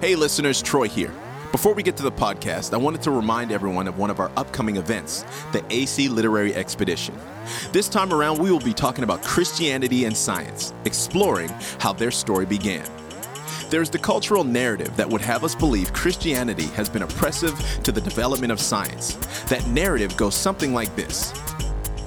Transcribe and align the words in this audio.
Hey, 0.00 0.14
listeners, 0.14 0.62
Troy 0.62 0.86
here. 0.86 1.12
Before 1.50 1.74
we 1.74 1.82
get 1.82 1.96
to 1.96 2.04
the 2.04 2.12
podcast, 2.12 2.72
I 2.72 2.76
wanted 2.76 3.02
to 3.02 3.10
remind 3.10 3.50
everyone 3.50 3.88
of 3.88 3.98
one 3.98 4.10
of 4.10 4.20
our 4.20 4.30
upcoming 4.36 4.76
events, 4.76 5.24
the 5.50 5.64
AC 5.70 6.08
Literary 6.08 6.54
Expedition. 6.54 7.18
This 7.72 7.88
time 7.88 8.12
around, 8.12 8.38
we 8.38 8.52
will 8.52 8.60
be 8.60 8.72
talking 8.72 9.02
about 9.02 9.24
Christianity 9.24 10.04
and 10.04 10.16
science, 10.16 10.72
exploring 10.84 11.48
how 11.80 11.92
their 11.92 12.12
story 12.12 12.46
began. 12.46 12.88
There's 13.70 13.90
the 13.90 13.98
cultural 13.98 14.44
narrative 14.44 14.96
that 14.96 15.08
would 15.08 15.20
have 15.22 15.42
us 15.42 15.56
believe 15.56 15.92
Christianity 15.92 16.66
has 16.76 16.88
been 16.88 17.02
oppressive 17.02 17.58
to 17.82 17.90
the 17.90 18.00
development 18.00 18.52
of 18.52 18.60
science. 18.60 19.14
That 19.46 19.66
narrative 19.66 20.16
goes 20.16 20.36
something 20.36 20.72
like 20.72 20.94
this 20.94 21.32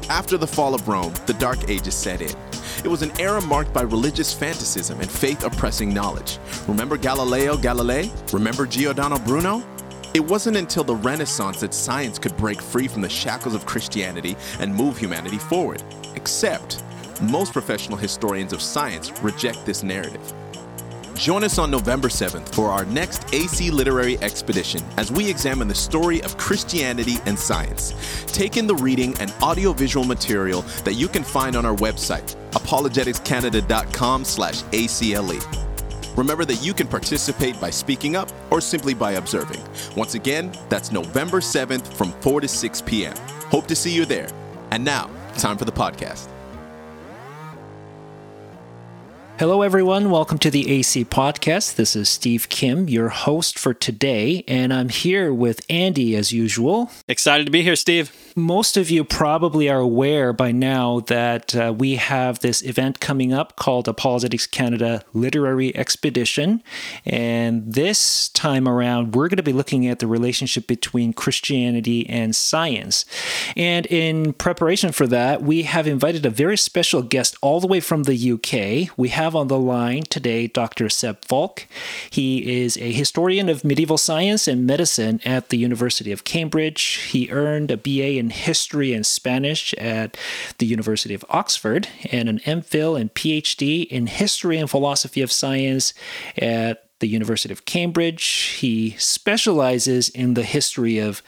After 0.10 0.38
the 0.38 0.48
fall 0.48 0.74
of 0.74 0.88
Rome, 0.88 1.14
the 1.26 1.34
Dark 1.34 1.70
Ages 1.70 1.96
set 1.96 2.22
in. 2.22 2.51
It 2.84 2.88
was 2.88 3.04
an 3.04 3.12
era 3.20 3.40
marked 3.46 3.74
by 3.74 3.84
religious 3.84 4.34
fanaticism 4.34 5.02
and 5.02 5.10
faith 5.10 5.44
oppressing 5.44 5.94
knowledge. 5.94 6.40
Remember 6.68 6.98
Galileo 6.98 7.56
Galilei? 7.56 8.12
Remember 8.34 8.66
Giordano 8.66 9.20
Bruno? 9.20 9.64
It 10.16 10.20
wasn't 10.20 10.58
until 10.58 10.84
the 10.84 10.96
Renaissance 10.96 11.60
that 11.60 11.76
science 11.76 12.18
could 12.18 12.36
break 12.38 12.60
free 12.60 12.88
from 12.88 13.04
the 13.04 13.10
shackles 13.10 13.54
of 13.54 13.68
Christianity 13.68 14.36
and 14.60 14.74
move 14.74 14.98
humanity 14.98 15.38
forward. 15.38 15.84
Except, 16.16 16.84
most 17.22 17.54
professional 17.54 17.98
historians 17.98 18.52
of 18.52 18.64
science 18.64 19.12
reject 19.22 19.64
this 19.64 19.84
narrative. 19.84 20.34
Join 21.14 21.44
us 21.44 21.60
on 21.60 21.70
November 21.70 22.08
7th 22.08 22.50
for 22.50 22.70
our 22.70 22.84
next 22.86 23.32
AC 23.32 23.70
Literary 23.70 24.18
Expedition 24.24 24.84
as 24.98 25.12
we 25.12 25.30
examine 25.30 25.68
the 25.68 25.76
story 25.76 26.20
of 26.24 26.36
Christianity 26.38 27.18
and 27.28 27.38
science. 27.38 27.94
Take 28.26 28.58
in 28.58 28.66
the 28.66 28.74
reading 28.74 29.16
and 29.20 29.32
audiovisual 29.44 30.04
material 30.04 30.64
that 30.84 30.96
you 30.96 31.08
can 31.08 31.24
find 31.24 31.56
on 31.56 31.64
our 31.64 31.76
website, 31.76 32.36
apologeticscanada.com 32.52 34.26
slash 34.26 34.64
ACLE. 34.72 35.40
Remember 36.16 36.46
that 36.46 36.62
you 36.62 36.74
can 36.74 36.88
participate 36.88 37.60
by 37.60 37.70
speaking 37.70 38.16
up 38.16 38.30
or 38.52 38.60
simply 38.62 38.94
by 38.94 39.14
observing. 39.14 39.62
Once 39.96 40.16
again, 40.16 40.52
that's 40.70 40.92
November 40.92 41.40
7th 41.40 41.94
from 41.94 42.12
4 42.22 42.42
to 42.42 42.48
6 42.48 42.82
p.m. 42.82 43.16
Hope 43.50 43.68
to 43.68 43.76
see 43.76 43.92
you 43.92 44.06
there. 44.06 44.30
And 44.72 44.84
now, 44.84 45.10
time 45.38 45.58
for 45.58 45.66
the 45.66 45.72
podcast. 45.72 46.28
Hello, 49.40 49.64
everyone. 49.64 50.12
Welcome 50.12 50.38
to 50.40 50.52
the 50.52 50.70
AC 50.70 51.04
Podcast. 51.06 51.76
This 51.76 51.96
is 51.96 52.08
Steve 52.10 52.48
Kim, 52.50 52.88
your 52.88 53.10
host 53.10 53.58
for 53.58 53.74
today, 53.74 54.44
and 54.48 54.72
I'm 54.72 54.90
here 54.90 55.34
with 55.34 55.66
Andy 55.68 56.16
as 56.16 56.32
usual. 56.32 56.92
Excited 57.08 57.46
to 57.46 57.52
be 57.52 57.64
here, 57.64 57.76
Steve. 57.76 58.16
Most 58.36 58.78
of 58.78 58.90
you 58.90 59.04
probably 59.04 59.70
are 59.70 59.80
aware 59.80 60.32
by 60.32 60.54
now 60.54 61.02
that 61.02 61.54
uh, 61.54 61.74
we 61.78 61.96
have 61.96 62.40
this 62.40 62.62
event 62.62 63.02
coming 63.02 63.34
up 63.34 63.58
called 63.58 63.90
Apologetics 63.90 64.48
Canada 64.48 65.04
Literary 65.14 65.76
Expedition. 65.76 66.64
And 67.06 67.74
this 67.74 68.30
time 68.30 68.70
around, 68.70 69.16
we're 69.16 69.28
going 69.28 69.38
to 69.38 69.44
be 69.44 69.52
looking 69.52 69.86
at 69.86 70.00
the 70.00 70.08
relationship 70.08 70.66
between 70.66 71.12
Christianity 71.12 72.08
and 72.10 72.34
science. 72.34 73.04
And 73.58 73.86
in 73.88 74.32
preparation 74.34 74.94
for 74.94 75.08
that, 75.08 75.42
we 75.42 75.64
have 75.64 75.86
invited 75.86 76.26
a 76.26 76.30
very 76.30 76.58
special 76.58 77.02
guest 77.02 77.36
all 77.42 77.60
the 77.60 77.68
way 77.68 77.82
from 77.82 78.04
the 78.04 78.32
UK. 78.32 78.98
We 78.98 79.10
have 79.10 79.36
on 79.36 79.50
the 79.50 79.60
line 79.60 80.04
today 80.04 80.48
Dr. 80.48 80.88
Seb 80.88 81.26
Falk. 81.26 81.68
He 82.10 82.62
is 82.62 82.78
a 82.78 82.94
historian 82.94 83.50
of 83.50 83.66
medieval 83.66 83.98
science 83.98 84.48
and 84.48 84.66
medicine 84.66 85.20
at 85.26 85.50
the 85.50 85.58
University 85.58 86.14
of 86.14 86.24
Cambridge. 86.24 86.82
He 87.10 87.30
earned 87.30 87.72
a 87.72 87.78
BA 87.78 88.21
in 88.22 88.30
history 88.30 88.94
and 88.94 89.06
Spanish 89.06 89.74
at 89.74 90.16
the 90.60 90.68
University 90.68 91.16
of 91.16 91.26
Oxford 91.30 91.88
and 92.12 92.30
an 92.30 92.40
MPhil 92.40 93.00
and 93.00 93.14
PhD 93.14 93.88
in 93.88 94.06
history 94.06 94.58
and 94.58 94.70
philosophy 94.70 95.22
of 95.22 95.32
science 95.32 95.94
at 96.38 96.86
the 97.00 97.08
University 97.08 97.52
of 97.52 97.66
Cambridge. 97.66 98.24
He 98.60 98.92
specializes 98.92 100.08
in 100.10 100.36
the 100.36 100.44
history 100.44 101.00
of 101.00 101.24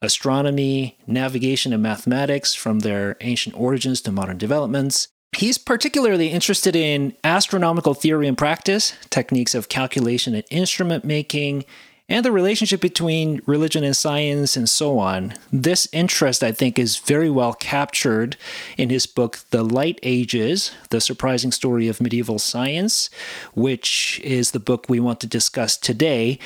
astronomy, 0.00 0.96
navigation, 1.06 1.72
and 1.72 1.82
mathematics 1.82 2.54
from 2.54 2.80
their 2.80 3.16
ancient 3.20 3.58
origins 3.58 4.00
to 4.02 4.12
modern 4.12 4.38
developments. 4.38 5.08
He's 5.36 5.58
particularly 5.58 6.28
interested 6.28 6.76
in 6.76 7.16
astronomical 7.24 7.92
theory 7.92 8.28
and 8.28 8.38
practice, 8.38 8.94
techniques 9.10 9.54
of 9.54 9.68
calculation 9.68 10.34
and 10.34 10.44
instrument 10.50 11.04
making, 11.04 11.64
and 12.08 12.24
the 12.24 12.30
relationship 12.30 12.80
between 12.80 13.40
religion 13.46 13.82
and 13.82 13.96
science 13.96 14.56
and 14.56 14.68
so 14.68 14.98
on. 14.98 15.34
This 15.52 15.88
interest, 15.92 16.44
I 16.44 16.52
think, 16.52 16.78
is 16.78 16.98
very 16.98 17.28
well 17.28 17.52
captured 17.52 18.36
in 18.76 18.90
his 18.90 19.06
book, 19.06 19.40
The 19.50 19.64
Light 19.64 19.98
Ages 20.04 20.70
The 20.90 21.00
Surprising 21.00 21.50
Story 21.50 21.88
of 21.88 22.00
Medieval 22.00 22.38
Science, 22.38 23.10
which 23.54 24.20
is 24.22 24.52
the 24.52 24.60
book 24.60 24.86
we 24.88 25.00
want 25.00 25.20
to 25.20 25.26
discuss 25.26 25.76
today. 25.76 26.38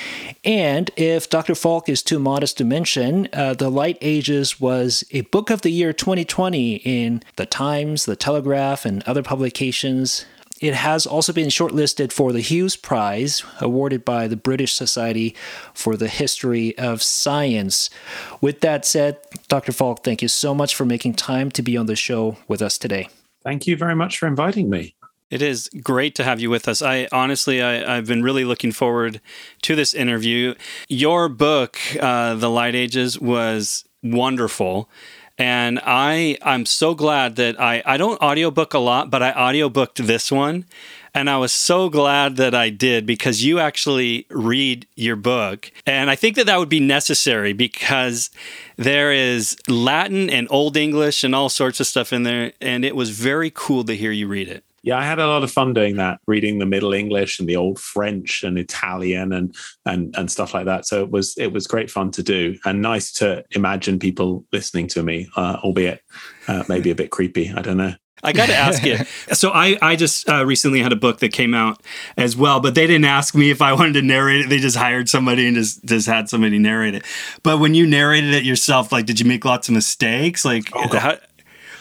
And 0.45 0.91
if 0.97 1.29
Dr. 1.29 1.55
Falk 1.55 1.89
is 1.89 2.03
too 2.03 2.19
modest 2.19 2.57
to 2.59 2.65
mention, 2.65 3.29
uh, 3.33 3.53
The 3.55 3.71
Light 3.71 3.99
Ages 4.01 4.61
was 4.61 5.05
a 5.11 5.23
book 5.23 5.51
of 5.51 5.61
the 5.61 5.71
year 5.71 5.93
2020 5.93 6.77
in 6.77 7.23
The 7.37 7.47
Times, 7.47 8.07
The 8.07 8.17
Telegraph, 8.17 8.87
and 8.87 9.03
other 9.03 9.23
publications. 9.23 10.25
It 10.61 10.75
has 10.75 11.07
also 11.07 11.33
been 11.33 11.49
shortlisted 11.49 12.13
for 12.13 12.33
the 12.33 12.41
Hughes 12.41 12.77
Prize, 12.77 13.43
awarded 13.61 14.05
by 14.05 14.29
the 14.29 14.37
British 14.37 14.75
Society 14.75 15.35
for 15.73 15.97
the 15.97 16.09
History 16.09 16.77
of 16.77 17.03
Science. 17.03 17.89
With 18.43 18.61
that 18.61 18.85
said, 18.85 19.17
Dr. 19.49 19.73
Falk, 19.73 20.05
thank 20.05 20.21
you 20.21 20.29
so 20.29 20.55
much 20.55 20.75
for 20.75 20.85
making 20.85 21.15
time 21.15 21.51
to 21.53 21.63
be 21.63 21.79
on 21.79 21.87
the 21.87 21.97
show 21.97 22.37
with 22.47 22.61
us 22.61 22.77
today. 22.77 23.09
Thank 23.43 23.67
you 23.67 23.75
very 23.75 23.97
much 23.97 24.19
for 24.19 24.27
inviting 24.27 24.69
me. 24.69 24.95
It 25.31 25.41
is 25.41 25.71
great 25.83 26.15
to 26.17 26.25
have 26.25 26.41
you 26.41 26.51
with 26.51 26.69
us. 26.69 26.83
I 26.83 27.09
honestly, 27.11 27.63
I, 27.63 27.95
have 27.95 28.07
been 28.07 28.23
really 28.23 28.45
looking 28.45 28.73
forward 28.73 29.21
to 29.63 29.75
this 29.75 29.95
interview. 29.95 30.55
Your 30.89 31.29
book, 31.31 31.79
uh, 31.99 32.35
The 32.35 32.51
Light 32.51 32.75
Ages, 32.75 33.19
was 33.19 33.85
wonderful 34.03 34.91
and 35.41 35.81
I 35.83 36.37
I'm 36.43 36.67
so 36.67 36.95
glad 36.95 37.37
that 37.37 37.59
I 37.59 37.83
I 37.87 37.97
don't 37.97 38.21
audiobook 38.21 38.75
a 38.75 38.79
lot, 38.79 39.11
but 39.11 39.23
I 39.23 39.33
audiobooked 39.33 40.07
this 40.07 40.31
one. 40.31 40.67
And 41.13 41.29
I 41.29 41.39
was 41.39 41.51
so 41.53 41.89
glad 41.89 42.37
that 42.37 42.55
I 42.55 42.71
did 42.71 43.05
because 43.05 43.43
you 43.43 43.59
actually 43.59 44.27
read 44.31 44.87
your 44.95 45.17
book. 45.17 45.73
And 45.85 46.09
I 46.09 46.15
think 46.15 46.37
that 46.37 46.47
that 46.47 46.59
would 46.61 46.69
be 46.69 46.79
necessary 46.79 47.53
because 47.53 48.31
there 48.77 49.11
is 49.11 49.57
Latin 49.67 50.31
and 50.31 50.47
Old 50.51 50.77
English 50.77 51.25
and 51.25 51.35
all 51.35 51.49
sorts 51.49 51.81
of 51.81 51.89
stuff 51.89 52.13
in 52.13 52.23
there. 52.23 52.53
And 52.61 52.85
it 52.85 52.95
was 52.95 53.11
very 53.11 53.51
cool 53.53 53.83
to 53.85 53.97
hear 53.97 54.13
you 54.13 54.29
read 54.29 54.49
it. 54.49 54.63
Yeah, 54.83 54.99
I 54.99 55.05
had 55.05 55.19
a 55.19 55.27
lot 55.27 55.43
of 55.43 55.51
fun 55.51 55.75
doing 55.75 55.97
that, 55.97 56.21
reading 56.27 56.59
the 56.59 56.67
Middle 56.67 56.95
English 56.95 57.39
and 57.39 57.49
the 57.49 57.57
Old 57.57 57.79
French 57.79 58.43
and 58.43 58.59
Italian 58.59 59.33
and 59.33 59.55
and 59.85 60.15
and 60.17 60.31
stuff 60.31 60.55
like 60.55 60.67
that. 60.67 60.87
So 60.87 61.03
it 61.03 61.11
was 61.11 61.35
it 61.37 61.53
was 61.53 61.67
great 61.67 61.91
fun 61.91 62.11
to 62.13 62.23
do 62.23 62.57
and 62.65 62.81
nice 62.81 63.13
to 63.15 63.45
imagine 63.51 63.99
people 63.99 64.45
listening 64.53 64.87
to 64.89 65.03
me, 65.03 65.29
uh, 65.37 65.59
albeit 65.63 66.03
uh, 66.49 66.65
maybe 66.69 66.91
a 66.91 66.95
bit 66.95 67.11
creepy. 67.11 67.53
I 67.55 67.63
don't 67.63 67.77
know. 67.77 67.95
I 68.23 68.33
got 68.33 68.47
to 68.47 68.55
ask 68.55 68.85
you. 68.85 68.99
So 69.33 69.51
I 69.53 69.79
I 69.81 69.97
just 69.97 70.29
uh, 70.29 70.45
recently 70.45 70.83
had 70.83 70.93
a 70.93 70.97
book 70.97 71.21
that 71.21 71.33
came 71.33 71.55
out 71.55 71.83
as 72.17 72.37
well, 72.37 72.59
but 72.59 72.75
they 72.75 72.87
didn't 72.87 73.05
ask 73.05 73.35
me 73.35 73.51
if 73.51 73.63
I 73.63 73.73
wanted 73.73 73.95
to 73.95 74.03
narrate 74.03 74.41
it. 74.41 74.49
They 74.49 74.59
just 74.59 74.77
hired 74.77 75.09
somebody 75.09 75.47
and 75.47 75.55
just 75.55 75.85
just 75.85 76.07
had 76.09 76.29
somebody 76.29 76.59
narrate 76.59 76.95
it. 76.95 77.05
But 77.43 77.59
when 77.59 77.75
you 77.75 77.87
narrated 77.87 78.35
it 78.35 78.43
yourself, 78.43 78.91
like, 78.91 79.07
did 79.07 79.21
you 79.21 79.27
make 79.27 79.45
lots 79.45 79.69
of 79.69 79.75
mistakes? 79.75 80.45
Like, 80.45 80.69
oh, 80.75 80.89
how, 80.99 81.17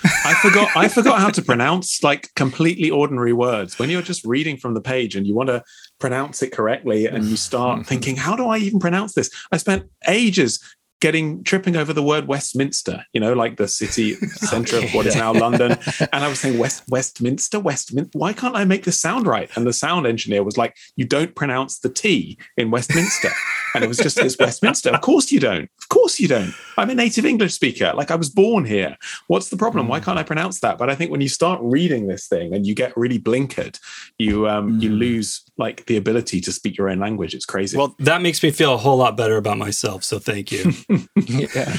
I 0.03 0.33
forgot 0.41 0.69
I 0.75 0.87
forgot 0.87 1.19
how 1.19 1.29
to 1.29 1.41
pronounce 1.41 2.03
like 2.03 2.33
completely 2.35 2.89
ordinary 2.89 3.33
words. 3.33 3.79
When 3.79 3.89
you're 3.89 4.01
just 4.01 4.25
reading 4.25 4.57
from 4.57 4.73
the 4.73 4.81
page 4.81 5.15
and 5.15 5.25
you 5.25 5.35
want 5.35 5.49
to 5.49 5.63
pronounce 5.99 6.41
it 6.41 6.51
correctly 6.51 7.07
and 7.07 7.25
you 7.25 7.35
start 7.35 7.79
mm-hmm. 7.79 7.87
thinking, 7.87 8.15
how 8.15 8.35
do 8.35 8.47
I 8.47 8.57
even 8.57 8.79
pronounce 8.79 9.13
this? 9.13 9.29
I 9.51 9.57
spent 9.57 9.89
ages 10.07 10.59
getting 10.99 11.43
tripping 11.43 11.75
over 11.75 11.93
the 11.93 12.03
word 12.03 12.27
Westminster, 12.27 13.05
you 13.13 13.21
know, 13.21 13.33
like 13.33 13.57
the 13.57 13.67
city 13.67 14.15
center 14.35 14.77
of 14.77 14.93
what 14.93 15.05
is 15.05 15.15
now 15.15 15.33
London. 15.33 15.77
And 16.11 16.23
I 16.23 16.27
was 16.27 16.39
saying 16.39 16.57
West 16.57 16.83
Westminster, 16.89 17.59
Westminster. 17.59 18.17
Why 18.17 18.33
can't 18.33 18.55
I 18.55 18.65
make 18.65 18.83
this 18.83 18.99
sound 18.99 19.27
right? 19.27 19.49
And 19.55 19.65
the 19.65 19.73
sound 19.73 20.07
engineer 20.07 20.43
was 20.43 20.57
like, 20.57 20.75
"You 20.95 21.05
don't 21.05 21.35
pronounce 21.35 21.79
the 21.79 21.89
T 21.89 22.37
in 22.57 22.71
Westminster." 22.71 23.31
and 23.75 23.83
it 23.83 23.87
was 23.87 23.97
just 23.97 24.15
this 24.15 24.37
Westminster. 24.39 24.89
Of 24.89 25.01
course 25.01 25.31
you 25.31 25.39
don't. 25.39 25.69
Of 25.81 25.89
course 25.89 26.19
you 26.19 26.27
don't. 26.27 26.53
I'm 26.77 26.89
a 26.89 26.95
native 26.95 27.25
English 27.25 27.53
speaker. 27.53 27.93
Like 27.95 28.11
I 28.11 28.15
was 28.15 28.29
born 28.29 28.65
here. 28.65 28.97
What's 29.27 29.49
the 29.49 29.57
problem? 29.57 29.87
Mm. 29.87 29.89
Why 29.89 29.99
can't 29.99 30.17
I 30.17 30.23
pronounce 30.23 30.59
that? 30.61 30.77
But 30.77 30.89
I 30.89 30.95
think 30.95 31.11
when 31.11 31.21
you 31.21 31.29
start 31.29 31.59
reading 31.61 32.07
this 32.07 32.27
thing 32.27 32.53
and 32.53 32.65
you 32.65 32.73
get 32.73 32.95
really 32.97 33.19
blinkered, 33.19 33.79
you 34.17 34.47
um 34.47 34.73
mm. 34.73 34.81
you 34.81 34.89
lose 34.89 35.43
like 35.57 35.85
the 35.85 35.97
ability 35.97 36.41
to 36.41 36.51
speak 36.51 36.77
your 36.77 36.89
own 36.89 36.99
language. 36.99 37.33
It's 37.33 37.45
crazy. 37.45 37.77
Well, 37.77 37.95
that 37.99 38.21
makes 38.21 38.41
me 38.41 38.51
feel 38.51 38.73
a 38.73 38.77
whole 38.77 38.97
lot 38.97 39.17
better 39.17 39.37
about 39.37 39.57
myself. 39.57 40.03
So 40.03 40.19
thank 40.19 40.51
you. 40.51 40.73
yeah. 41.15 41.75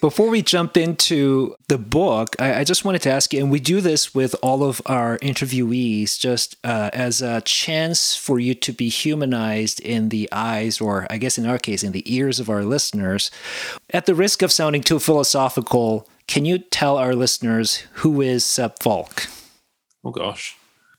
Before 0.00 0.28
we 0.28 0.42
jump 0.42 0.76
into 0.76 1.56
the 1.68 1.78
book, 1.78 2.36
I, 2.38 2.60
I, 2.60 2.64
just 2.64 2.84
wanted 2.84 3.00
to 3.02 3.10
ask 3.10 3.32
you, 3.32 3.40
and 3.40 3.50
we 3.50 3.58
do 3.58 3.80
this 3.80 4.14
with 4.14 4.34
all 4.42 4.62
of 4.62 4.82
our 4.84 5.16
interviewees 5.20 6.18
just 6.18 6.56
uh, 6.62 6.90
as 6.92 7.22
a 7.22 7.40
chance 7.40 8.14
for 8.14 8.38
you 8.38 8.54
to 8.54 8.72
be 8.72 8.90
humanized 8.90 9.80
in 9.80 10.10
the 10.10 10.28
eyes, 10.30 10.78
or 10.78 11.06
I 11.08 11.16
guess 11.16 11.38
in 11.38 11.46
our 11.46 11.58
case, 11.58 11.82
in 11.82 11.92
the 11.92 12.04
ears 12.12 12.38
of 12.38 12.50
our 12.50 12.64
listeners. 12.64 13.30
At 13.90 14.04
the 14.04 14.14
risk 14.14 14.42
of 14.42 14.52
sounding 14.52 14.82
too 14.82 14.98
philosophical, 14.98 16.06
can 16.26 16.44
you 16.44 16.58
tell 16.58 16.98
our 16.98 17.14
listeners 17.14 17.84
who 17.94 18.20
is 18.20 18.44
Seb 18.44 18.82
Falk? 18.82 19.26
Oh 20.04 20.10
gosh, 20.10 20.54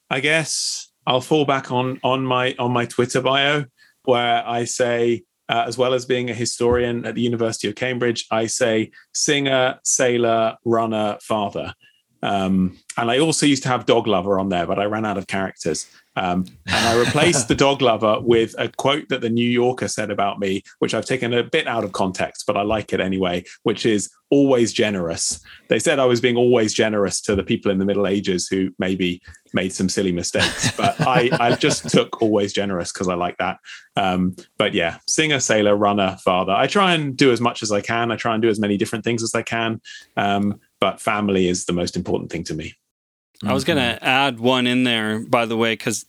I 0.10 0.20
guess 0.20 0.88
I'll 1.06 1.22
fall 1.22 1.46
back 1.46 1.72
on 1.72 2.00
on 2.04 2.24
my 2.24 2.56
on 2.58 2.72
my 2.72 2.86
Twitter 2.86 3.22
bio 3.22 3.66
where 4.06 4.48
I 4.48 4.66
say, 4.66 5.24
uh, 5.50 5.64
as 5.68 5.78
well 5.78 5.94
as 5.94 6.06
being 6.06 6.30
a 6.30 6.34
historian 6.34 7.06
at 7.06 7.16
the 7.16 7.22
University 7.22 7.68
of 7.68 7.76
Cambridge, 7.76 8.26
I 8.32 8.48
say 8.48 8.92
singer, 9.14 9.80
sailor, 9.84 10.58
runner, 10.66 11.18
father. 11.22 11.74
Um, 12.24 12.78
and 12.98 13.12
I 13.12 13.20
also 13.20 13.46
used 13.46 13.64
to 13.64 13.70
have 13.70 13.86
dog 13.86 14.08
lover 14.08 14.40
on 14.40 14.50
there, 14.50 14.66
but 14.66 14.80
I 14.80 14.86
ran 14.86 15.06
out 15.06 15.18
of 15.18 15.28
characters. 15.28 15.88
Um, 16.16 16.46
and 16.68 16.88
I 16.88 16.98
replaced 16.98 17.48
the 17.48 17.56
dog 17.56 17.82
lover 17.82 18.20
with 18.22 18.56
a 18.58 18.70
quote 18.70 19.10
that 19.10 19.22
the 19.22 19.30
New 19.30 19.48
Yorker 19.48 19.88
said 19.88 20.10
about 20.10 20.40
me, 20.40 20.64
which 20.80 20.94
I've 20.94 21.06
taken 21.06 21.34
a 21.34 21.44
bit 21.44 21.68
out 21.68 21.84
of 21.84 21.92
context, 21.92 22.46
but 22.48 22.58
I 22.58 22.62
like 22.62 22.94
it 22.94 23.00
anyway, 23.00 23.44
which 23.64 23.86
is 23.86 24.10
always 24.30 24.74
generous. 24.74 25.40
They 25.70 25.80
said 25.80 26.00
I 26.00 26.06
was 26.06 26.22
being 26.22 26.38
always 26.38 26.74
generous 26.74 27.22
to 27.22 27.36
the 27.36 27.44
people 27.44 27.72
in 27.72 27.78
the 27.78 27.86
Middle 27.86 28.08
Ages 28.08 28.48
who 28.48 28.72
maybe 28.80 29.22
made 29.54 29.74
some 29.74 29.90
silly 29.90 30.12
mistakes, 30.12 30.72
but 30.78 31.00
I, 31.02 31.30
I 31.40 31.56
just 31.56 31.90
took 31.90 32.22
always 32.22 32.54
generous 32.54 32.92
because 32.92 33.08
I 33.08 33.16
like 33.16 33.38
that. 33.38 33.58
Um, 33.96 34.36
but 34.58 34.74
yeah, 34.74 34.98
singer, 35.08 35.40
sailor, 35.40 35.76
runner, 35.76 36.18
father. 36.24 36.54
I 36.54 36.68
try 36.68 36.94
and 36.94 37.16
do 37.16 37.32
as 37.32 37.42
much 37.42 37.62
as 37.62 37.72
I 37.72 37.82
can. 37.82 38.12
I 38.12 38.16
try 38.16 38.34
and 38.34 38.42
do 38.42 38.50
as 38.50 38.60
many 38.60 38.78
different 38.78 39.04
things 39.04 39.24
as 39.24 39.36
I 39.36 39.42
can. 39.42 39.82
Um, 40.18 40.60
but 40.80 41.02
family 41.02 41.48
is 41.48 41.66
the 41.66 41.74
most 41.74 41.96
important 41.96 42.32
thing 42.32 42.44
to 42.46 42.54
me. 42.54 42.74
I 43.44 43.54
was 43.54 43.64
going 43.64 43.78
to 43.78 43.96
mm-hmm. 43.96 44.06
add 44.06 44.40
one 44.40 44.66
in 44.66 44.84
there, 44.84 45.20
by 45.20 45.46
the 45.46 45.58
way, 45.58 45.74
because 45.74 46.06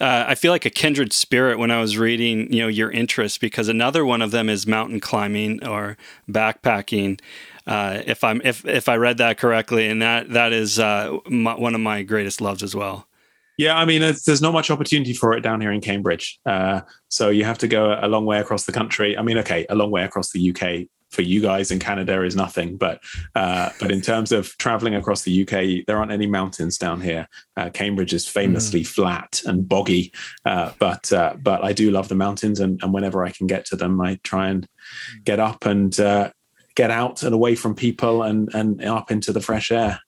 uh, 0.00 0.24
I 0.28 0.34
feel 0.34 0.52
like 0.52 0.64
a 0.64 0.70
kindred 0.70 1.12
spirit 1.12 1.58
when 1.58 1.70
I 1.70 1.80
was 1.80 1.98
reading, 1.98 2.52
you 2.52 2.62
know, 2.62 2.68
your 2.68 2.90
interest. 2.90 3.40
Because 3.40 3.68
another 3.68 4.04
one 4.04 4.22
of 4.22 4.30
them 4.30 4.48
is 4.48 4.66
mountain 4.66 5.00
climbing 5.00 5.66
or 5.66 5.96
backpacking. 6.30 7.20
Uh, 7.66 8.02
if 8.06 8.24
I'm 8.24 8.40
if 8.44 8.64
if 8.64 8.88
I 8.88 8.96
read 8.96 9.18
that 9.18 9.38
correctly, 9.38 9.88
and 9.88 10.00
that 10.00 10.30
that 10.30 10.52
is 10.52 10.78
uh, 10.78 11.18
my, 11.28 11.54
one 11.54 11.74
of 11.74 11.80
my 11.80 12.02
greatest 12.02 12.40
loves 12.40 12.62
as 12.62 12.74
well. 12.74 13.06
Yeah, 13.58 13.76
I 13.76 13.84
mean, 13.84 14.00
there's 14.00 14.40
not 14.40 14.54
much 14.54 14.70
opportunity 14.70 15.12
for 15.12 15.34
it 15.34 15.42
down 15.42 15.60
here 15.60 15.70
in 15.70 15.82
Cambridge, 15.82 16.40
uh, 16.46 16.80
so 17.08 17.28
you 17.28 17.44
have 17.44 17.58
to 17.58 17.68
go 17.68 17.98
a 18.00 18.08
long 18.08 18.24
way 18.24 18.40
across 18.40 18.64
the 18.64 18.72
country. 18.72 19.18
I 19.18 19.22
mean, 19.22 19.36
okay, 19.38 19.66
a 19.68 19.74
long 19.74 19.90
way 19.90 20.02
across 20.02 20.30
the 20.30 20.50
UK 20.50 20.88
for 21.10 21.22
you 21.22 21.40
guys 21.40 21.70
in 21.70 21.78
Canada 21.78 22.22
is 22.22 22.36
nothing. 22.36 22.76
But 22.76 23.02
uh, 23.34 23.70
but 23.80 23.90
in 23.90 24.00
terms 24.00 24.32
of 24.32 24.56
traveling 24.58 24.94
across 24.94 25.22
the 25.22 25.42
UK, 25.42 25.86
there 25.86 25.98
aren't 25.98 26.12
any 26.12 26.26
mountains 26.26 26.78
down 26.78 27.00
here. 27.00 27.28
Uh, 27.56 27.70
Cambridge 27.70 28.14
is 28.14 28.26
famously 28.26 28.82
mm. 28.82 28.86
flat 28.86 29.42
and 29.44 29.68
boggy, 29.68 30.12
uh, 30.44 30.72
but 30.78 31.12
uh, 31.12 31.34
but 31.40 31.64
I 31.64 31.72
do 31.72 31.90
love 31.90 32.08
the 32.08 32.14
mountains, 32.14 32.60
and, 32.60 32.80
and 32.82 32.92
whenever 32.92 33.24
I 33.24 33.30
can 33.30 33.46
get 33.46 33.64
to 33.66 33.76
them, 33.76 34.00
I 34.00 34.20
try 34.22 34.48
and 34.48 34.66
get 35.24 35.40
up 35.40 35.66
and 35.66 35.98
uh, 35.98 36.30
get 36.74 36.90
out 36.90 37.22
and 37.22 37.34
away 37.34 37.54
from 37.54 37.74
people 37.74 38.22
and 38.22 38.48
and 38.54 38.82
up 38.84 39.10
into 39.10 39.32
the 39.32 39.40
fresh 39.40 39.70
air. 39.70 40.00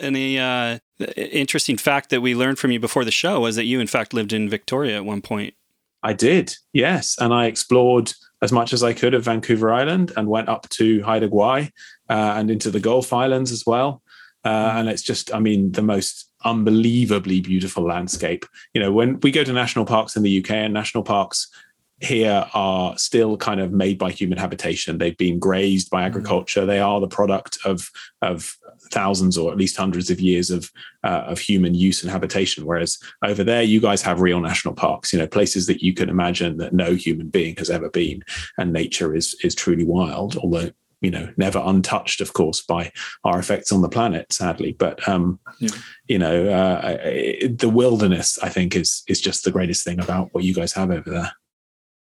Any 0.00 0.38
uh, 0.38 0.78
interesting 1.16 1.76
fact 1.76 2.10
that 2.10 2.20
we 2.20 2.34
learned 2.34 2.58
from 2.58 2.72
you 2.72 2.80
before 2.80 3.04
the 3.04 3.12
show 3.12 3.40
was 3.40 3.56
that 3.56 3.64
you, 3.64 3.78
in 3.78 3.86
fact, 3.86 4.12
lived 4.12 4.32
in 4.32 4.48
Victoria 4.48 4.96
at 4.96 5.04
one 5.04 5.22
point. 5.22 5.54
I 6.02 6.12
did, 6.12 6.54
yes, 6.72 7.16
and 7.20 7.32
I 7.32 7.46
explored 7.46 8.12
as 8.42 8.52
much 8.52 8.72
as 8.72 8.82
I 8.82 8.92
could 8.92 9.14
of 9.14 9.24
Vancouver 9.24 9.72
Island 9.72 10.12
and 10.16 10.28
went 10.28 10.48
up 10.48 10.68
to 10.70 11.02
Haida 11.02 11.28
Gwaii 11.28 11.70
uh, 12.08 12.34
and 12.36 12.50
into 12.50 12.70
the 12.70 12.80
Gulf 12.80 13.12
Islands 13.12 13.50
as 13.52 13.64
well. 13.66 14.02
Uh, 14.44 14.48
mm. 14.48 14.74
and 14.76 14.88
it's 14.88 15.02
just, 15.02 15.34
I 15.34 15.40
mean, 15.40 15.72
the 15.72 15.82
most 15.82 16.30
unbelievably 16.44 17.40
beautiful 17.40 17.84
landscape. 17.84 18.44
You 18.74 18.80
know, 18.80 18.92
when 18.92 19.18
we 19.20 19.30
go 19.30 19.42
to 19.42 19.52
national 19.52 19.86
parks 19.86 20.16
in 20.16 20.22
the 20.22 20.38
UK 20.38 20.50
and 20.52 20.74
national 20.74 21.02
parks 21.02 21.48
here 22.00 22.46
are 22.52 22.96
still 22.98 23.36
kind 23.36 23.60
of 23.60 23.72
made 23.72 23.98
by 23.98 24.10
human 24.10 24.38
habitation. 24.38 24.98
They've 24.98 25.16
been 25.16 25.38
grazed 25.38 25.90
by 25.90 26.02
mm. 26.02 26.06
agriculture. 26.06 26.66
They 26.66 26.78
are 26.78 27.00
the 27.00 27.08
product 27.08 27.58
of 27.64 27.90
of 28.22 28.56
thousands 28.90 29.36
or 29.38 29.50
at 29.52 29.58
least 29.58 29.76
hundreds 29.76 30.10
of 30.10 30.20
years 30.20 30.50
of 30.50 30.70
uh, 31.04 31.24
of 31.26 31.38
human 31.38 31.74
use 31.74 32.02
and 32.02 32.10
habitation. 32.10 32.64
Whereas 32.64 32.98
over 33.22 33.44
there, 33.44 33.62
you 33.62 33.80
guys 33.80 34.02
have 34.02 34.20
real 34.20 34.40
national 34.40 34.74
parks. 34.74 35.12
You 35.12 35.18
know, 35.18 35.26
places 35.26 35.66
that 35.66 35.82
you 35.82 35.94
can 35.94 36.08
imagine 36.08 36.56
that 36.58 36.72
no 36.72 36.94
human 36.94 37.28
being 37.28 37.56
has 37.56 37.70
ever 37.70 37.88
been, 37.90 38.22
and 38.58 38.72
nature 38.72 39.14
is 39.14 39.34
is 39.42 39.54
truly 39.54 39.84
wild. 39.84 40.36
Although 40.36 40.70
you 41.02 41.10
know 41.10 41.30
never 41.36 41.62
untouched 41.62 42.22
of 42.22 42.32
course 42.32 42.62
by 42.62 42.90
our 43.22 43.38
effects 43.38 43.70
on 43.70 43.82
the 43.82 43.88
planet 43.88 44.32
sadly 44.32 44.72
but 44.78 45.06
um 45.06 45.38
yeah. 45.60 45.68
you 46.06 46.18
know 46.18 46.48
uh, 46.48 46.96
the 47.50 47.70
wilderness 47.70 48.38
i 48.42 48.48
think 48.48 48.74
is 48.74 49.02
is 49.06 49.20
just 49.20 49.44
the 49.44 49.50
greatest 49.50 49.84
thing 49.84 50.00
about 50.00 50.32
what 50.32 50.42
you 50.42 50.54
guys 50.54 50.72
have 50.72 50.90
over 50.90 51.10
there 51.10 51.32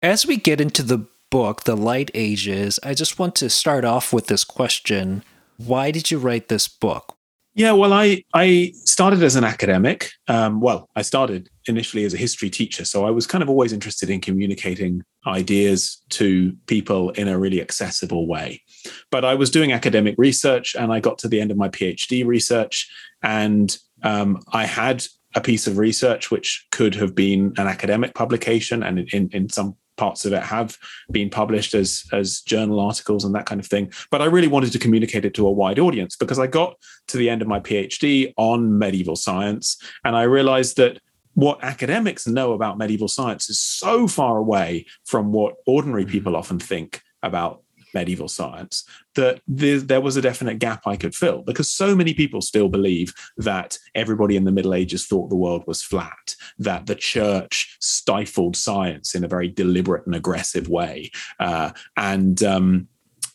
as 0.03 0.27
we 0.27 0.37
get 0.37 0.61
into 0.61 0.83
the 0.83 1.07
book, 1.33 1.65
The 1.65 1.77
Light 1.77 2.11
Ages, 2.13 2.79
I 2.83 2.93
just 2.93 3.19
want 3.19 3.35
to 3.37 3.49
start 3.49 3.87
off 3.87 4.13
with 4.13 4.27
this 4.27 4.45
question 4.45 5.25
Why 5.67 5.91
did 5.91 6.11
you 6.11 6.19
write 6.19 6.49
this 6.49 6.69
book? 6.69 7.17
Yeah, 7.55 7.73
well, 7.73 7.93
I, 7.93 8.25
I 8.33 8.73
started 8.85 9.23
as 9.23 9.37
an 9.37 9.45
academic. 9.45 10.11
Um, 10.27 10.61
well, 10.61 10.89
I 10.97 11.03
started 11.03 11.51
initially 11.67 12.05
as 12.05 12.15
a 12.15 12.17
history 12.17 12.49
teacher. 12.49 12.87
So 12.87 13.05
I 13.05 13.11
was 13.11 13.27
kind 13.27 13.43
of 13.43 13.51
always 13.51 13.75
interested 13.75 14.09
in 14.09 14.23
communicating 14.23 15.03
ideas 15.27 16.03
to 16.11 16.55
people 16.67 17.11
in 17.11 17.29
a 17.29 17.39
really 17.39 17.61
accessible 17.61 18.27
way. 18.27 18.63
But 19.11 19.27
I 19.27 19.35
was 19.35 19.51
doing 19.51 19.73
academic 19.73 20.15
research 20.17 20.75
and 20.75 20.93
I 20.93 21.01
got 21.01 21.19
to 21.19 21.29
the 21.29 21.41
end 21.41 21.51
of 21.51 21.59
my 21.59 21.69
PhD 21.69 22.27
research 22.27 22.91
and 23.23 23.77
um, 24.03 24.41
I 24.53 24.65
had 24.65 25.05
a 25.35 25.41
piece 25.41 25.67
of 25.67 25.79
research 25.79 26.31
which 26.31 26.67
could 26.73 26.95
have 26.95 27.15
been 27.15 27.53
an 27.59 27.67
academic 27.67 28.15
publication 28.15 28.83
and 28.83 29.01
in, 29.11 29.29
in 29.33 29.49
some 29.51 29.77
parts 29.97 30.25
of 30.25 30.33
it 30.33 30.43
have 30.43 30.79
been 31.11 31.31
published 31.31 31.75
as 31.75 32.05
as 32.13 32.41
journal 32.41 32.81
articles 32.81 33.25
and 33.25 33.35
that 33.35 33.47
kind 33.47 33.61
of 33.61 33.67
thing 33.67 33.93
but 34.11 34.23
i 34.23 34.25
really 34.25 34.49
wanted 34.49 34.73
to 34.73 34.79
communicate 34.79 35.25
it 35.25 35.35
to 35.35 35.47
a 35.47 35.53
wide 35.53 35.79
audience 35.79 36.17
because 36.17 36.39
i 36.39 36.47
got 36.47 36.75
to 37.09 37.17
the 37.17 37.29
end 37.29 37.43
of 37.43 37.49
my 37.49 37.61
phd 37.61 38.33
on 38.37 38.79
medieval 38.79 39.17
science 39.17 39.77
and 40.05 40.17
i 40.17 40.23
realized 40.23 40.77
that 40.77 40.99
what 41.35 41.63
academics 41.63 42.27
know 42.27 42.53
about 42.53 42.79
medieval 42.79 43.09
science 43.09 43.49
is 43.49 43.59
so 43.59 44.07
far 44.07 44.39
away 44.39 44.87
from 45.05 45.33
what 45.33 45.55
ordinary 45.67 46.05
mm-hmm. 46.05 46.13
people 46.13 46.37
often 46.37 46.59
think 46.59 47.03
about 47.23 47.63
medieval 47.95 48.29
science 48.29 48.85
that 49.15 49.41
there, 49.47 49.79
there, 49.79 50.01
was 50.01 50.17
a 50.17 50.23
definite 50.23 50.59
gap 50.59 50.87
I 50.87 50.97
could 50.97 51.15
fill 51.15 51.43
because 51.43 51.71
so 51.71 51.95
many 51.95 52.15
people 52.15 52.41
still 52.41 52.69
believe 52.69 53.13
that 53.37 53.79
everybody 53.95 54.37
in 54.37 54.45
the 54.45 54.53
Middle 54.53 54.75
Ages 54.75 55.07
thought 55.07 55.29
the 55.29 55.37
world 55.37 55.65
was 55.67 55.83
flat, 55.83 56.35
that 56.59 56.87
the 56.87 56.95
church 56.95 57.77
stifled 57.81 58.57
science 58.57 59.15
in 59.15 59.25
a 59.25 59.29
very 59.29 59.49
deliberate 59.49 60.07
and 60.07 60.15
aggressive 60.15 60.69
way. 60.69 61.11
Uh, 61.39 61.71
and 61.97 62.43
um, 62.43 62.89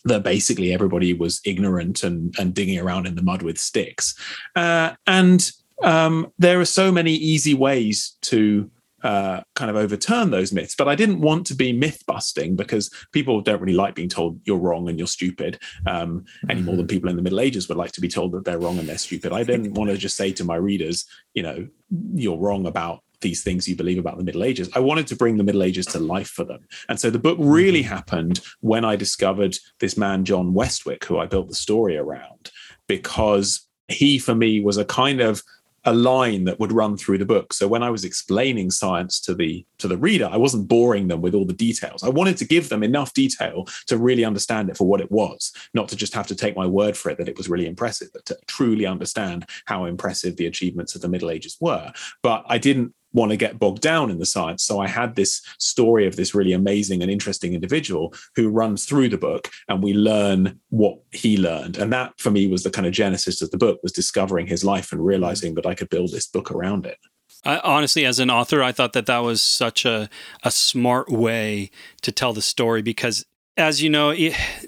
that 0.03 0.23
basically 0.23 0.73
everybody 0.73 1.13
was 1.13 1.41
ignorant 1.45 2.03
and, 2.03 2.33
and 2.39 2.53
digging 2.53 2.79
around 2.79 3.05
in 3.05 3.15
the 3.15 3.21
mud 3.21 3.41
with 3.41 3.57
sticks. 3.57 4.15
Uh, 4.55 4.93
and 5.05 5.51
um, 5.83 6.31
there 6.39 6.59
are 6.59 6.65
so 6.65 6.91
many 6.91 7.13
easy 7.13 7.53
ways 7.53 8.17
to 8.21 8.69
uh, 9.03 9.41
kind 9.55 9.69
of 9.69 9.75
overturn 9.75 10.31
those 10.31 10.51
myths. 10.51 10.75
But 10.75 10.87
I 10.87 10.95
didn't 10.95 11.21
want 11.21 11.45
to 11.47 11.55
be 11.55 11.71
myth 11.71 12.03
busting 12.07 12.55
because 12.55 12.89
people 13.11 13.41
don't 13.41 13.61
really 13.61 13.73
like 13.73 13.95
being 13.95 14.09
told 14.09 14.39
you're 14.45 14.57
wrong 14.57 14.89
and 14.89 14.97
you're 14.97 15.07
stupid 15.07 15.59
um, 15.85 16.25
any 16.49 16.61
more 16.61 16.75
than 16.75 16.85
mm-hmm. 16.85 16.95
people 16.95 17.09
in 17.09 17.15
the 17.15 17.21
Middle 17.21 17.39
Ages 17.39 17.69
would 17.69 17.77
like 17.77 17.91
to 17.93 18.01
be 18.01 18.07
told 18.07 18.31
that 18.31 18.45
they're 18.45 18.59
wrong 18.59 18.79
and 18.79 18.89
they're 18.89 18.97
stupid. 18.97 19.33
I 19.33 19.43
didn't 19.43 19.73
want 19.73 19.91
to 19.91 19.97
just 19.97 20.17
say 20.17 20.31
to 20.33 20.43
my 20.43 20.55
readers, 20.55 21.05
you 21.33 21.43
know, 21.43 21.67
you're 22.13 22.37
wrong 22.37 22.65
about 22.65 23.03
these 23.21 23.43
things 23.43 23.67
you 23.67 23.75
believe 23.75 23.97
about 23.97 24.17
the 24.17 24.23
Middle 24.23 24.43
Ages. 24.43 24.69
I 24.75 24.79
wanted 24.79 25.07
to 25.07 25.15
bring 25.15 25.37
the 25.37 25.43
Middle 25.43 25.63
Ages 25.63 25.85
to 25.87 25.99
life 25.99 26.29
for 26.29 26.43
them. 26.43 26.67
And 26.89 26.99
so 26.99 27.09
the 27.09 27.19
book 27.19 27.37
really 27.39 27.81
mm-hmm. 27.81 27.93
happened 27.93 28.41
when 28.61 28.85
I 28.85 28.95
discovered 28.95 29.57
this 29.79 29.97
man, 29.97 30.25
John 30.25 30.53
Westwyk, 30.53 31.03
who 31.05 31.17
I 31.17 31.25
built 31.25 31.49
the 31.49 31.55
story 31.55 31.97
around, 31.97 32.51
because 32.87 33.67
he, 33.87 34.19
for 34.19 34.35
me, 34.35 34.59
was 34.59 34.77
a 34.77 34.85
kind 34.85 35.21
of 35.21 35.41
a 35.87 35.93
line 35.93 36.43
that 36.43 36.59
would 36.59 36.73
run 36.73 36.97
through 36.97 37.17
the 37.17 37.25
book. 37.25 37.53
So 37.53 37.65
when 37.65 37.81
I 37.81 37.89
was 37.89 38.03
explaining 38.03 38.71
science 38.71 39.21
to 39.21 39.33
the 39.33 39.65
to 39.77 39.87
the 39.87 39.97
reader, 39.97 40.29
I 40.29 40.35
wasn't 40.35 40.67
boring 40.67 41.07
them 41.07 41.21
with 41.21 41.33
all 41.33 41.45
the 41.45 41.53
details. 41.53 42.03
I 42.03 42.09
wanted 42.09 42.35
to 42.37 42.45
give 42.45 42.67
them 42.67 42.83
enough 42.83 43.13
detail 43.13 43.65
to 43.87 43.97
really 43.97 44.25
understand 44.25 44.69
it 44.69 44.75
for 44.75 44.85
what 44.85 44.99
it 44.99 45.09
was, 45.09 45.53
not 45.73 45.87
to 45.89 45.95
just 45.95 46.13
have 46.13 46.27
to 46.27 46.35
take 46.35 46.57
my 46.57 46.67
word 46.67 46.97
for 46.97 47.09
it 47.09 47.17
that 47.19 47.29
it 47.29 47.37
was 47.37 47.49
really 47.49 47.67
impressive, 47.67 48.09
but 48.13 48.25
to 48.25 48.37
truly 48.47 48.85
understand 48.85 49.45
how 49.65 49.85
impressive 49.85 50.35
the 50.35 50.47
achievements 50.47 50.93
of 50.93 51.01
the 51.01 51.07
Middle 51.07 51.31
Ages 51.31 51.55
were. 51.61 51.91
But 52.21 52.43
I 52.47 52.57
didn't 52.57 52.93
want 53.13 53.31
to 53.31 53.37
get 53.37 53.59
bogged 53.59 53.81
down 53.81 54.09
in 54.09 54.19
the 54.19 54.25
science. 54.25 54.63
So 54.63 54.79
I 54.79 54.87
had 54.87 55.15
this 55.15 55.41
story 55.59 56.05
of 56.07 56.15
this 56.15 56.35
really 56.35 56.53
amazing 56.53 57.01
and 57.01 57.11
interesting 57.11 57.53
individual 57.53 58.13
who 58.35 58.49
runs 58.49 58.85
through 58.85 59.09
the 59.09 59.17
book 59.17 59.49
and 59.67 59.83
we 59.83 59.93
learn 59.93 60.59
what 60.69 60.99
he 61.11 61.37
learned. 61.37 61.77
And 61.77 61.91
that 61.93 62.13
for 62.19 62.31
me 62.31 62.47
was 62.47 62.63
the 62.63 62.71
kind 62.71 62.87
of 62.87 62.93
genesis 62.93 63.41
of 63.41 63.51
the 63.51 63.57
book 63.57 63.79
was 63.83 63.91
discovering 63.91 64.47
his 64.47 64.63
life 64.63 64.91
and 64.91 65.05
realizing 65.05 65.55
that 65.55 65.65
I 65.65 65.75
could 65.75 65.89
build 65.89 66.11
this 66.11 66.27
book 66.27 66.51
around 66.51 66.85
it. 66.85 66.97
I, 67.43 67.59
honestly, 67.59 68.05
as 68.05 68.19
an 68.19 68.29
author, 68.29 68.63
I 68.63 68.71
thought 68.71 68.93
that 68.93 69.05
that 69.05 69.19
was 69.19 69.41
such 69.41 69.85
a, 69.85 70.09
a 70.43 70.51
smart 70.51 71.09
way 71.09 71.71
to 72.01 72.11
tell 72.11 72.33
the 72.33 72.41
story 72.41 72.81
because 72.81 73.25
as 73.57 73.81
you 73.81 73.89
know, 73.89 74.15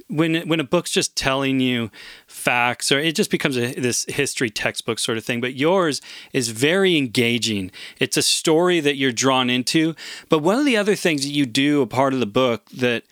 when 0.08 0.48
when 0.48 0.60
a 0.60 0.63
book's 0.63 0.91
just 0.91 1.15
telling 1.15 1.60
you 1.60 1.91
facts, 2.27 2.91
or 2.91 3.00
it 3.00 3.15
just 3.15 3.29
becomes 3.29 3.55
a, 3.55 3.74
this 3.74 4.05
history 4.10 4.50
textbook 4.50 4.98
sort 5.00 5.17
of 5.17 5.24
thing. 5.24 5.39
But 5.39 5.53
yours 5.53 6.01
is 6.34 6.50
very 6.50 6.98
engaging. 6.98 7.72
It's 8.00 8.17
a 8.17 8.24
story 8.24 8.79
that 8.79 8.96
you're 8.96 9.12
drawn 9.12 9.50
into. 9.50 9.96
But 10.27 10.39
one 10.39 10.58
of 10.58 10.65
the 10.65 10.75
other 10.75 10.96
things 10.96 11.22
that 11.22 11.31
you 11.31 11.46
do, 11.46 11.81
a 11.81 11.88
part 11.88 12.13
of 12.13 12.19
the 12.19 12.25
book 12.25 12.69
that 12.72 13.03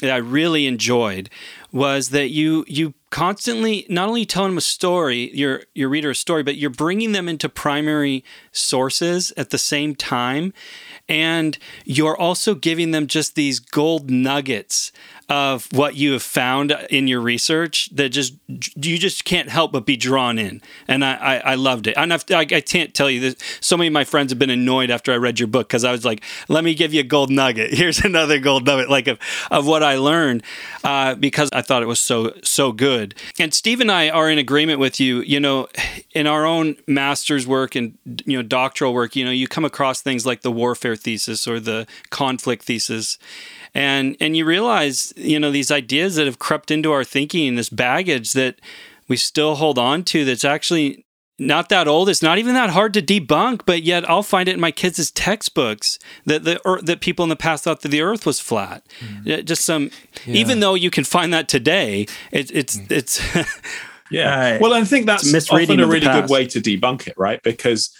that 0.00 0.10
I 0.10 0.18
really 0.18 0.66
enjoyed, 0.66 1.30
was 1.72 2.10
that 2.10 2.28
you 2.28 2.64
you 2.68 2.92
constantly 3.10 3.86
not 3.88 4.08
only 4.08 4.26
telling 4.26 4.50
them 4.50 4.58
a 4.58 4.62
story, 4.62 5.34
your 5.34 5.62
your 5.74 5.88
reader 5.88 6.10
a 6.10 6.14
story, 6.14 6.42
but 6.42 6.56
you're 6.56 6.70
bringing 6.70 7.12
them 7.12 7.28
into 7.28 7.48
primary 7.48 8.24
sources 8.52 9.32
at 9.38 9.50
the 9.50 9.58
same 9.58 9.94
time 9.94 10.52
and 11.08 11.58
you're 11.84 12.16
also 12.16 12.54
giving 12.54 12.90
them 12.90 13.06
just 13.06 13.34
these 13.34 13.58
gold 13.58 14.10
nuggets 14.10 14.92
of 15.28 15.70
what 15.72 15.94
you 15.94 16.12
have 16.12 16.22
found 16.22 16.72
in 16.88 17.06
your 17.06 17.20
research 17.20 17.90
that 17.92 18.08
just 18.08 18.34
you 18.48 18.96
just 18.96 19.26
can't 19.26 19.50
help 19.50 19.72
but 19.72 19.84
be 19.84 19.96
drawn 19.96 20.38
in. 20.38 20.62
And 20.86 21.04
i 21.04 21.14
i, 21.16 21.36
I 21.38 21.54
loved 21.54 21.86
it. 21.86 21.94
And 21.96 22.12
I've, 22.12 22.24
i 22.30 22.40
i 22.40 22.60
can't 22.60 22.94
tell 22.94 23.10
you 23.10 23.20
this. 23.20 23.36
so 23.60 23.76
many 23.76 23.88
of 23.88 23.92
my 23.92 24.04
friends 24.04 24.32
have 24.32 24.38
been 24.38 24.50
annoyed 24.50 24.90
after 24.90 25.12
i 25.12 25.16
read 25.16 25.38
your 25.38 25.46
book 25.46 25.68
because 25.68 25.84
i 25.84 25.92
was 25.92 26.04
like 26.04 26.22
let 26.48 26.64
me 26.64 26.74
give 26.74 26.94
you 26.94 27.00
a 27.00 27.04
gold 27.04 27.30
nugget. 27.30 27.74
Here's 27.78 28.00
another 28.00 28.38
gold 28.38 28.64
nugget 28.64 28.88
like 28.88 29.06
of, 29.06 29.18
of 29.50 29.66
what 29.66 29.82
i 29.82 29.96
learned 29.96 30.42
uh, 30.82 31.14
because 31.14 31.50
i 31.52 31.60
thought 31.60 31.82
it 31.82 31.86
was 31.86 32.00
so 32.00 32.32
so 32.42 32.72
good. 32.72 33.14
And 33.38 33.52
steve 33.52 33.80
and 33.80 33.92
i 33.92 34.08
are 34.08 34.30
in 34.30 34.38
agreement 34.38 34.80
with 34.80 34.98
you 34.98 35.20
you 35.20 35.40
know 35.40 35.68
in 36.12 36.26
our 36.26 36.46
own 36.46 36.76
master's 36.86 37.46
work 37.46 37.74
and 37.74 37.98
you 38.24 38.36
know 38.36 38.42
doctoral 38.42 38.94
work 38.94 39.14
you 39.14 39.24
know 39.24 39.30
you 39.30 39.46
come 39.46 39.64
across 39.64 40.00
things 40.00 40.24
like 40.24 40.40
the 40.40 40.52
warfare 40.52 40.96
thesis 40.96 41.46
or 41.46 41.60
the 41.60 41.86
conflict 42.10 42.64
thesis 42.64 43.18
and 43.74 44.16
and 44.20 44.36
you 44.36 44.44
realize 44.44 45.12
you 45.16 45.38
know 45.38 45.50
these 45.50 45.70
ideas 45.70 46.16
that 46.16 46.26
have 46.26 46.38
crept 46.38 46.70
into 46.70 46.92
our 46.92 47.04
thinking 47.04 47.54
this 47.54 47.68
baggage 47.68 48.32
that 48.32 48.60
we 49.08 49.16
still 49.16 49.56
hold 49.56 49.78
on 49.78 50.02
to 50.04 50.24
that's 50.24 50.44
actually 50.44 51.04
not 51.38 51.68
that 51.68 51.86
old 51.86 52.08
it's 52.08 52.22
not 52.22 52.38
even 52.38 52.54
that 52.54 52.70
hard 52.70 52.92
to 52.92 53.02
debunk 53.02 53.62
but 53.64 53.82
yet 53.82 54.08
i'll 54.08 54.22
find 54.22 54.48
it 54.48 54.54
in 54.54 54.60
my 54.60 54.72
kids' 54.72 55.10
textbooks 55.10 55.98
that 56.26 56.44
the 56.44 56.60
or, 56.64 56.80
that 56.82 57.00
people 57.00 57.22
in 57.22 57.28
the 57.28 57.36
past 57.36 57.64
thought 57.64 57.80
that 57.82 57.88
the 57.88 58.02
earth 58.02 58.26
was 58.26 58.40
flat 58.40 58.84
mm. 59.00 59.44
just 59.44 59.64
some 59.64 59.90
yeah. 60.26 60.34
even 60.34 60.60
though 60.60 60.74
you 60.74 60.90
can 60.90 61.04
find 61.04 61.32
that 61.32 61.48
today 61.48 62.06
it, 62.32 62.50
it's 62.50 62.78
mm. 62.78 62.90
it's 62.90 63.20
yeah 64.10 64.58
well 64.60 64.72
i 64.72 64.82
think 64.82 65.06
that's 65.06 65.32
often 65.50 65.80
a 65.80 65.86
really 65.86 66.00
good 66.00 66.28
way 66.28 66.46
to 66.46 66.60
debunk 66.60 67.06
it 67.06 67.14
right 67.16 67.42
because 67.42 67.90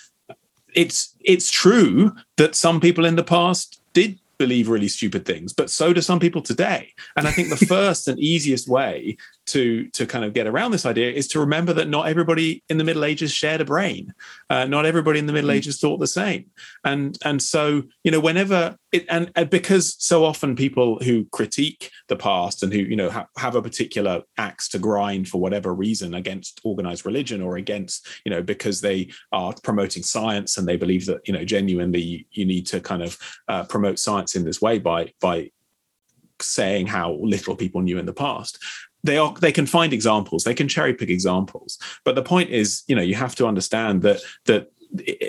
it's 0.74 1.14
it's 1.20 1.50
true 1.50 2.12
that 2.36 2.54
some 2.54 2.80
people 2.80 3.04
in 3.04 3.16
the 3.16 3.24
past 3.24 3.80
did 3.92 4.18
believe 4.38 4.68
really 4.68 4.88
stupid 4.88 5.24
things, 5.24 5.52
but 5.52 5.70
so 5.70 5.92
do 5.92 6.00
some 6.00 6.20
people 6.20 6.42
today. 6.42 6.92
And 7.16 7.26
I 7.26 7.32
think 7.32 7.48
the 7.48 7.66
first 7.66 8.08
and 8.08 8.18
easiest 8.18 8.68
way 8.68 9.16
to 9.48 9.88
to 9.88 10.06
kind 10.06 10.24
of 10.24 10.32
get 10.32 10.46
around 10.46 10.70
this 10.70 10.86
idea 10.86 11.10
is 11.10 11.28
to 11.28 11.40
remember 11.40 11.72
that 11.72 11.88
not 11.88 12.08
everybody 12.08 12.62
in 12.68 12.78
the 12.78 12.84
Middle 12.84 13.04
Ages 13.04 13.32
shared 13.32 13.60
a 13.60 13.64
brain. 13.64 14.14
Uh, 14.48 14.64
not 14.64 14.86
everybody 14.86 15.18
in 15.18 15.26
the 15.26 15.32
Middle 15.32 15.50
mm. 15.50 15.54
Ages 15.56 15.80
thought 15.80 15.98
the 15.98 16.06
same. 16.06 16.46
And 16.84 17.18
and 17.24 17.42
so 17.42 17.82
you 18.04 18.10
know 18.10 18.20
whenever 18.20 18.76
it 18.92 19.06
and, 19.08 19.30
and 19.36 19.50
because 19.50 19.96
so 19.98 20.24
often 20.24 20.56
people 20.56 20.98
who 20.98 21.24
critique 21.26 21.90
the 22.08 22.16
past 22.16 22.62
and 22.62 22.72
who 22.72 22.80
you 22.80 22.96
know 22.96 23.10
ha- 23.10 23.26
have 23.36 23.54
a 23.54 23.62
particular 23.62 24.22
axe 24.38 24.68
to 24.68 24.78
grind 24.78 25.28
for 25.28 25.40
whatever 25.40 25.74
reason 25.74 26.14
against 26.14 26.60
organized 26.64 27.04
religion 27.04 27.42
or 27.42 27.56
against 27.56 28.06
you 28.24 28.30
know 28.30 28.42
because 28.42 28.80
they 28.80 29.10
are 29.32 29.54
promoting 29.62 30.02
science 30.02 30.56
and 30.56 30.66
they 30.66 30.76
believe 30.76 31.06
that 31.06 31.26
you 31.26 31.32
know 31.32 31.44
genuinely 31.44 32.26
you 32.32 32.44
need 32.44 32.66
to 32.66 32.80
kind 32.80 33.02
of 33.02 33.18
uh, 33.48 33.64
promote 33.64 33.98
science 33.98 34.34
in 34.34 34.44
this 34.44 34.60
way 34.62 34.78
by 34.78 35.12
by 35.20 35.50
saying 36.40 36.86
how 36.86 37.12
little 37.20 37.56
people 37.56 37.80
knew 37.80 37.98
in 37.98 38.06
the 38.06 38.12
past 38.12 38.58
they 39.04 39.16
are 39.18 39.32
they 39.34 39.52
can 39.52 39.66
find 39.66 39.92
examples 39.92 40.44
they 40.44 40.54
can 40.54 40.68
cherry 40.68 40.94
pick 40.94 41.08
examples. 41.08 41.78
But 42.04 42.14
the 42.14 42.22
point 42.22 42.50
is 42.50 42.82
you 42.86 42.96
know 42.96 43.02
you 43.02 43.14
have 43.14 43.34
to 43.36 43.46
understand 43.46 44.02
that 44.02 44.20
that 44.46 44.70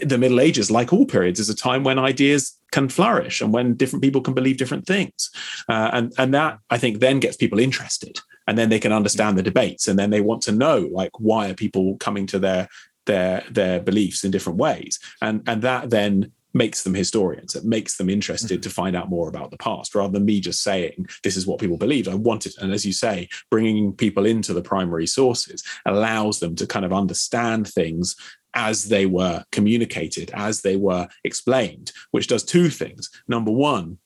the 0.03 0.17
middle 0.17 0.39
ages 0.39 0.71
like 0.71 0.93
all 0.93 1.05
periods 1.05 1.39
is 1.39 1.49
a 1.49 1.55
time 1.55 1.83
when 1.83 1.99
ideas 1.99 2.57
can 2.71 2.87
flourish 2.87 3.41
and 3.41 3.51
when 3.51 3.73
different 3.73 4.03
people 4.03 4.21
can 4.21 4.33
believe 4.33 4.57
different 4.57 4.85
things. 4.85 5.29
Uh, 5.67 5.89
and 5.93 6.13
and 6.17 6.33
that 6.33 6.59
i 6.69 6.77
think 6.77 6.99
then 6.99 7.19
gets 7.19 7.37
people 7.37 7.59
interested. 7.59 8.19
And 8.47 8.57
then 8.57 8.69
they 8.69 8.79
can 8.79 8.91
understand 8.91 9.37
the 9.37 9.43
debates. 9.43 9.87
And 9.87 9.99
then 9.99 10.09
they 10.09 10.21
want 10.21 10.41
to 10.43 10.51
know 10.51 10.89
like 10.91 11.11
why 11.19 11.49
are 11.49 11.53
people 11.53 11.97
coming 11.97 12.25
to 12.27 12.39
their 12.39 12.67
their 13.05 13.43
their 13.51 13.79
beliefs 13.79 14.23
in 14.23 14.31
different 14.31 14.57
ways? 14.57 14.99
And 15.21 15.43
and 15.47 15.61
that 15.61 15.89
then 15.91 16.31
makes 16.53 16.83
them 16.83 16.93
historians. 16.93 17.55
It 17.55 17.65
makes 17.65 17.97
them 17.97 18.09
interested 18.09 18.55
mm-hmm. 18.55 18.61
to 18.61 18.69
find 18.69 18.95
out 18.95 19.09
more 19.09 19.29
about 19.29 19.51
the 19.51 19.57
past 19.57 19.95
rather 19.95 20.13
than 20.13 20.25
me 20.25 20.39
just 20.39 20.63
saying, 20.63 21.07
this 21.23 21.37
is 21.37 21.45
what 21.45 21.59
people 21.59 21.77
believed. 21.77 22.07
I 22.07 22.15
wanted, 22.15 22.53
and 22.59 22.73
as 22.73 22.85
you 22.85 22.93
say, 22.93 23.29
bringing 23.49 23.93
people 23.93 24.25
into 24.25 24.53
the 24.53 24.61
primary 24.61 25.07
sources 25.07 25.63
allows 25.85 26.39
them 26.39 26.55
to 26.55 26.67
kind 26.67 26.85
of 26.85 26.93
understand 26.93 27.67
things 27.67 28.15
as 28.55 28.89
they 28.89 29.05
were 29.05 29.43
communicated, 29.51 30.31
as 30.33 30.61
they 30.61 30.75
were 30.75 31.07
explained, 31.23 31.91
which 32.11 32.27
does 32.27 32.43
two 32.43 32.69
things. 32.69 33.09
Number 33.27 33.51
one, 33.51 33.99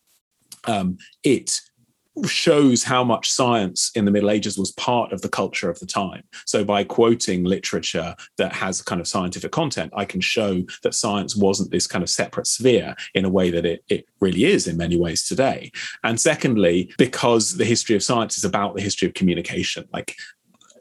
um, 0.65 0.97
it 1.23 1.61
shows 2.25 2.83
how 2.83 3.03
much 3.03 3.31
science 3.31 3.91
in 3.95 4.05
the 4.05 4.11
Middle 4.11 4.29
Ages 4.29 4.57
was 4.57 4.71
part 4.73 5.11
of 5.11 5.21
the 5.21 5.29
culture 5.29 5.69
of 5.69 5.79
the 5.79 5.85
time. 5.85 6.23
So, 6.45 6.63
by 6.63 6.83
quoting 6.83 7.43
literature 7.43 8.15
that 8.37 8.53
has 8.53 8.81
kind 8.81 9.01
of 9.01 9.07
scientific 9.07 9.51
content, 9.51 9.91
I 9.95 10.05
can 10.05 10.21
show 10.21 10.63
that 10.83 10.93
science 10.93 11.35
wasn't 11.35 11.71
this 11.71 11.87
kind 11.87 12.03
of 12.03 12.09
separate 12.09 12.47
sphere 12.47 12.95
in 13.13 13.25
a 13.25 13.29
way 13.29 13.49
that 13.49 13.65
it, 13.65 13.83
it 13.89 14.05
really 14.19 14.45
is 14.45 14.67
in 14.67 14.77
many 14.77 14.97
ways 14.97 15.27
today. 15.27 15.71
And 16.03 16.19
secondly, 16.19 16.93
because 16.97 17.57
the 17.57 17.65
history 17.65 17.95
of 17.95 18.03
science 18.03 18.37
is 18.37 18.45
about 18.45 18.75
the 18.75 18.81
history 18.81 19.07
of 19.07 19.13
communication, 19.13 19.87
like 19.91 20.15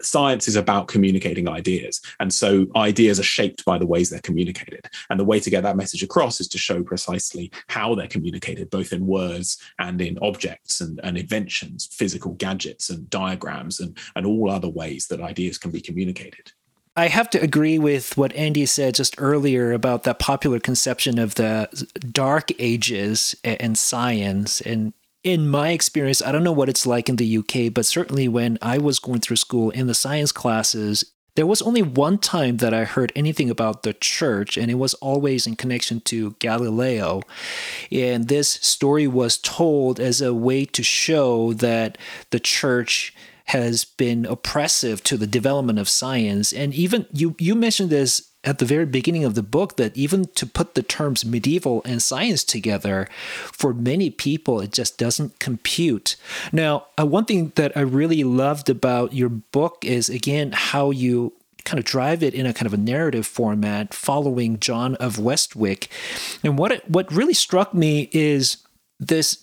science 0.03 0.49
is 0.49 0.57
about 0.57 0.89
communicating 0.89 1.49
ideas. 1.49 2.01
And 2.21 2.33
so 2.33 2.67
ideas 2.77 3.19
are 3.21 3.25
shaped 3.25 3.65
by 3.65 3.79
the 3.79 3.87
ways 3.87 4.11
they're 4.11 4.21
communicated. 4.21 4.89
And 5.11 5.19
the 5.19 5.25
way 5.25 5.41
to 5.41 5.51
get 5.51 5.63
that 5.63 5.77
message 5.77 6.03
across 6.03 6.41
is 6.41 6.49
to 6.49 6.59
show 6.59 6.83
precisely 6.83 7.51
how 7.69 7.95
they're 7.95 8.07
communicated, 8.09 8.71
both 8.71 8.93
in 8.93 9.07
words 9.07 9.59
and 9.79 10.01
in 10.01 10.19
objects 10.21 10.81
and, 10.81 11.01
and 11.03 11.17
inventions, 11.17 11.89
physical 11.93 12.33
gadgets 12.35 12.91
and 12.91 13.09
diagrams 13.11 13.81
and, 13.81 13.97
and 14.17 14.27
all 14.27 14.51
other 14.51 14.69
ways 14.69 15.07
that 15.09 15.21
ideas 15.21 15.59
can 15.59 15.71
be 15.71 15.81
communicated. 15.81 16.53
I 16.95 17.09
have 17.09 17.31
to 17.31 17.41
agree 17.41 17.79
with 17.79 18.19
what 18.19 18.35
Andy 18.35 18.67
said 18.67 18.95
just 18.95 19.15
earlier 19.17 19.73
about 19.73 20.03
that 20.03 20.19
popular 20.19 20.61
conception 20.61 21.19
of 21.19 21.37
the 21.37 21.69
dark 22.13 22.51
ages 22.59 23.35
and 23.43 23.79
science. 23.79 24.61
And 24.61 24.93
in 25.25 25.49
my 25.49 25.71
experience, 25.71 26.21
I 26.21 26.33
don't 26.33 26.45
know 26.45 26.53
what 26.53 26.69
it's 26.69 26.87
like 26.87 27.09
in 27.09 27.17
the 27.17 27.39
UK, 27.39 27.73
but 27.73 27.87
certainly 27.87 28.29
when 28.29 28.59
I 28.61 28.79
was 28.79 28.99
going 28.99 29.21
through 29.21 29.37
school 29.37 29.71
in 29.71 29.87
the 29.87 29.95
science 29.95 30.33
classes, 30.33 31.05
there 31.35 31.47
was 31.47 31.63
only 31.63 31.81
one 31.81 32.19
time 32.19 32.59
that 32.59 32.75
I 32.75 32.85
heard 32.85 33.13
anything 33.17 33.49
about 33.49 33.85
the 33.85 33.95
church, 33.95 34.59
and 34.59 34.71
it 34.71 34.75
was 34.75 34.95
always 34.95 35.47
in 35.47 35.57
connection 35.57 36.01
to 36.03 36.33
Galileo. 36.41 37.23
And 37.91 38.29
this 38.29 38.49
story 38.49 39.07
was 39.07 39.39
told 39.39 39.99
as 39.99 40.21
a 40.21 40.35
way 40.35 40.65
to 40.67 40.83
show 40.83 41.55
that 41.55 41.97
the 42.31 42.41
church 42.41 43.15
has 43.47 43.85
been 43.85 44.27
oppressive 44.27 45.03
to 45.05 45.17
the 45.17 45.27
development 45.27 45.79
of 45.79 45.89
science. 45.89 46.53
And 46.53 46.75
even 46.75 47.07
you, 47.13 47.35
you 47.39 47.55
mentioned 47.55 47.91
this 47.91 48.32
at 48.45 48.59
the 48.59 48.65
very 48.65 48.87
beginning 48.87 49.25
of 49.25 49.35
the 49.35 49.43
book 49.43 49.77
that 49.77 49.97
even 49.97 50.27
to 50.35 50.47
put 50.47 50.75
the 50.75 50.83
terms 50.83 51.25
medieval 51.25 51.83
and 51.85 52.03
science 52.03 52.43
together, 52.43 53.09
for 53.53 53.73
many 53.73 54.11
people, 54.11 54.61
it 54.61 54.73
just 54.73 54.99
doesn't 54.99 55.39
compute. 55.39 56.17
Now, 56.53 56.87
uh, 56.99 57.07
one 57.07 57.25
thing 57.25 57.53
that 57.55 57.77
I 57.77 57.81
really 57.81 58.25
loved 58.25 58.69
about 58.69 59.13
your 59.13 59.29
book 59.29 59.85
is, 59.85 60.09
again, 60.09 60.53
how 60.53 60.91
you 60.91 61.35
kind 61.65 61.79
of 61.79 61.85
drive 61.85 62.23
it 62.23 62.35
in 62.35 62.47
a 62.47 62.53
kind 62.53 62.67
of 62.67 62.75
a 62.75 62.79
narrative 62.79 63.27
format 63.27 63.95
following 63.95 64.59
John 64.59 64.97
of 64.97 65.17
Westwyk. 65.17 65.87
And 66.43 66.59
what 66.59 66.73
it, 66.73 66.91
what 66.91 67.13
really 67.13 67.35
struck 67.35 67.73
me 67.73 68.09
is 68.13 68.59
this 68.99 69.39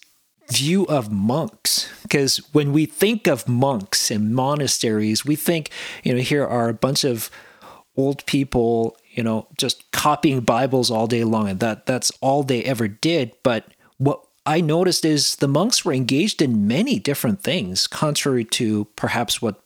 view 0.51 0.83
of 0.87 1.11
monks 1.11 1.87
because 2.01 2.37
when 2.53 2.73
we 2.73 2.83
think 2.83 3.27
of 3.27 3.47
monks 3.47 4.09
and 4.09 4.33
monasteries 4.33 5.23
we 5.23 5.35
think 5.35 5.69
you 6.03 6.11
know 6.11 6.19
here 6.19 6.43
are 6.43 6.69
a 6.69 6.73
bunch 6.73 7.03
of 7.03 7.29
old 7.99 8.25
people, 8.25 8.97
you 9.11 9.23
know, 9.23 9.47
just 9.57 9.91
copying 9.91 10.39
Bibles 10.39 10.89
all 10.89 11.07
day 11.07 11.23
long, 11.23 11.49
and 11.49 11.59
that 11.59 11.85
that's 11.85 12.11
all 12.21 12.43
they 12.43 12.63
ever 12.63 12.87
did. 12.87 13.33
But 13.43 13.65
what 13.97 14.23
I 14.45 14.61
noticed 14.61 15.03
is 15.03 15.35
the 15.35 15.47
monks 15.47 15.83
were 15.83 15.93
engaged 15.93 16.41
in 16.41 16.67
many 16.67 16.97
different 16.97 17.43
things, 17.43 17.87
contrary 17.87 18.45
to 18.45 18.85
perhaps 18.95 19.41
what 19.41 19.61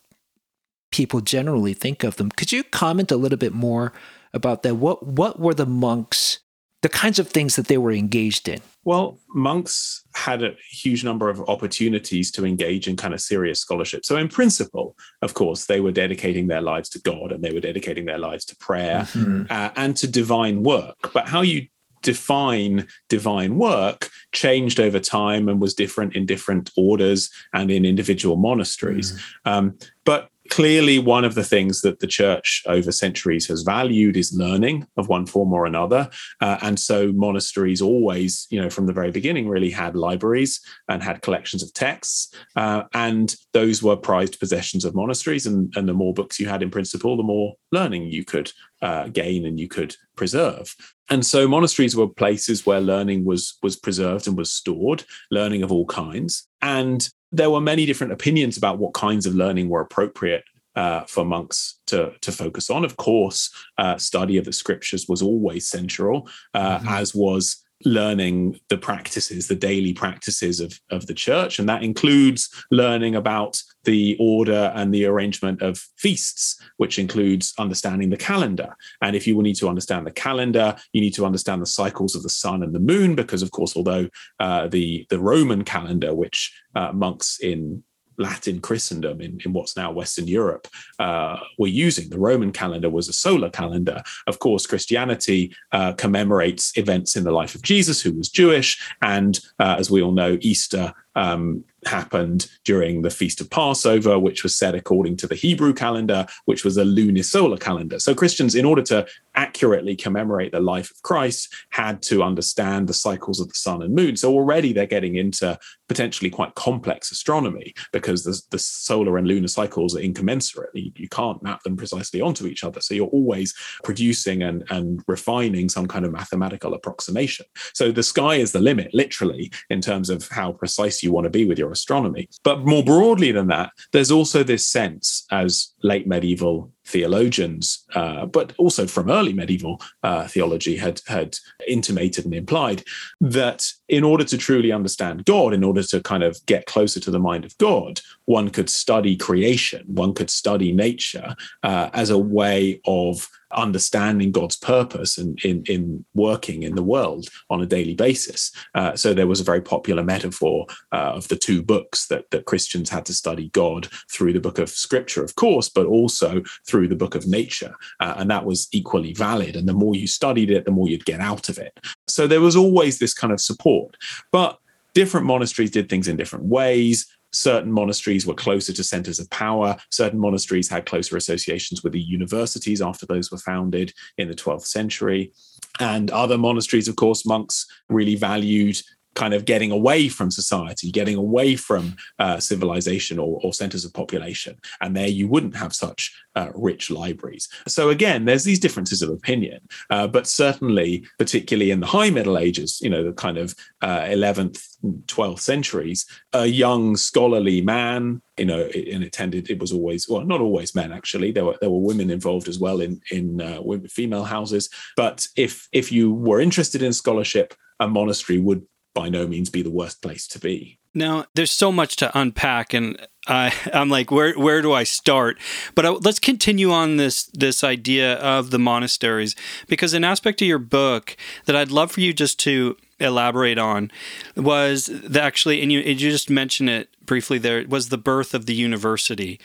people 0.92 1.22
generally 1.22 1.74
think 1.74 2.04
of 2.04 2.18
them. 2.18 2.30
Could 2.32 2.52
you 2.52 2.64
comment 2.64 3.12
a 3.12 3.18
little 3.18 3.38
bit 3.38 3.54
more 3.54 3.94
about 4.34 4.64
that? 4.64 4.76
What 4.76 5.06
what 5.06 5.40
were 5.40 5.54
the 5.54 5.66
monks, 5.66 6.40
the 6.84 6.90
kinds 6.90 7.18
of 7.18 7.30
things 7.30 7.56
that 7.56 7.68
they 7.68 7.78
were 7.78 7.92
engaged 7.92 8.48
in? 8.48 8.60
Well, 8.84 9.18
monks 9.30 10.04
had 10.14 10.44
a 10.44 10.56
huge 10.70 11.04
number 11.06 11.30
of 11.30 11.40
opportunities 11.50 12.30
to 12.32 12.46
engage 12.46 12.90
in 12.90 12.98
kind 12.98 13.14
of 13.14 13.22
serious 13.22 13.60
scholarship. 13.60 14.06
So, 14.06 14.18
in 14.18 14.28
principle, 14.28 14.96
of 15.22 15.34
course, 15.34 15.66
they 15.66 15.80
were 15.80 15.94
dedicating 15.94 16.48
their 16.48 16.62
lives 16.62 16.90
to 16.90 17.00
God 17.00 17.32
and 17.32 17.42
they 17.42 17.54
were 17.54 17.62
dedicating 17.62 18.06
their 18.06 18.20
lives 18.20 18.44
to 18.46 18.56
prayer 18.58 19.08
mm-hmm. 19.14 19.44
uh, 19.50 19.70
and 19.78 19.96
to 19.98 20.08
divine 20.08 20.64
work. 20.64 21.12
But 21.14 21.30
how 21.30 21.42
you 21.42 21.68
define 22.02 22.86
divine 23.08 23.58
work 23.58 24.10
changed 24.34 24.78
over 24.82 25.00
time 25.00 25.48
and 25.48 25.62
was 25.62 25.74
different 25.74 26.18
in 26.18 26.26
different 26.26 26.70
orders 26.76 27.30
and 27.54 27.72
in 27.72 27.86
individual 27.86 28.36
monasteries. 28.36 29.14
Mm. 29.14 29.52
Um, 29.52 29.78
but 30.04 30.30
clearly 30.50 31.00
one 31.00 31.24
of 31.24 31.36
the 31.36 31.44
things 31.44 31.82
that 31.82 32.00
the 32.00 32.08
church 32.08 32.64
over 32.68 32.92
centuries 32.92 33.48
has 33.48 33.64
valued 33.64 34.18
is 34.18 34.38
learning 34.38 34.86
of 34.98 35.08
one 35.08 35.26
form 35.26 35.54
or 35.54 35.66
another. 35.66 36.10
Uh, 36.42 36.58
and 36.62 36.80
so 36.80 37.12
monasteries 37.14 37.82
always 37.82 38.48
you 38.50 38.62
know 38.62 38.70
from 38.70 38.86
the 38.86 38.94
very 38.94 39.12
beginning 39.12 39.48
really 39.48 39.72
had 39.72 39.96
libraries 39.96 40.60
and 40.88 41.02
had 41.02 41.22
collections 41.22 41.64
of 41.64 41.74
texts. 41.74 42.34
Uh, 42.56 42.84
and 42.94 43.36
those 43.54 43.82
were 43.82 43.96
prized 43.96 44.40
possessions 44.40 44.86
of 44.86 44.96
monasteries. 44.96 45.46
And, 45.46 45.74
and 45.76 45.88
the 45.88 45.94
more 45.94 46.14
books 46.14 46.40
you 46.40 46.48
had 46.48 46.64
in 46.64 46.72
principle 46.72 47.18
the 47.18 47.24
more 47.24 47.54
learning 47.72 48.12
you 48.12 48.24
could 48.24 48.52
uh, 48.84 49.08
gain 49.08 49.46
and 49.46 49.60
you 49.60 49.68
could 49.68 49.96
preserve. 50.16 50.76
And 51.10 51.26
so 51.26 51.48
monasteries 51.48 51.96
were 51.96 52.08
places 52.08 52.66
where 52.66 52.82
learning 52.82 53.26
was 53.26 53.58
was 53.64 53.76
preserved 53.76 54.28
and 54.28 54.38
was 54.38 54.54
stored, 54.54 55.06
learning 55.32 55.64
of 55.64 55.72
all 55.72 55.86
kinds. 55.86 56.48
And 56.62 57.08
there 57.32 57.50
were 57.50 57.62
many 57.62 57.86
different 57.86 58.14
opinions 58.14 58.58
about 58.58 58.78
what 58.78 58.94
kinds 58.94 59.26
of 59.26 59.34
learning 59.34 59.70
were 59.70 59.82
appropriate 59.82 60.44
uh, 60.76 61.02
for 61.06 61.26
monks 61.26 61.80
to, 61.88 62.14
to 62.22 62.32
focus 62.32 62.70
on. 62.70 62.84
Of 62.84 62.98
course, 62.98 63.50
uh, 63.78 63.98
study 63.98 64.38
of 64.38 64.46
the 64.46 64.54
scriptures 64.54 65.08
was 65.08 65.22
always 65.22 65.68
central, 65.68 66.30
uh, 66.54 66.80
mm-hmm. 66.80 66.88
as 66.90 67.16
was 67.16 67.64
learning 67.86 68.60
the 68.70 68.78
practices, 68.78 69.48
the 69.48 69.56
daily 69.56 69.94
practices 69.94 70.60
of, 70.60 70.80
of 70.90 71.08
the 71.08 71.14
church. 71.14 71.60
And 71.60 71.68
that 71.70 71.84
includes 71.84 72.50
learning 72.72 73.16
about 73.16 73.62
the 73.84 74.16
order 74.20 74.72
and 74.76 74.94
the 74.94 75.06
arrangement 75.06 75.62
of 75.62 75.78
feasts, 75.98 76.62
which 76.78 76.98
includes 76.98 77.54
understanding 77.60 78.10
the 78.10 78.18
calendar. 78.18 78.76
And 79.02 79.16
if 79.16 79.28
you 79.28 79.36
will 79.36 79.44
need 79.44 79.58
to 79.58 79.68
understand 79.68 80.08
the 80.08 80.12
calendar, 80.12 80.76
you 80.94 81.02
need 81.02 81.14
to 81.16 81.26
understand 81.26 81.62
the 81.62 81.66
cycles 81.68 82.16
of 82.16 82.24
the 82.24 82.30
sun 82.30 82.64
and 82.64 82.74
the 82.74 82.80
moon, 82.80 83.16
because 83.16 83.42
of 83.42 83.52
course, 83.52 83.76
although 83.76 84.08
uh, 84.40 84.68
the, 84.68 85.06
the 85.10 85.20
Roman 85.20 85.64
calendar, 85.64 86.14
which 86.14 86.54
uh, 86.76 86.92
monks 86.94 87.40
in 87.40 87.84
Latin 88.18 88.60
Christendom 88.60 89.22
in, 89.22 89.40
in 89.46 89.54
what's 89.54 89.76
now 89.76 89.92
Western 89.92 90.28
Europe 90.28 90.68
uh, 91.00 91.38
were 91.58 91.68
using. 91.68 92.10
The 92.10 92.20
Roman 92.20 92.52
calendar 92.52 92.90
was 92.90 93.08
a 93.08 93.14
solar 93.14 93.50
calendar. 93.50 94.02
Of 94.28 94.40
course, 94.40 94.66
Christianity 94.66 95.56
uh, 95.72 95.94
commemorates 95.94 96.78
events 96.78 97.16
in 97.16 97.24
the 97.24 97.32
life 97.32 97.56
of 97.56 97.62
Jesus, 97.62 98.02
who 98.02 98.14
was 98.14 98.30
Jewish, 98.30 98.80
and 99.02 99.40
uh, 99.60 99.76
as 99.80 99.90
we 99.90 100.02
all 100.02 100.12
know, 100.12 100.38
Easter 100.42 100.94
um, 101.16 101.64
happened 101.86 102.50
during 102.64 103.02
the 103.02 103.10
Feast 103.10 103.42
of 103.42 103.50
Passover, 103.50 104.18
which 104.18 104.44
was 104.44 104.56
set 104.56 104.76
according 104.76 105.18
to 105.18 105.28
the 105.28 105.36
Hebrew 105.36 105.74
calendar, 105.74 106.26
which 106.46 106.64
was 106.64 106.78
a 106.78 106.84
lunisolar 106.84 107.60
calendar. 107.60 108.00
So 108.00 108.16
Christians, 108.16 108.56
in 108.56 108.66
order 108.66 108.82
to 108.84 109.06
accurately 109.36 109.96
commemorate 109.96 110.52
the 110.52 110.60
life 110.60 110.92
of 110.92 111.02
Christ, 111.04 111.54
had 111.70 112.02
to 112.04 112.24
understand 112.24 112.88
the 112.88 112.94
cycles 112.94 113.40
of 113.40 113.50
the 113.50 113.56
sun 113.56 113.82
and 113.82 113.96
moon. 113.96 114.16
So 114.16 114.32
already 114.32 114.74
they're 114.74 114.86
getting 114.86 115.16
into 115.16 115.58
potentially 115.88 116.30
quite 116.30 116.56
complex 116.56 117.12
astronomy 117.12 117.74
because 117.92 118.24
the, 118.24 118.42
the 118.52 118.60
solar 118.60 119.18
and 119.18 119.28
lunar 119.28 119.48
cycles 119.48 119.96
are 119.96 120.00
incommensurate. 120.00 120.72
You, 120.74 120.92
you 120.96 121.08
can't 121.08 121.42
map 121.44 121.64
them 121.64 121.78
precisely 121.78 122.22
onto 122.22 122.48
each 122.48 122.64
other. 122.64 122.82
So 122.82 122.94
you're 122.94 123.08
always 123.08 123.54
producing 123.84 124.42
and, 124.44 124.64
and 124.70 125.04
refining 125.08 125.70
some 125.70 125.88
kind 125.88 126.06
of 126.06 126.12
mathematical 126.12 126.74
approximation. 126.74 127.46
So 127.74 127.92
the 127.92 128.04
sky 128.04 128.36
is 128.36 128.52
the 128.52 128.60
limit, 128.60 128.94
literally, 128.94 129.52
in 129.70 129.82
terms 129.82 130.10
of 130.10 130.28
how 130.30 130.54
precise 130.54 131.04
you 131.04 131.12
want 131.12 131.26
to 131.26 131.30
be 131.30 131.46
with 131.46 131.60
your 131.60 131.72
astronomy. 131.72 132.28
But 132.44 132.66
more 132.66 132.84
broadly 132.84 133.32
than 133.32 133.48
that, 133.48 133.72
there's 133.92 134.12
also 134.12 134.44
this 134.44 134.68
sense 134.68 135.26
as 135.32 135.74
late 135.84 136.08
medieval 136.08 136.72
theologians, 136.94 137.84
uh, 137.96 138.26
but 138.28 138.54
also 138.58 138.86
from 138.86 139.10
early 139.10 139.34
medieval 139.34 139.82
uh, 140.04 140.28
theology 140.28 140.78
had 140.78 141.02
had 141.08 141.36
intimated 141.68 142.24
and 142.24 142.36
implied 142.36 142.84
that 143.20 143.74
in 143.90 144.04
order 144.04 144.24
to 144.24 144.38
truly 144.38 144.72
understand 144.72 145.26
God, 145.26 145.54
in 145.54 145.64
order 145.64 145.84
to 145.84 146.02
kind 146.02 146.24
of 146.24 146.38
get 146.46 146.68
closer 146.68 147.00
to 147.02 147.12
the 147.12 147.20
mind 147.20 147.44
of 147.46 147.58
God, 147.58 148.00
one 148.26 148.50
could 148.50 148.70
study 148.70 149.18
creation, 149.18 149.84
one 149.88 150.14
could 150.14 150.30
study 150.30 150.72
nature 150.72 151.36
uh, 151.64 151.90
as 151.94 152.12
a 152.12 152.18
way 152.18 152.80
of 152.86 153.28
understanding 153.56 154.32
God's 154.32 154.56
purpose 154.56 155.18
and 155.18 155.40
in, 155.44 155.64
in 155.68 156.06
working 156.14 156.64
in 156.64 156.76
the 156.76 156.84
world 156.84 157.30
on 157.50 157.62
a 157.62 157.66
daily 157.66 157.96
basis. 157.96 158.52
Uh, 158.76 158.96
so 158.96 159.14
there 159.14 159.28
was 159.28 159.40
a 159.40 159.44
very 159.44 159.62
popular 159.62 160.04
metaphor 160.04 160.66
uh, 160.92 161.14
of 161.16 161.28
the 161.28 161.36
two 161.36 161.62
books 161.62 162.08
that, 162.08 162.30
that 162.32 162.46
Christians 162.46 162.90
had 162.90 163.06
to 163.06 163.14
study 163.14 163.50
God 163.50 163.88
through 164.10 164.34
the 164.34 164.40
book 164.40 164.60
of 164.60 164.70
Scripture, 164.70 165.24
of 165.24 165.36
course, 165.36 165.70
but 165.70 165.86
also 165.86 166.44
through 166.68 166.88
the 166.88 166.96
book 166.96 167.16
of 167.16 167.28
nature. 167.28 167.76
Uh, 168.00 168.16
and 168.18 168.30
that 168.30 168.46
was 168.46 168.68
equally 168.72 169.14
valid. 169.14 169.56
And 169.56 169.68
the 169.68 169.74
more 169.74 169.96
you 169.96 170.08
studied 170.08 170.52
it, 170.52 170.66
the 170.66 170.72
more 170.72 170.88
you'd 170.88 171.06
get 171.06 171.20
out 171.20 171.50
of 171.50 171.58
it. 171.58 171.80
So 172.08 172.28
there 172.28 172.42
was 172.42 172.56
always 172.56 173.00
this 173.00 173.14
kind 173.14 173.34
of 173.34 173.42
support. 173.42 173.98
But 174.32 174.60
different 174.94 175.26
monasteries 175.26 175.72
did 175.72 175.90
things 175.90 176.08
in 176.08 176.18
different 176.18 176.46
ways 176.46 177.08
certain 177.34 177.72
monasteries 177.72 178.26
were 178.26 178.34
closer 178.34 178.72
to 178.74 178.84
centers 178.84 179.20
of 179.20 179.30
power. 179.30 179.76
Certain 179.90 180.20
monasteries 180.20 180.70
had 180.70 180.86
closer 180.86 181.18
associations 181.18 181.84
with 181.84 181.94
the 181.94 182.02
universities 182.02 182.82
after 182.82 183.06
those 183.06 183.32
were 183.32 183.38
founded 183.38 183.94
in 184.18 184.28
the 184.28 184.36
12th 184.36 184.66
century. 184.66 185.32
And 185.80 186.12
other 186.12 186.38
monasteries, 186.38 186.88
of 186.88 186.96
course, 186.96 187.26
monks 187.26 187.66
really 187.90 188.16
valued 188.16 188.80
kind 189.16 189.34
of 189.34 189.46
getting 189.46 189.72
away 189.72 190.10
from 190.10 190.32
society, 190.32 190.92
getting 190.92 191.16
away 191.16 191.56
from 191.56 191.96
uh, 192.20 192.40
civilization 192.40 193.20
or, 193.20 193.40
or, 193.44 193.54
centers 193.54 193.86
of 193.86 193.94
population. 193.94 194.58
And 194.82 194.96
there 194.96 195.08
you 195.08 195.28
wouldn't 195.28 195.56
have 195.56 195.74
such 195.74 196.16
uh, 196.36 196.50
rich 196.56 196.90
libraries. 196.90 197.48
So 197.68 197.90
again, 197.90 198.26
there's 198.26 198.44
these 198.44 198.60
differences 198.60 199.02
of 199.02 199.10
opinion, 199.10 199.60
uh, 199.90 200.08
but 200.08 200.28
certainly, 200.28 201.06
particularly 201.20 201.72
in 201.72 201.80
the 201.80 201.88
High 201.88 202.10
Middle 202.10 202.38
Ages, 202.38 202.80
you 202.82 202.90
know, 202.90 203.04
the 203.04 203.14
kind 203.14 203.38
of 203.38 203.56
11th, 203.84 204.58
uh, 204.58 204.90
12th 205.06 205.40
centuries, 205.40 206.06
a 206.34 206.46
young 206.46 206.98
scholarly 206.98 207.62
man, 207.62 208.22
you 208.38 208.46
know, 208.46 208.62
and 208.62 209.04
it 209.04 209.12
tended, 209.12 209.50
it 209.50 209.60
was 209.60 209.72
always, 209.72 210.10
well, 210.10 210.26
not 210.26 210.42
always 210.42 210.74
men 210.74 210.92
actually. 210.92 211.32
There 211.32 211.46
were 211.46 211.58
there 211.62 211.70
were 211.70 211.80
women 211.80 212.10
involved 212.10 212.48
as 212.48 212.60
well 212.60 212.82
in 212.82 213.02
in 213.12 213.42
uh, 213.42 213.62
female 213.90 214.24
houses. 214.24 214.70
But 214.96 215.28
if 215.36 215.68
if 215.72 215.92
you 215.92 216.14
were 216.14 216.42
interested 216.42 216.82
in 216.82 216.94
scholarship, 216.94 217.54
a 217.80 217.88
monastery 217.88 218.40
would 218.40 218.64
by 218.94 219.10
no 219.10 219.28
means 219.28 219.50
be 219.50 219.62
the 219.62 219.70
worst 219.70 220.02
place 220.02 220.28
to 220.28 220.40
be. 220.40 220.80
Now, 220.94 221.26
there's 221.34 221.52
so 221.52 221.72
much 221.72 221.96
to 221.98 222.18
unpack, 222.18 222.74
and 222.74 223.00
I, 223.28 223.54
I'm 223.74 223.90
like, 223.90 224.12
where 224.12 224.34
where 224.34 224.62
do 224.62 224.74
I 224.74 224.84
start? 224.84 225.38
But 225.76 225.86
I, 225.86 225.90
let's 225.90 226.20
continue 226.20 226.72
on 226.72 226.98
this 226.98 227.24
this 227.34 227.64
idea 227.64 228.16
of 228.16 228.52
the 228.52 228.60
monasteries 228.60 229.36
because 229.68 229.94
an 229.94 230.04
aspect 230.04 230.42
of 230.42 230.48
your 230.48 230.60
book 230.60 231.18
that 231.46 231.56
I'd 231.56 231.72
love 231.72 231.92
for 231.92 232.02
you 232.02 232.14
just 232.14 232.40
to 232.42 232.78
elaborate 233.00 233.58
on 233.58 233.92
was 234.36 234.86
the, 234.86 235.22
actually, 235.22 235.62
and 235.62 235.72
you, 235.72 235.80
and 235.80 236.00
you 236.00 236.12
just 236.12 236.30
mentioned 236.30 236.70
it 236.70 236.90
briefly 237.06 237.38
there, 237.38 237.66
was 237.68 237.90
the 237.90 237.98
birth 237.98 238.34
of 238.34 238.46
the 238.46 238.56
university, 238.56 239.40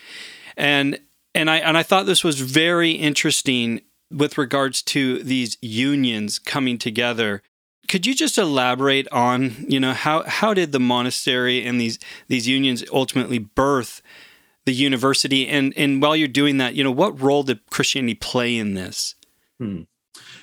and 0.57 1.01
and 1.35 1.51
I 1.51 1.57
and 1.59 1.79
I 1.79 1.83
thought 1.83 2.07
this 2.07 2.25
was 2.25 2.41
very 2.41 2.93
interesting 2.93 3.81
with 4.11 4.39
regards 4.39 4.83
to 4.83 5.23
these 5.23 5.59
unions 5.61 6.39
coming 6.39 6.79
together 6.79 7.43
could 7.89 8.07
you 8.07 8.15
just 8.15 8.39
elaborate 8.39 9.09
on 9.11 9.67
you 9.67 9.81
know 9.81 9.93
how 9.93 10.23
how 10.25 10.55
did 10.55 10.73
the 10.73 10.81
monastery 10.81 11.65
and 11.65 11.81
these 11.81 11.99
these 12.29 12.47
unions 12.47 12.85
ultimately 12.93 13.39
birth 13.39 14.03
the 14.67 14.73
university 14.73 15.49
and 15.49 15.73
and 15.77 16.01
while 16.01 16.15
you're 16.15 16.29
doing 16.29 16.59
that 16.59 16.75
you 16.75 16.85
know 16.85 16.93
what 16.93 17.21
role 17.21 17.43
did 17.43 17.59
christianity 17.71 18.15
play 18.15 18.57
in 18.57 18.75
this 18.75 19.15
hmm. 19.59 19.83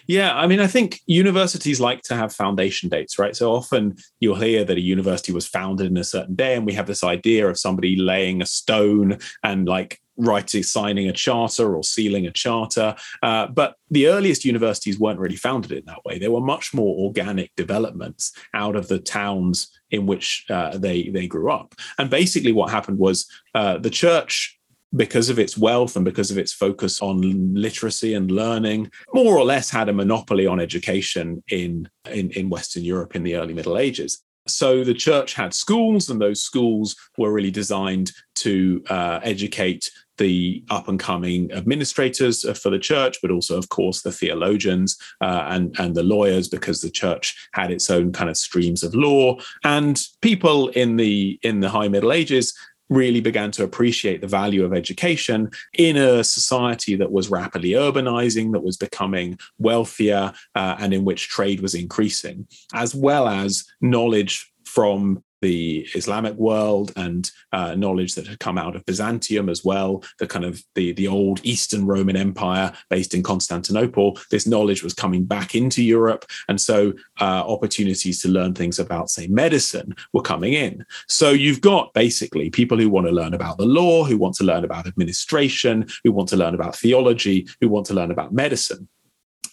Yeah, 0.08 0.36
I 0.36 0.46
mean, 0.48 0.60
I 0.60 0.68
think 0.68 1.02
universities 1.08 1.80
like 1.80 2.02
to 2.04 2.15
have 2.15 2.34
foundation 2.34 2.89
dates, 2.89 3.18
right? 3.18 3.36
So 3.36 3.52
often 3.52 3.96
you'll 4.20 4.36
hear 4.36 4.63
that 4.63 4.78
a 4.78 4.82
university 4.82 5.32
was 5.32 5.48
founded 5.48 5.88
in 5.88 5.98
a 5.98 6.04
certain 6.04 6.36
day, 6.36 6.56
and 6.56 6.65
we 6.65 6.74
have 6.74 6.88
this 6.88 7.04
idea 7.04 7.48
of 7.48 7.58
somebody 7.58 7.96
laying 7.96 8.41
a 8.41 8.46
stone 8.46 9.18
and 9.44 9.68
like 9.68 10.00
writing, 10.18 10.63
signing 10.63 11.10
a 11.10 11.13
charter 11.13 11.76
or 11.76 11.84
sealing 11.84 12.26
a 12.26 12.32
charter. 12.32 12.96
Uh, 13.22 13.48
but 13.48 13.76
the 13.89 14.08
earliest 14.08 14.46
universities 14.46 15.00
weren't 15.00 15.20
really 15.20 15.36
founded 15.36 15.72
in 15.72 15.84
that 15.86 16.04
way. 16.06 16.20
They 16.20 16.30
were 16.30 16.41
much 16.41 16.74
more 16.74 16.96
organic 17.06 17.56
developments 17.56 18.32
out 18.54 18.76
of 18.76 18.88
the 18.88 19.00
towns 19.00 19.70
in 19.91 20.06
which 20.06 20.46
uh, 20.50 20.78
they 20.78 21.10
they 21.10 21.28
grew 21.28 21.52
up. 21.52 21.76
And 21.98 22.10
basically, 22.10 22.52
what 22.52 22.72
happened 22.72 23.00
was 23.00 23.26
uh, 23.54 23.78
the 23.78 23.89
church. 23.89 24.60
Because 24.95 25.30
of 25.30 25.39
its 25.39 25.58
wealth 25.58 25.95
and 25.95 26.06
because 26.06 26.32
of 26.32 26.38
its 26.38 26.54
focus 26.54 27.02
on 27.02 27.54
literacy 27.54 28.13
and 28.13 28.32
learning, 28.32 28.91
more 29.13 29.38
or 29.38 29.43
less 29.43 29.69
had 29.69 29.89
a 29.89 29.93
monopoly 29.93 30.48
on 30.48 30.60
education 30.60 31.43
in, 31.50 31.89
in, 32.10 32.32
in 32.32 32.50
Western 32.50 32.84
Europe 32.84 33.15
in 33.15 33.24
the 33.24 33.36
early 33.36 33.54
Middle 33.54 33.78
Ages. 33.78 34.21
So 34.48 34.84
the 34.84 34.93
church 34.93 35.34
had 35.34 35.56
schools, 35.56 36.10
and 36.10 36.21
those 36.21 36.41
schools 36.41 36.95
were 37.17 37.34
really 37.34 37.52
designed 37.52 38.12
to 38.36 38.84
uh, 38.89 39.19
educate 39.24 39.89
the 40.17 40.63
up 40.69 40.88
and 40.88 41.00
coming 41.00 41.52
administrators 41.52 42.45
for 42.60 42.69
the 42.69 42.80
church, 42.80 43.17
but 43.21 43.32
also, 43.32 43.58
of 43.58 43.69
course, 43.69 44.02
the 44.02 44.12
theologians 44.12 44.98
uh, 45.19 45.45
and, 45.48 45.76
and 45.80 45.95
the 45.95 46.04
lawyers, 46.04 46.48
because 46.48 46.80
the 46.80 46.91
church 46.91 47.50
had 47.54 47.71
its 47.71 47.89
own 47.89 48.12
kind 48.12 48.30
of 48.30 48.38
streams 48.38 48.84
of 48.84 48.93
law. 48.93 49.38
And 49.63 50.02
people 50.21 50.69
in 50.69 50.95
the 50.95 51.39
in 51.41 51.60
the 51.60 51.69
High 51.69 51.88
Middle 51.88 52.13
Ages 52.13 52.54
really 52.89 53.21
began 53.21 53.52
to 53.52 53.63
appreciate 53.63 54.21
the 54.21 54.28
value 54.28 54.63
of 54.63 54.74
education 54.74 55.50
in 55.74 55.98
a 55.98 56.24
society 56.24 56.95
that 56.95 57.12
was 57.12 57.30
rapidly 57.30 57.71
urbanizing, 57.71 58.52
that 58.52 58.63
was 58.63 58.78
becoming 58.78 59.38
wealthier, 59.58 60.34
uh, 60.56 60.76
and 60.80 60.93
in 60.93 61.06
which 61.06 61.30
trade 61.30 61.62
was 61.62 61.76
increasing, 61.76 62.48
as 62.74 62.93
well 62.93 63.28
as 63.28 63.65
knowledge 63.82 64.52
from 64.65 65.24
the 65.46 65.88
Islamic 65.94 66.36
world 66.36 66.92
and 66.96 67.30
uh, 67.54 67.76
knowledge 67.76 68.16
that 68.16 68.26
had 68.26 68.40
come 68.40 68.58
out 68.58 68.76
of 68.76 68.84
Byzantium 68.86 69.48
as 69.48 69.64
well, 69.64 70.04
the 70.18 70.26
kind 70.26 70.44
of 70.44 70.64
the, 70.74 70.92
the 70.94 71.08
old 71.08 71.40
Eastern 71.44 71.86
Roman 71.86 72.18
Empire 72.18 72.74
based 72.90 73.14
in 73.14 73.22
Constantinople. 73.22 74.18
This 74.32 74.48
knowledge 74.48 74.82
was 74.82 74.96
coming 74.96 75.24
back 75.24 75.54
into 75.54 75.84
Europe. 75.84 76.26
And 76.50 76.60
so 76.60 76.94
uh, 77.22 77.44
opportunities 77.56 78.22
to 78.22 78.28
learn 78.28 78.56
things 78.56 78.80
about, 78.80 79.12
say, 79.12 79.28
medicine 79.28 79.96
were 80.14 80.24
coming 80.34 80.54
in. 80.54 80.84
So 81.08 81.30
you've 81.30 81.62
got 81.62 81.94
basically 81.94 82.50
people 82.50 82.80
who 82.80 82.90
want 82.90 83.06
to 83.06 83.14
learn 83.14 83.36
about 83.36 83.58
the 83.60 83.72
law, 83.80 84.04
who 84.04 84.18
want 84.18 84.36
to 84.38 84.44
learn 84.44 84.66
about 84.66 84.88
administration, 84.88 85.86
who 86.04 86.12
want 86.12 86.30
to 86.30 86.38
learn 86.38 86.56
about 86.56 86.76
theology, 86.76 87.48
who 87.62 87.70
want 87.70 87.86
to 87.86 87.94
learn 87.94 88.10
about 88.10 88.34
medicine. 88.34 88.88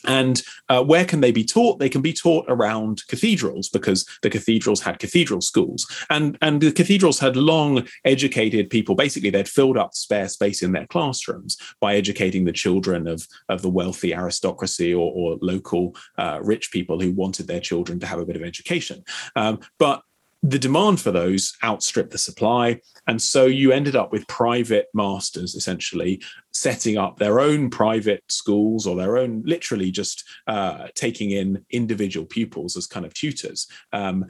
And 0.07 0.43
uh, 0.69 0.83
where 0.83 1.05
can 1.05 1.21
they 1.21 1.33
be 1.33 1.45
taught? 1.45 1.79
They 1.79 1.89
can 1.89 2.03
be 2.03 2.13
taught 2.13 2.47
around 2.49 3.07
cathedrals 3.09 3.69
because 3.69 4.07
the 4.23 4.31
cathedrals 4.31 4.81
had 4.81 4.99
cathedral 4.99 5.41
schools, 5.41 5.87
and 6.11 6.37
and 6.41 6.61
the 6.61 6.73
cathedrals 6.73 7.19
had 7.19 7.37
long 7.37 7.87
educated 8.05 8.71
people. 8.71 8.95
Basically, 8.95 9.31
they'd 9.31 9.49
filled 9.49 9.79
up 9.79 9.95
spare 9.95 10.29
space 10.29 10.63
in 10.63 10.73
their 10.73 10.87
classrooms 10.87 11.57
by 11.81 11.97
educating 11.97 12.45
the 12.45 12.53
children 12.53 13.07
of 13.07 13.27
of 13.49 13.63
the 13.63 13.71
wealthy 13.71 14.15
aristocracy 14.15 14.93
or, 14.93 15.13
or 15.15 15.39
local 15.41 15.95
uh, 16.19 16.39
rich 16.43 16.71
people 16.73 17.01
who 17.01 17.13
wanted 17.13 17.47
their 17.47 17.61
children 17.61 18.01
to 18.01 18.07
have 18.07 18.19
a 18.19 18.27
bit 18.27 18.37
of 18.37 18.43
education. 18.43 19.03
Um, 19.37 19.61
but 19.79 20.03
the 20.43 20.59
demand 20.59 21.01
for 21.01 21.13
those 21.13 21.57
outstripped 21.63 22.11
the 22.11 22.19
supply. 22.19 22.81
And 23.07 23.21
so 23.21 23.47
you 23.47 23.73
ended 23.73 23.95
up 23.95 24.11
with 24.13 24.27
private 24.27 24.87
masters 24.93 25.55
essentially 25.55 26.23
setting 26.53 26.99
up 26.99 27.19
their 27.19 27.41
own 27.41 27.71
private 27.71 28.25
schools 28.29 28.87
or 28.87 28.97
their 28.97 29.17
own, 29.17 29.43
literally 29.45 29.91
just 29.91 30.25
uh, 30.49 30.89
taking 30.95 31.31
in 31.31 31.65
individual 31.71 32.27
pupils 32.27 32.77
as 32.77 32.87
kind 32.87 33.07
of 33.07 33.15
tutors. 33.15 33.69
Um, 33.93 34.27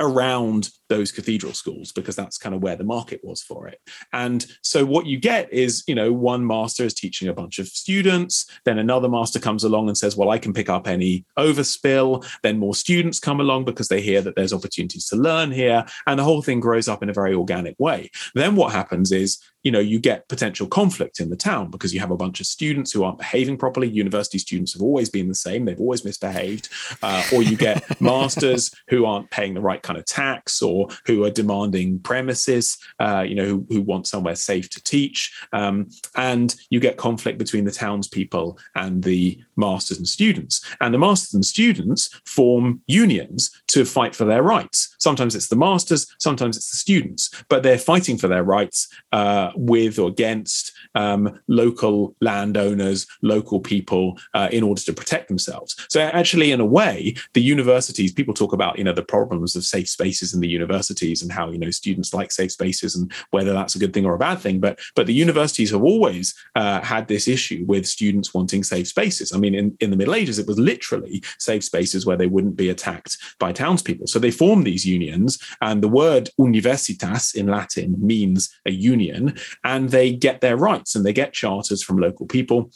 around 0.00 0.70
those 0.88 1.12
cathedral 1.12 1.52
schools 1.52 1.92
because 1.92 2.16
that's 2.16 2.38
kind 2.38 2.54
of 2.54 2.62
where 2.62 2.76
the 2.76 2.84
market 2.84 3.20
was 3.22 3.42
for 3.42 3.68
it. 3.68 3.80
And 4.12 4.44
so 4.62 4.84
what 4.84 5.06
you 5.06 5.18
get 5.18 5.52
is, 5.52 5.82
you 5.86 5.94
know, 5.94 6.12
one 6.12 6.46
master 6.46 6.84
is 6.84 6.94
teaching 6.94 7.28
a 7.28 7.34
bunch 7.34 7.58
of 7.58 7.68
students, 7.68 8.48
then 8.64 8.78
another 8.78 9.08
master 9.08 9.38
comes 9.38 9.64
along 9.64 9.88
and 9.88 9.96
says, 9.96 10.16
well, 10.16 10.30
I 10.30 10.38
can 10.38 10.52
pick 10.52 10.68
up 10.68 10.86
any 10.86 11.24
overspill. 11.38 12.26
Then 12.42 12.58
more 12.58 12.74
students 12.74 13.20
come 13.20 13.40
along 13.40 13.64
because 13.64 13.88
they 13.88 14.00
hear 14.00 14.20
that 14.22 14.36
there's 14.36 14.52
opportunities 14.52 15.06
to 15.06 15.16
learn 15.16 15.50
here. 15.50 15.84
And 16.06 16.18
the 16.18 16.24
whole 16.24 16.42
thing 16.42 16.60
grows 16.60 16.88
up 16.88 17.02
in 17.02 17.08
a 17.08 17.14
very 17.14 17.34
organic 17.34 17.76
way. 17.78 18.10
Then 18.34 18.56
what 18.56 18.72
happens 18.72 19.12
is 19.12 19.38
you 19.64 19.72
know 19.72 19.80
you 19.80 19.98
get 19.98 20.28
potential 20.28 20.66
conflict 20.66 21.20
in 21.20 21.30
the 21.30 21.36
town 21.36 21.70
because 21.70 21.92
you 21.92 22.00
have 22.00 22.10
a 22.10 22.16
bunch 22.16 22.40
of 22.40 22.46
students 22.46 22.92
who 22.92 23.02
aren't 23.02 23.18
behaving 23.18 23.56
properly. 23.56 23.88
University 23.88 24.38
students 24.38 24.72
have 24.74 24.82
always 24.82 25.10
been 25.10 25.28
the 25.28 25.34
same. 25.34 25.64
They've 25.64 25.80
always 25.80 26.04
misbehaved. 26.04 26.68
Uh, 27.02 27.24
or 27.34 27.42
you 27.42 27.56
get 27.56 27.82
masters 28.00 28.72
who 28.88 29.04
aren't 29.04 29.30
paying 29.30 29.54
the 29.54 29.60
right 29.60 29.82
kind 29.82 29.98
of 29.98 30.04
tax 30.04 30.62
or 30.62 30.88
who 31.06 31.24
are 31.24 31.30
demanding 31.30 31.98
premises 32.00 32.78
uh, 33.00 33.24
you 33.26 33.34
know 33.34 33.46
who, 33.46 33.66
who, 33.68 33.82
want 33.82 34.06
somewhere 34.06 34.36
safe 34.36 34.70
to 34.70 34.82
teach. 34.82 35.34
Um, 35.52 35.88
and 36.16 36.54
you 36.70 36.80
get 36.80 36.96
conflict 36.96 37.38
between 37.38 37.64
the 37.64 37.70
townspeople 37.70 38.58
and 38.74 39.02
the 39.02 39.38
masters 39.56 39.98
and 39.98 40.08
students. 40.08 40.64
And 40.80 40.94
the 40.94 40.98
masters 40.98 41.34
and 41.34 41.44
students 41.44 42.08
form 42.24 42.80
unions 42.86 43.50
to 43.68 43.84
fight 43.84 44.14
for 44.14 44.24
their 44.24 44.42
rights. 44.42 44.94
Sometimes 44.98 45.34
it's 45.34 45.48
the 45.48 45.56
masters 45.56 46.06
sometimes 46.18 46.56
it's 46.56 46.70
the 46.70 46.76
students 46.76 47.30
but 47.48 47.62
they're 47.62 47.78
fighting 47.78 48.16
for 48.18 48.28
their 48.28 48.44
rights 48.44 48.88
uh, 49.12 49.50
with 49.56 49.98
or 49.98 50.08
against 50.08 50.72
um, 50.94 51.40
local 51.48 52.14
landowners, 52.20 53.06
local 53.22 53.60
people, 53.60 54.18
uh, 54.34 54.48
in 54.52 54.62
order 54.62 54.80
to 54.82 54.92
protect 54.92 55.28
themselves. 55.28 55.74
So 55.88 56.00
actually, 56.00 56.52
in 56.52 56.60
a 56.60 56.64
way, 56.64 57.14
the 57.32 57.42
universities 57.42 58.12
people 58.12 58.34
talk 58.34 58.52
about 58.52 58.78
you 58.78 58.84
know 58.84 58.92
the 58.92 59.02
problems 59.02 59.56
of 59.56 59.64
safe 59.64 59.88
spaces 59.88 60.34
in 60.34 60.40
the 60.40 60.48
universities 60.48 61.22
and 61.22 61.32
how 61.32 61.50
you 61.50 61.58
know 61.58 61.70
students 61.70 62.14
like 62.14 62.32
safe 62.32 62.52
spaces 62.52 62.96
and 62.96 63.12
whether 63.30 63.52
that's 63.52 63.74
a 63.74 63.78
good 63.78 63.92
thing 63.92 64.06
or 64.06 64.14
a 64.14 64.18
bad 64.18 64.38
thing. 64.38 64.60
But 64.60 64.78
but 64.94 65.06
the 65.06 65.14
universities 65.14 65.70
have 65.70 65.82
always 65.82 66.34
uh, 66.54 66.80
had 66.80 67.08
this 67.08 67.28
issue 67.28 67.64
with 67.66 67.86
students 67.86 68.32
wanting 68.34 68.62
safe 68.62 68.88
spaces. 68.88 69.32
I 69.32 69.38
mean, 69.38 69.54
in, 69.54 69.76
in 69.80 69.90
the 69.90 69.96
Middle 69.96 70.14
Ages, 70.14 70.38
it 70.38 70.46
was 70.46 70.58
literally 70.58 71.22
safe 71.38 71.64
spaces 71.64 72.06
where 72.06 72.16
they 72.16 72.26
wouldn't 72.26 72.56
be 72.56 72.68
attacked 72.68 73.18
by 73.38 73.52
townspeople. 73.52 74.06
So 74.06 74.18
they 74.18 74.30
formed 74.30 74.66
these 74.66 74.86
unions, 74.86 75.38
and 75.60 75.82
the 75.82 75.88
word 75.88 76.30
universitas 76.38 77.34
in 77.34 77.46
Latin 77.46 77.96
means 77.98 78.54
a 78.66 78.70
union 78.70 79.36
and 79.64 79.90
they 79.90 80.12
get 80.12 80.40
their 80.40 80.56
rights 80.56 80.94
and 80.94 81.04
they 81.04 81.12
get 81.12 81.32
charters 81.32 81.82
from 81.82 81.98
local 81.98 82.26
people. 82.26 82.70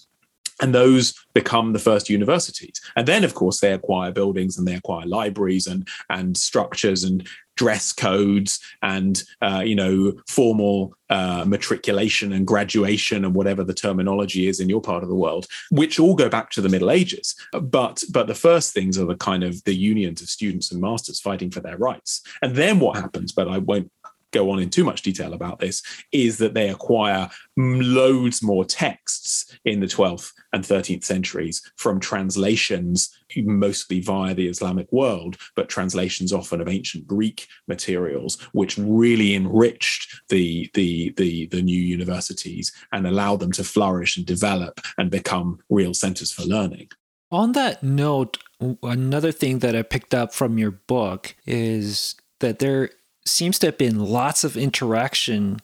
And 0.61 0.75
those 0.75 1.15
become 1.35 1.73
the 1.73 1.79
first 1.79 2.11
universities. 2.11 2.81
And 2.97 3.07
then 3.07 3.23
of 3.23 3.35
course 3.35 3.61
they 3.61 3.73
acquire 3.73 4.11
buildings 4.11 4.59
and 4.59 4.67
they 4.67 4.75
acquire 4.75 5.07
libraries 5.07 5.69
and 5.69 5.87
and 6.11 6.37
structures 6.37 7.05
and 7.05 7.27
dress 7.59 7.93
codes 7.93 8.61
and 8.83 9.23
uh, 9.43 9.63
you 9.65 9.75
know 9.75 10.13
formal 10.29 10.95
uh, 11.11 11.45
matriculation 11.47 12.33
and 12.33 12.47
graduation 12.47 13.25
and 13.25 13.35
whatever 13.35 13.65
the 13.65 13.75
terminology 13.75 14.47
is 14.47 14.61
in 14.61 14.69
your 14.69 14.81
part 14.81 15.03
of 15.03 15.09
the 15.09 15.15
world 15.15 15.47
which 15.71 15.99
all 15.99 16.15
go 16.15 16.29
back 16.29 16.51
to 16.51 16.61
the 16.61 16.69
middle 16.69 16.91
ages. 16.91 17.35
But 17.53 18.03
but 18.11 18.27
the 18.27 18.35
first 18.35 18.73
things 18.73 18.99
are 18.99 19.07
the 19.07 19.17
kind 19.17 19.45
of 19.45 19.63
the 19.65 19.75
unions 19.75 20.23
of 20.23 20.29
students 20.29 20.73
and 20.73 20.81
masters 20.81 21.21
fighting 21.21 21.51
for 21.51 21.61
their 21.61 21.77
rights. 21.77 22.23
And 22.43 22.57
then 22.57 22.81
what 22.81 22.97
happens 22.97 23.33
but 23.33 23.49
i 23.49 23.59
won't 23.59 23.91
go 24.33 24.51
on 24.51 24.59
in 24.59 24.71
too 24.71 24.85
much 24.85 25.03
detail 25.03 25.33
about 25.33 25.59
this, 25.59 25.83
is 26.13 26.39
that 26.39 26.55
they 26.55 26.69
acquire 26.69 27.29
loads 27.57 28.43
more 28.43 28.65
texts 28.65 29.59
in 29.65 29.81
the 29.81 29.87
12th 29.87 30.33
and 30.53 30.65
13th 30.65 31.05
centuries 31.05 31.63
from 31.77 32.01
translations, 32.01 33.11
mostly 33.37 34.01
via 34.01 34.35
the 34.35 34.49
Islamic 34.49 34.91
world, 34.93 35.37
but 35.55 35.69
translations 35.69 36.33
often 36.33 36.61
of 36.61 36.69
ancient 36.69 37.07
Greek 37.07 37.47
materials, 37.67 38.41
which 38.53 38.79
really 38.79 39.35
enriched 39.35 40.21
the, 40.29 40.71
the, 40.75 41.13
the, 41.17 41.47
the 41.47 41.63
new 41.63 41.81
universities 41.81 42.73
and 42.93 43.07
allowed 43.07 43.41
them 43.41 43.53
to 43.53 43.65
flourish 43.65 44.17
and 44.17 44.27
develop 44.27 44.81
and 44.97 45.11
become 45.11 45.59
real 45.69 45.95
centers 45.95 46.33
for 46.33 46.43
learning. 46.43 46.89
On 47.31 47.53
that 47.53 47.83
note, 47.83 48.39
another 48.83 49.33
thing 49.33 49.59
that 49.59 49.77
I 49.77 49.83
picked 49.83 50.15
up 50.15 50.33
from 50.33 50.57
your 50.57 50.71
book 50.71 51.37
is 51.47 52.17
that 52.41 52.59
there 52.59 52.91
seems 53.29 53.59
to 53.61 53.67
have 53.67 53.79
been 53.79 53.99
lots 53.99 54.45
of 54.45 54.57
interaction 54.57 55.61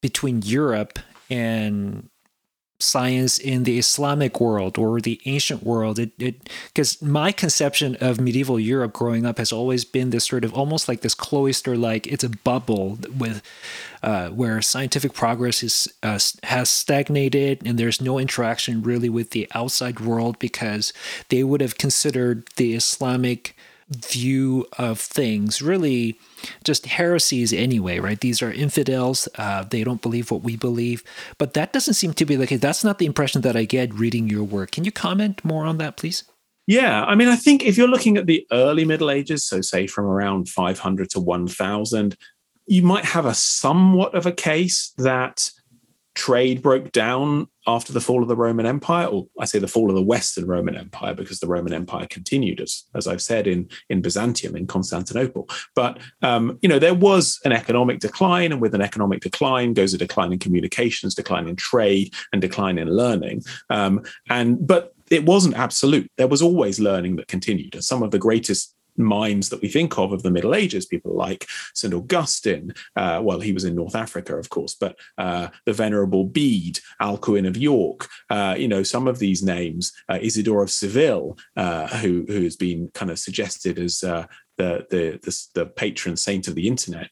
between 0.00 0.42
Europe 0.42 0.98
and 1.30 2.08
science 2.80 3.38
in 3.38 3.62
the 3.62 3.78
Islamic 3.78 4.40
world 4.40 4.76
or 4.76 5.00
the 5.00 5.20
ancient 5.24 5.62
world. 5.62 5.98
It 5.98 6.50
because 6.66 7.00
my 7.00 7.32
conception 7.32 7.96
of 8.00 8.20
medieval 8.20 8.58
Europe 8.58 8.92
growing 8.92 9.24
up 9.24 9.38
has 9.38 9.52
always 9.52 9.84
been 9.84 10.10
this 10.10 10.26
sort 10.26 10.44
of 10.44 10.52
almost 10.52 10.88
like 10.88 11.00
this 11.00 11.14
cloister, 11.14 11.76
like 11.76 12.06
it's 12.06 12.24
a 12.24 12.28
bubble 12.28 12.98
with 13.16 13.42
uh, 14.02 14.28
where 14.30 14.60
scientific 14.60 15.14
progress 15.14 15.62
is 15.62 15.88
uh, 16.02 16.18
has 16.42 16.68
stagnated 16.68 17.62
and 17.64 17.78
there's 17.78 18.00
no 18.00 18.18
interaction 18.18 18.82
really 18.82 19.08
with 19.08 19.30
the 19.30 19.48
outside 19.54 20.00
world 20.00 20.38
because 20.38 20.92
they 21.28 21.42
would 21.44 21.60
have 21.60 21.78
considered 21.78 22.48
the 22.56 22.74
Islamic 22.74 23.56
view 23.88 24.66
of 24.78 24.98
things. 25.00 25.62
Really 25.62 26.18
just 26.62 26.86
heresies 26.86 27.52
anyway 27.52 27.98
right? 27.98 28.20
These 28.20 28.42
are 28.42 28.52
infidels. 28.52 29.28
Uh, 29.36 29.64
they 29.64 29.84
don't 29.84 30.02
believe 30.02 30.30
what 30.30 30.42
we 30.42 30.56
believe. 30.56 31.02
But 31.38 31.54
that 31.54 31.72
doesn't 31.72 31.94
seem 31.94 32.12
to 32.14 32.26
be 32.26 32.36
the 32.36 32.46
case. 32.46 32.60
That's 32.60 32.84
not 32.84 32.98
the 32.98 33.06
impression 33.06 33.42
that 33.42 33.56
i 33.56 33.64
get 33.64 33.94
reading 33.94 34.28
your 34.28 34.44
work. 34.44 34.72
Can 34.72 34.84
you 34.84 34.92
comment 34.92 35.44
more 35.44 35.64
on 35.64 35.78
that 35.78 35.96
please? 35.96 36.24
Yeah, 36.66 37.04
I 37.04 37.14
mean, 37.14 37.28
I 37.28 37.36
think 37.36 37.62
if 37.62 37.76
you're 37.76 37.88
looking 37.88 38.16
at 38.16 38.26
the 38.26 38.46
early 38.50 38.86
Middle 38.86 39.10
Ages, 39.10 39.44
so 39.44 39.60
say 39.60 39.86
from 39.86 40.06
around 40.06 40.48
500 40.48 41.10
to 41.10 41.20
1000, 41.20 42.16
you 42.66 42.82
might 42.82 43.04
have 43.04 43.26
a 43.26 43.34
somewhat 43.34 44.14
of 44.14 44.24
a 44.24 44.32
case 44.32 44.94
that 44.96 45.50
trade 46.14 46.62
broke 46.62 46.92
down 46.92 47.48
after 47.66 47.92
the 47.92 48.00
fall 48.00 48.22
of 48.22 48.28
the 48.28 48.36
Roman 48.36 48.66
Empire, 48.66 49.06
or 49.06 49.26
I 49.40 49.46
say 49.46 49.58
the 49.58 49.66
fall 49.68 49.88
of 49.88 49.96
the 49.96 50.02
Western 50.02 50.46
Roman 50.46 50.76
Empire, 50.76 51.14
because 51.14 51.40
the 51.40 51.46
Roman 51.46 51.72
Empire 51.72 52.06
continued, 52.06 52.60
as, 52.60 52.84
as 52.94 53.06
I've 53.06 53.22
said, 53.22 53.46
in, 53.46 53.68
in 53.88 54.02
Byzantium, 54.02 54.54
in 54.54 54.66
Constantinople. 54.66 55.48
But, 55.74 55.98
um, 56.22 56.58
you 56.62 56.68
know, 56.68 56.78
there 56.78 56.94
was 56.94 57.40
an 57.44 57.52
economic 57.52 58.00
decline, 58.00 58.52
and 58.52 58.60
with 58.60 58.74
an 58.74 58.82
economic 58.82 59.22
decline 59.22 59.72
goes 59.72 59.94
a 59.94 59.98
decline 59.98 60.32
in 60.32 60.38
communications, 60.38 61.14
decline 61.14 61.48
in 61.48 61.56
trade, 61.56 62.12
and 62.32 62.42
decline 62.42 62.78
in 62.78 62.88
learning. 62.88 63.42
Um, 63.70 64.02
and 64.28 64.64
But 64.66 64.94
it 65.10 65.26
wasn't 65.26 65.56
absolute. 65.56 66.10
There 66.16 66.28
was 66.28 66.42
always 66.42 66.80
learning 66.80 67.16
that 67.16 67.28
continued. 67.28 67.76
Some 67.82 68.02
of 68.02 68.10
the 68.10 68.18
greatest 68.18 68.73
minds 68.96 69.48
that 69.48 69.60
we 69.62 69.68
think 69.68 69.98
of 69.98 70.12
of 70.12 70.22
the 70.22 70.30
Middle 70.30 70.54
Ages, 70.54 70.86
people 70.86 71.14
like 71.14 71.46
St. 71.74 71.94
Augustine. 71.94 72.72
Uh, 72.96 73.20
well, 73.22 73.40
he 73.40 73.52
was 73.52 73.64
in 73.64 73.74
North 73.74 73.94
Africa, 73.94 74.36
of 74.36 74.50
course, 74.50 74.74
but 74.74 74.96
uh, 75.18 75.48
the 75.66 75.72
Venerable 75.72 76.24
Bede, 76.24 76.80
Alcuin 77.00 77.46
of 77.46 77.56
York, 77.56 78.08
uh, 78.30 78.54
you 78.58 78.68
know, 78.68 78.82
some 78.82 79.08
of 79.08 79.18
these 79.18 79.42
names, 79.42 79.92
uh, 80.08 80.18
Isidore 80.20 80.62
of 80.62 80.70
Seville, 80.70 81.36
uh, 81.56 81.88
who, 81.88 82.24
who 82.28 82.42
has 82.42 82.56
been 82.56 82.90
kind 82.94 83.10
of 83.10 83.18
suggested 83.18 83.78
as 83.78 84.02
uh, 84.04 84.26
the, 84.56 84.86
the, 84.90 85.18
the, 85.22 85.46
the 85.54 85.66
patron 85.66 86.16
saint 86.16 86.48
of 86.48 86.54
the 86.54 86.68
internet 86.68 87.10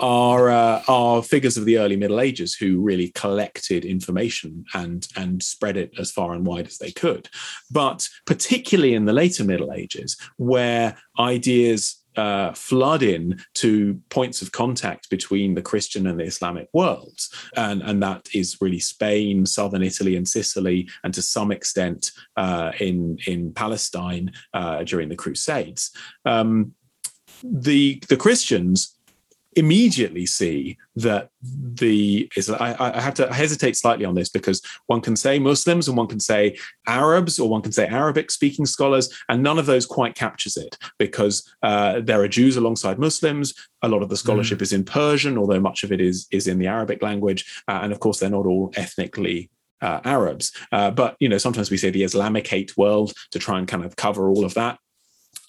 are 0.00 0.50
uh, 0.50 0.82
are 0.88 1.22
figures 1.22 1.56
of 1.56 1.64
the 1.64 1.78
early 1.78 1.96
Middle 1.96 2.20
Ages 2.20 2.54
who 2.54 2.80
really 2.80 3.12
collected 3.14 3.84
information 3.84 4.64
and 4.74 5.06
and 5.16 5.42
spread 5.42 5.76
it 5.76 5.92
as 5.98 6.10
far 6.10 6.34
and 6.34 6.46
wide 6.46 6.66
as 6.66 6.78
they 6.78 6.90
could. 6.90 7.28
But 7.70 8.08
particularly 8.26 8.94
in 8.94 9.04
the 9.04 9.12
later 9.12 9.44
Middle 9.44 9.72
Ages, 9.72 10.16
where 10.36 10.96
ideas 11.18 12.00
uh, 12.16 12.52
flood 12.52 13.02
in 13.02 13.40
to 13.54 14.00
points 14.08 14.42
of 14.42 14.52
contact 14.52 15.08
between 15.10 15.54
the 15.54 15.62
Christian 15.62 16.06
and 16.06 16.18
the 16.18 16.24
Islamic 16.24 16.68
worlds. 16.72 17.32
And, 17.56 17.82
and 17.82 18.02
that 18.02 18.28
is 18.34 18.58
really 18.60 18.80
Spain, 18.80 19.46
southern 19.46 19.82
Italy, 19.82 20.16
and 20.16 20.28
Sicily, 20.28 20.88
and 21.04 21.14
to 21.14 21.22
some 21.22 21.52
extent 21.52 22.10
uh, 22.36 22.72
in, 22.80 23.18
in 23.26 23.52
Palestine 23.52 24.32
uh, 24.54 24.82
during 24.84 25.08
the 25.08 25.16
Crusades. 25.16 25.92
Um, 26.24 26.74
the, 27.42 28.02
the 28.08 28.16
Christians 28.16 28.96
immediately 29.54 30.26
see 30.26 30.78
that 30.96 31.30
the 31.42 32.30
is 32.36 32.48
I, 32.50 32.76
I, 32.78 33.00
have 33.00 33.14
to 33.14 33.32
hesitate 33.32 33.76
slightly 33.76 34.04
on 34.04 34.14
this 34.14 34.28
because 34.28 34.62
one 34.86 35.00
can 35.00 35.16
say 35.16 35.38
Muslims 35.38 35.88
and 35.88 35.96
one 35.96 36.06
can 36.06 36.20
say 36.20 36.56
Arabs 36.86 37.38
or 37.38 37.48
one 37.48 37.62
can 37.62 37.72
say 37.72 37.86
Arabic 37.86 38.30
speaking 38.30 38.66
scholars, 38.66 39.12
and 39.28 39.42
none 39.42 39.58
of 39.58 39.66
those 39.66 39.86
quite 39.86 40.14
captures 40.14 40.56
it 40.56 40.78
because 40.98 41.52
uh, 41.62 42.00
there 42.00 42.20
are 42.20 42.28
Jews 42.28 42.56
alongside 42.56 42.98
Muslims. 42.98 43.54
A 43.82 43.88
lot 43.88 44.02
of 44.02 44.08
the 44.08 44.16
scholarship 44.16 44.58
mm. 44.58 44.62
is 44.62 44.72
in 44.72 44.84
Persian, 44.84 45.36
although 45.36 45.60
much 45.60 45.82
of 45.82 45.92
it 45.92 46.00
is 46.00 46.28
is 46.30 46.46
in 46.46 46.58
the 46.58 46.68
Arabic 46.68 47.02
language, 47.02 47.62
uh, 47.66 47.80
and 47.82 47.92
of 47.92 48.00
course 48.00 48.20
they're 48.20 48.30
not 48.30 48.46
all 48.46 48.72
ethnically 48.76 49.50
uh, 49.82 50.00
Arabs. 50.04 50.52
Uh, 50.72 50.90
but 50.90 51.16
you 51.20 51.28
know, 51.28 51.38
sometimes 51.38 51.70
we 51.70 51.76
say 51.76 51.90
the 51.90 52.02
Islamicate 52.02 52.76
world 52.76 53.12
to 53.30 53.38
try 53.38 53.58
and 53.58 53.66
kind 53.66 53.84
of 53.84 53.96
cover 53.96 54.28
all 54.28 54.44
of 54.44 54.54
that. 54.54 54.78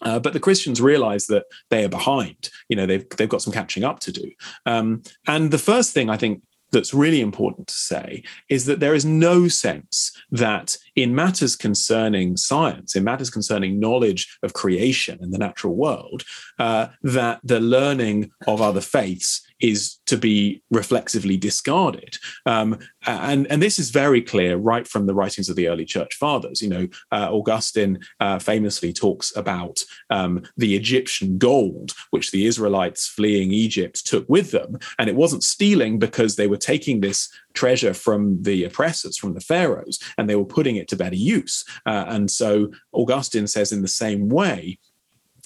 Uh, 0.01 0.19
but 0.19 0.33
the 0.33 0.39
Christians 0.39 0.81
realize 0.81 1.27
that 1.27 1.45
they 1.69 1.83
are 1.83 1.89
behind. 1.89 2.49
You 2.69 2.75
know, 2.75 2.85
they've 2.85 3.07
they've 3.17 3.29
got 3.29 3.41
some 3.41 3.53
catching 3.53 3.83
up 3.83 3.99
to 4.01 4.11
do. 4.11 4.31
Um, 4.65 5.03
and 5.27 5.51
the 5.51 5.57
first 5.57 5.93
thing 5.93 6.09
I 6.09 6.17
think 6.17 6.41
that's 6.71 6.93
really 6.93 7.21
important 7.21 7.67
to 7.67 7.73
say 7.73 8.23
is 8.49 8.65
that 8.65 8.79
there 8.79 8.95
is 8.95 9.05
no 9.05 9.47
sense 9.47 10.11
that 10.31 10.77
in 10.95 11.13
matters 11.13 11.55
concerning 11.55 12.37
science, 12.37 12.95
in 12.95 13.03
matters 13.03 13.29
concerning 13.29 13.79
knowledge 13.79 14.37
of 14.43 14.53
creation 14.53 15.19
and 15.21 15.33
the 15.33 15.37
natural 15.37 15.75
world, 15.75 16.23
uh, 16.59 16.87
that 17.03 17.39
the 17.43 17.59
learning 17.59 18.31
of 18.47 18.61
other 18.61 18.81
faiths 18.81 19.41
is 19.61 19.99
to 20.07 20.17
be 20.17 20.61
reflexively 20.71 21.37
discarded. 21.37 22.17
Um, 22.45 22.79
and, 23.05 23.47
and 23.51 23.61
this 23.61 23.79
is 23.79 23.89
very 23.89 24.21
clear 24.21 24.57
right 24.57 24.87
from 24.87 25.05
the 25.05 25.13
writings 25.13 25.49
of 25.49 25.55
the 25.55 25.67
early 25.67 25.85
church 25.85 26.15
fathers. 26.15 26.61
You 26.61 26.69
know, 26.69 26.87
uh, 27.11 27.29
Augustine 27.31 27.99
uh, 28.19 28.39
famously 28.39 28.93
talks 28.93 29.35
about 29.35 29.83
um, 30.09 30.43
the 30.57 30.75
Egyptian 30.75 31.37
gold, 31.37 31.93
which 32.09 32.31
the 32.31 32.45
Israelites 32.45 33.07
fleeing 33.07 33.51
Egypt 33.51 34.05
took 34.05 34.27
with 34.27 34.51
them. 34.51 34.77
And 34.99 35.09
it 35.09 35.15
wasn't 35.15 35.43
stealing 35.43 35.99
because 35.99 36.35
they 36.35 36.47
were 36.47 36.57
taking 36.57 37.01
this 37.01 37.29
treasure 37.53 37.93
from 37.93 38.41
the 38.43 38.63
oppressors, 38.63 39.17
from 39.17 39.33
the 39.33 39.41
pharaohs, 39.41 39.99
and 40.17 40.29
they 40.29 40.35
were 40.35 40.45
putting 40.45 40.75
it 40.75 40.87
to 40.89 40.95
better 40.95 41.15
use. 41.15 41.63
Uh, 41.85 42.05
and 42.07 42.29
so 42.29 42.71
Augustine 42.91 43.47
says, 43.47 43.71
in 43.71 43.81
the 43.81 43.87
same 43.87 44.29
way, 44.29 44.79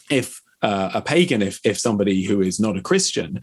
if 0.10 0.42
uh, 0.62 0.90
a 0.94 1.02
pagan, 1.02 1.42
if 1.42 1.60
if 1.64 1.78
somebody 1.78 2.24
who 2.24 2.42
is 2.42 2.60
not 2.60 2.78
a 2.78 2.82
Christian 2.82 3.40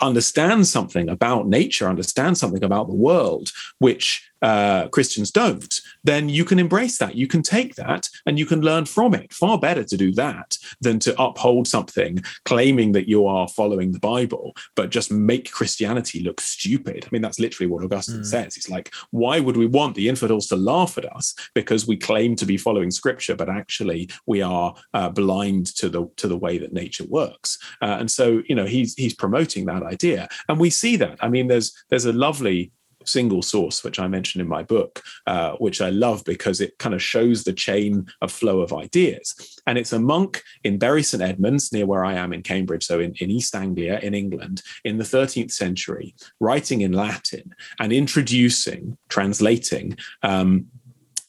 understands 0.00 0.70
something 0.70 1.08
about 1.08 1.46
nature, 1.46 1.88
understand 1.88 2.38
something 2.38 2.64
about 2.64 2.88
the 2.88 2.94
world, 2.94 3.50
which 3.78 4.28
uh, 4.44 4.88
Christians 4.88 5.30
don't, 5.30 5.80
then 6.04 6.28
you 6.28 6.44
can 6.44 6.58
embrace 6.58 6.98
that. 6.98 7.14
You 7.14 7.26
can 7.26 7.42
take 7.42 7.76
that 7.76 8.10
and 8.26 8.38
you 8.38 8.44
can 8.44 8.60
learn 8.60 8.84
from 8.84 9.14
it. 9.14 9.32
Far 9.32 9.58
better 9.58 9.84
to 9.84 9.96
do 9.96 10.12
that 10.12 10.58
than 10.82 10.98
to 11.00 11.18
uphold 11.20 11.66
something 11.66 12.22
claiming 12.44 12.92
that 12.92 13.08
you 13.08 13.26
are 13.26 13.48
following 13.48 13.92
the 13.92 13.98
Bible, 14.00 14.54
but 14.76 14.90
just 14.90 15.10
make 15.10 15.50
Christianity 15.50 16.20
look 16.20 16.42
stupid. 16.42 17.04
I 17.04 17.08
mean, 17.10 17.22
that's 17.22 17.40
literally 17.40 17.70
what 17.70 17.84
Augustine 17.84 18.20
mm. 18.20 18.26
says. 18.26 18.58
It's 18.58 18.68
like, 18.68 18.92
why 19.12 19.40
would 19.40 19.56
we 19.56 19.66
want 19.66 19.94
the 19.94 20.10
infidels 20.10 20.46
to 20.48 20.56
laugh 20.56 20.98
at 20.98 21.10
us 21.10 21.34
because 21.54 21.86
we 21.86 21.96
claim 21.96 22.36
to 22.36 22.44
be 22.44 22.58
following 22.58 22.90
Scripture, 22.90 23.36
but 23.36 23.48
actually 23.48 24.10
we 24.26 24.42
are 24.42 24.74
uh, 24.92 25.08
blind 25.08 25.74
to 25.76 25.88
the 25.88 26.06
to 26.16 26.28
the 26.28 26.36
way 26.36 26.58
that 26.58 26.74
nature 26.74 27.04
works? 27.08 27.58
Uh, 27.80 27.96
and 27.98 28.10
so, 28.10 28.42
you 28.46 28.54
know, 28.54 28.66
he's 28.66 28.92
he's 28.94 29.14
promoting 29.14 29.64
that 29.64 29.83
idea, 29.84 30.28
and 30.48 30.58
we 30.58 30.70
see 30.70 30.96
that. 30.96 31.18
I 31.20 31.28
mean, 31.28 31.48
there's 31.48 31.72
there's 31.90 32.06
a 32.06 32.12
lovely 32.12 32.72
single 33.06 33.42
source, 33.42 33.84
which 33.84 33.98
I 33.98 34.08
mentioned 34.08 34.42
in 34.42 34.48
my 34.48 34.62
book, 34.62 35.02
uh, 35.26 35.52
which 35.52 35.80
I 35.80 35.90
love 35.90 36.24
because 36.24 36.60
it 36.60 36.78
kind 36.78 36.94
of 36.94 37.02
shows 37.02 37.44
the 37.44 37.52
chain 37.52 38.06
of 38.20 38.32
flow 38.32 38.60
of 38.60 38.72
ideas. 38.72 39.60
And 39.66 39.78
it's 39.78 39.92
a 39.92 39.98
monk 39.98 40.42
in 40.64 40.78
Bury 40.78 41.02
St 41.02 41.22
Edmunds, 41.22 41.72
near 41.72 41.86
where 41.86 42.04
I 42.04 42.14
am 42.14 42.32
in 42.32 42.42
Cambridge, 42.42 42.84
so 42.84 43.00
in, 43.00 43.14
in 43.20 43.30
East 43.30 43.54
Anglia 43.54 43.98
in 44.00 44.14
England, 44.14 44.62
in 44.84 44.98
the 44.98 45.04
13th 45.04 45.52
century, 45.52 46.14
writing 46.40 46.80
in 46.80 46.92
Latin 46.92 47.54
and 47.78 47.92
introducing, 47.92 48.96
translating. 49.08 49.96
Um, 50.22 50.66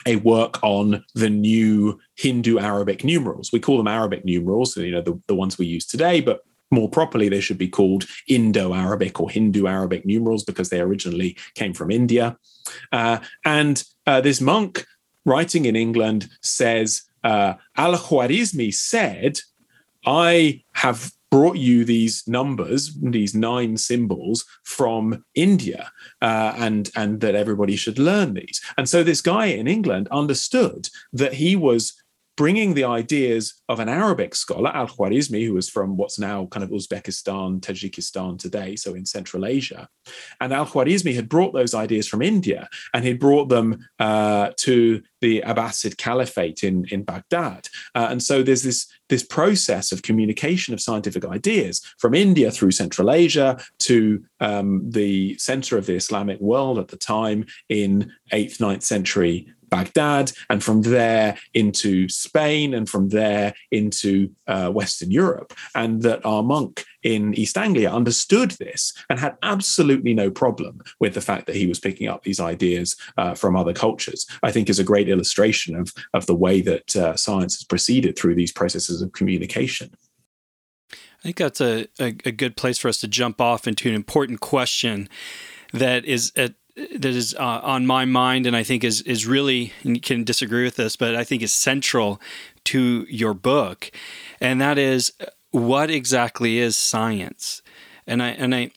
a 0.07 0.17
work 0.17 0.63
on 0.63 1.03
the 1.15 1.31
new 1.31 1.99
Hindu 2.15 2.59
Arabic 2.59 3.03
numerals. 3.03 3.51
We 3.51 3.59
call 3.59 3.77
them 3.77 3.87
Arabic 3.87 4.23
numerals, 4.23 4.77
you 4.77 4.91
know, 4.91 5.01
the, 5.01 5.19
the 5.25 5.33
ones 5.33 5.57
we 5.57 5.65
use 5.65 5.87
today, 5.87 6.21
but 6.21 6.41
more 6.71 6.89
properly, 6.89 7.29
they 7.29 7.41
should 7.41 7.57
be 7.57 7.67
called 7.67 8.05
Indo 8.27 8.73
Arabic 8.73 9.19
or 9.19 9.29
Hindu 9.29 9.67
Arabic 9.67 10.05
numerals 10.05 10.43
because 10.43 10.69
they 10.69 10.81
originally 10.81 11.37
came 11.53 11.73
from 11.73 11.91
India. 11.91 12.37
Uh, 12.91 13.19
and 13.43 13.83
uh, 14.07 14.21
this 14.21 14.41
monk 14.41 14.85
writing 15.25 15.65
in 15.65 15.75
England 15.75 16.29
says, 16.41 17.03
uh, 17.23 17.53
Al 17.77 17.95
Khwarizmi 17.95 18.73
said, 18.73 19.39
I 20.05 20.63
have 20.73 21.11
brought 21.31 21.57
you 21.57 21.83
these 21.83 22.23
numbers, 22.27 22.95
these 23.01 23.35
nine 23.35 23.75
symbols 23.77 24.45
from 24.63 25.25
India, 25.33 25.91
uh, 26.21 26.53
and 26.57 26.89
and 26.95 27.19
that 27.21 27.35
everybody 27.35 27.75
should 27.75 27.99
learn 27.99 28.35
these. 28.35 28.61
And 28.77 28.87
so 28.87 29.03
this 29.03 29.21
guy 29.21 29.47
in 29.47 29.67
England 29.67 30.07
understood 30.11 30.87
that 31.11 31.33
he 31.33 31.55
was 31.55 31.93
bringing 32.37 32.73
the 32.73 32.83
ideas 32.83 33.61
of 33.69 33.79
an 33.79 33.89
Arabic 33.89 34.35
scholar, 34.35 34.69
Al 34.75 34.87
Khwarizmi, 34.87 35.45
who 35.45 35.53
was 35.53 35.69
from 35.69 35.97
what's 35.97 36.19
now 36.19 36.45
kind 36.47 36.63
of 36.63 36.69
Uzbekistan, 36.69 37.61
Tajikistan 37.61 38.37
today, 38.37 38.75
so 38.75 38.93
in 38.93 39.05
Central 39.05 39.45
Asia. 39.45 39.87
And 40.41 40.53
Al 40.53 40.65
Khwarizmi 40.65 41.15
had 41.15 41.29
brought 41.29 41.53
those 41.53 41.73
ideas 41.73 42.07
from 42.07 42.21
India 42.21 42.67
and 42.93 43.05
he'd 43.05 43.19
brought 43.19 43.49
them 43.49 43.85
uh, 43.99 44.51
to 44.57 45.01
the 45.21 45.41
Abbasid 45.45 45.97
Caliphate 45.97 46.63
in, 46.63 46.85
in 46.91 47.03
Baghdad. 47.03 47.67
Uh, 47.95 48.07
and 48.11 48.21
so 48.21 48.43
there's 48.43 48.63
this, 48.63 48.87
this 49.09 49.23
process 49.23 49.91
of 49.91 50.03
communication 50.03 50.73
of 50.73 50.81
scientific 50.81 51.25
ideas 51.25 51.81
from 51.97 52.13
India 52.13 52.51
through 52.51 52.71
Central 52.71 53.09
Asia 53.11 53.57
to 53.79 54.23
um, 54.39 54.87
the 54.89 55.37
center 55.37 55.77
of 55.77 55.85
the 55.85 55.95
Islamic 55.95 56.39
world 56.39 56.77
at 56.77 56.89
the 56.89 56.97
time 56.97 57.45
in 57.69 58.11
8th, 58.31 58.57
9th 58.57 58.83
century 58.83 59.47
Baghdad, 59.69 60.31
and 60.49 60.63
from 60.63 60.81
there 60.81 61.37
into 61.53 62.07
Spain, 62.09 62.73
and 62.73 62.89
from 62.89 63.09
there 63.09 63.53
into 63.71 64.29
uh, 64.47 64.69
Western 64.69 65.11
Europe. 65.11 65.53
And 65.73 66.01
that 66.03 66.25
our 66.25 66.43
monk 66.43 66.85
in 67.03 67.33
East 67.35 67.57
Anglia 67.57 67.91
understood 67.91 68.51
this 68.51 68.93
and 69.09 69.19
had 69.19 69.37
absolutely 69.43 70.13
no 70.13 70.31
problem 70.31 70.81
with 70.99 71.13
the 71.13 71.21
fact 71.21 71.45
that 71.45 71.55
he 71.55 71.67
was 71.67 71.79
picking 71.79 72.07
up 72.07 72.23
these 72.23 72.39
ideas 72.39 72.95
uh, 73.17 73.35
from 73.35 73.55
other 73.55 73.73
cultures. 73.73 74.25
I 74.43 74.51
think 74.51 74.69
is 74.69 74.79
a 74.79 74.83
great 74.83 75.07
illustration 75.07 75.75
of, 75.75 75.93
of 76.13 76.25
the 76.25 76.35
way 76.35 76.61
that 76.61 76.95
uh, 76.95 77.15
science 77.15 77.55
has 77.57 77.63
proceeded 77.63 78.17
through 78.17 78.35
these 78.35 78.51
processes 78.51 79.01
of 79.01 79.13
communication. 79.13 79.91
I 80.91 81.23
think 81.23 81.37
that's 81.37 81.61
a, 81.61 81.87
a, 81.99 82.15
a, 82.25 82.31
good 82.31 82.55
place 82.55 82.77
for 82.77 82.87
us 82.87 82.99
to 82.99 83.07
jump 83.07 83.41
off 83.41 83.67
into 83.67 83.89
an 83.89 83.95
important 83.95 84.41
question 84.41 85.09
that 85.73 86.05
is 86.05 86.31
at 86.35 86.53
that 86.75 87.05
is 87.05 87.33
uh, 87.35 87.61
on 87.63 87.85
my 87.85 88.05
mind 88.05 88.45
and 88.45 88.55
I 88.55 88.63
think 88.63 88.83
is 88.83 89.01
is 89.01 89.25
really 89.25 89.71
you 89.83 89.99
can 89.99 90.23
disagree 90.23 90.63
with 90.63 90.75
this 90.75 90.95
but 90.95 91.15
I 91.15 91.23
think 91.23 91.41
is 91.41 91.53
central 91.53 92.19
to 92.65 93.05
your 93.09 93.33
book. 93.33 93.91
And 94.41 94.59
that 94.59 94.77
is 94.77 95.13
what 95.51 95.89
exactly 95.89 96.57
is 96.57 96.75
science? 96.75 97.61
And 98.05 98.21
I 98.21 98.29
and 98.29 98.53
I 98.53 98.71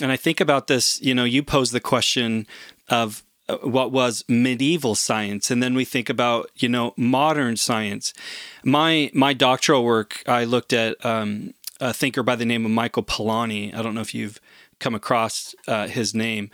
and 0.00 0.12
I 0.12 0.16
think 0.16 0.40
about 0.40 0.68
this 0.68 1.00
you 1.02 1.14
know 1.14 1.24
you 1.24 1.42
pose 1.42 1.72
the 1.72 1.80
question 1.80 2.46
of 2.88 3.24
uh, 3.48 3.56
what 3.58 3.90
was 3.90 4.24
medieval 4.28 4.94
science? 4.94 5.50
And 5.50 5.62
then 5.62 5.74
we 5.74 5.84
think 5.84 6.08
about 6.08 6.50
you 6.56 6.68
know 6.68 6.94
modern 6.96 7.56
science. 7.56 8.14
My 8.62 9.10
my 9.12 9.32
doctoral 9.32 9.84
work 9.84 10.22
I 10.26 10.44
looked 10.44 10.72
at 10.72 11.04
um, 11.04 11.54
a 11.80 11.92
thinker 11.92 12.22
by 12.22 12.36
the 12.36 12.46
name 12.46 12.64
of 12.64 12.70
Michael 12.70 13.02
Polanyi. 13.02 13.74
I 13.74 13.82
don't 13.82 13.94
know 13.94 14.02
if 14.02 14.14
you've 14.14 14.40
come 14.78 14.94
across 14.94 15.54
uh, 15.66 15.88
his 15.88 16.14
name 16.14 16.50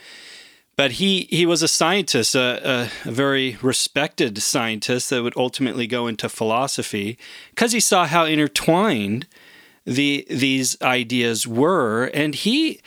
but 0.76 0.92
he 0.92 1.26
he 1.30 1.46
was 1.46 1.62
a 1.62 1.68
scientist, 1.68 2.34
a, 2.34 2.90
a, 3.04 3.10
very 3.10 3.56
respected 3.62 4.40
scientist 4.42 5.10
that 5.10 5.22
would 5.22 5.36
ultimately 5.36 5.86
go 5.86 6.06
into 6.06 6.28
philosophy 6.28 7.18
because 7.50 7.72
he 7.72 7.80
saw 7.80 8.06
how 8.06 8.24
intertwined 8.24 9.26
the 9.84 10.26
these 10.28 10.80
ideas 10.82 11.46
were, 11.46 12.10
and 12.12 12.34
he 12.34 12.80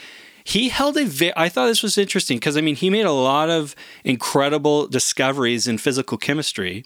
he 0.43 0.69
held 0.69 0.97
a. 0.97 1.05
Vi- 1.05 1.33
I 1.35 1.49
thought 1.49 1.67
this 1.67 1.83
was 1.83 1.97
interesting 1.97 2.37
because 2.37 2.57
I 2.57 2.61
mean 2.61 2.75
he 2.75 2.91
made 2.91 3.05
a 3.05 3.11
lot 3.11 3.49
of 3.49 3.75
incredible 4.03 4.87
discoveries 4.87 5.67
in 5.67 5.79
physical 5.79 6.17
chemistry, 6.17 6.85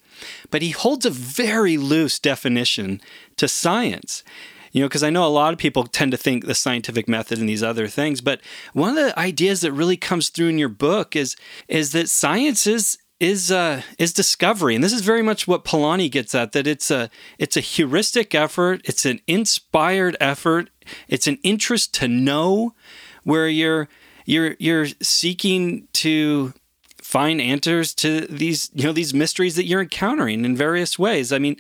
but 0.52 0.62
he 0.62 0.70
holds 0.70 1.06
a 1.06 1.10
very 1.10 1.78
loose 1.78 2.18
definition 2.18 3.02
to 3.38 3.48
science 3.48 4.24
you 4.74 4.82
know, 4.82 4.88
because 4.88 5.04
I 5.04 5.12
know 5.12 5.26
a 5.26 5.30
lot 5.30 5.54
of 5.54 5.60
people 5.60 5.86
tend 5.86 6.12
to 6.12 6.18
think 6.18 6.46
the 6.46 6.56
scientific 6.56 7.08
method 7.08 7.40
and 7.40 7.48
these 7.48 7.64
other 7.64 7.88
things, 7.88 8.20
but 8.20 8.42
one 8.74 8.90
of 8.90 8.96
the 8.96 9.18
ideas 9.18 9.62
that 9.62 9.72
really 9.72 9.98
comes 9.98 10.30
through 10.30 10.48
in 10.50 10.58
your 10.58 10.70
book 10.70 11.16
is 11.16 11.38
is 11.70 11.94
that 11.94 12.10
science 12.10 12.68
is 12.68 12.98
is 13.20 13.52
uh, 13.52 13.84
is 13.98 14.12
discovery, 14.12 14.76
and 14.76 14.84
this 14.84 14.92
is 14.92 15.02
very 15.02 15.22
much 15.22 15.48
what 15.48 15.64
Polanyi 15.64 16.12
gets 16.12 16.36
at. 16.36 16.52
That 16.52 16.68
it's 16.68 16.92
a 16.92 17.10
it's 17.38 17.56
a 17.56 17.62
heuristic 17.62 18.36
effort, 18.36 18.82
it's 18.84 19.06
an 19.06 19.22
inspired 19.28 20.18
effort, 20.20 20.70
it's 21.08 21.28
an 21.28 21.38
interest 21.44 21.94
to 21.96 22.08
know, 22.08 22.74
where 23.24 23.48
you're 23.48 23.88
you're 24.26 24.56
you're 24.60 24.88
seeking 25.02 25.88
to 25.94 26.54
find 27.14 27.40
answers 27.40 27.94
to 27.94 28.22
these 28.22 28.72
you 28.74 28.86
know 28.86 28.92
these 28.92 29.14
mysteries 29.14 29.56
that 29.56 29.66
you're 29.66 29.84
encountering 29.84 30.44
in 30.46 30.56
various 30.56 30.98
ways. 30.98 31.32
I 31.32 31.38
mean, 31.38 31.58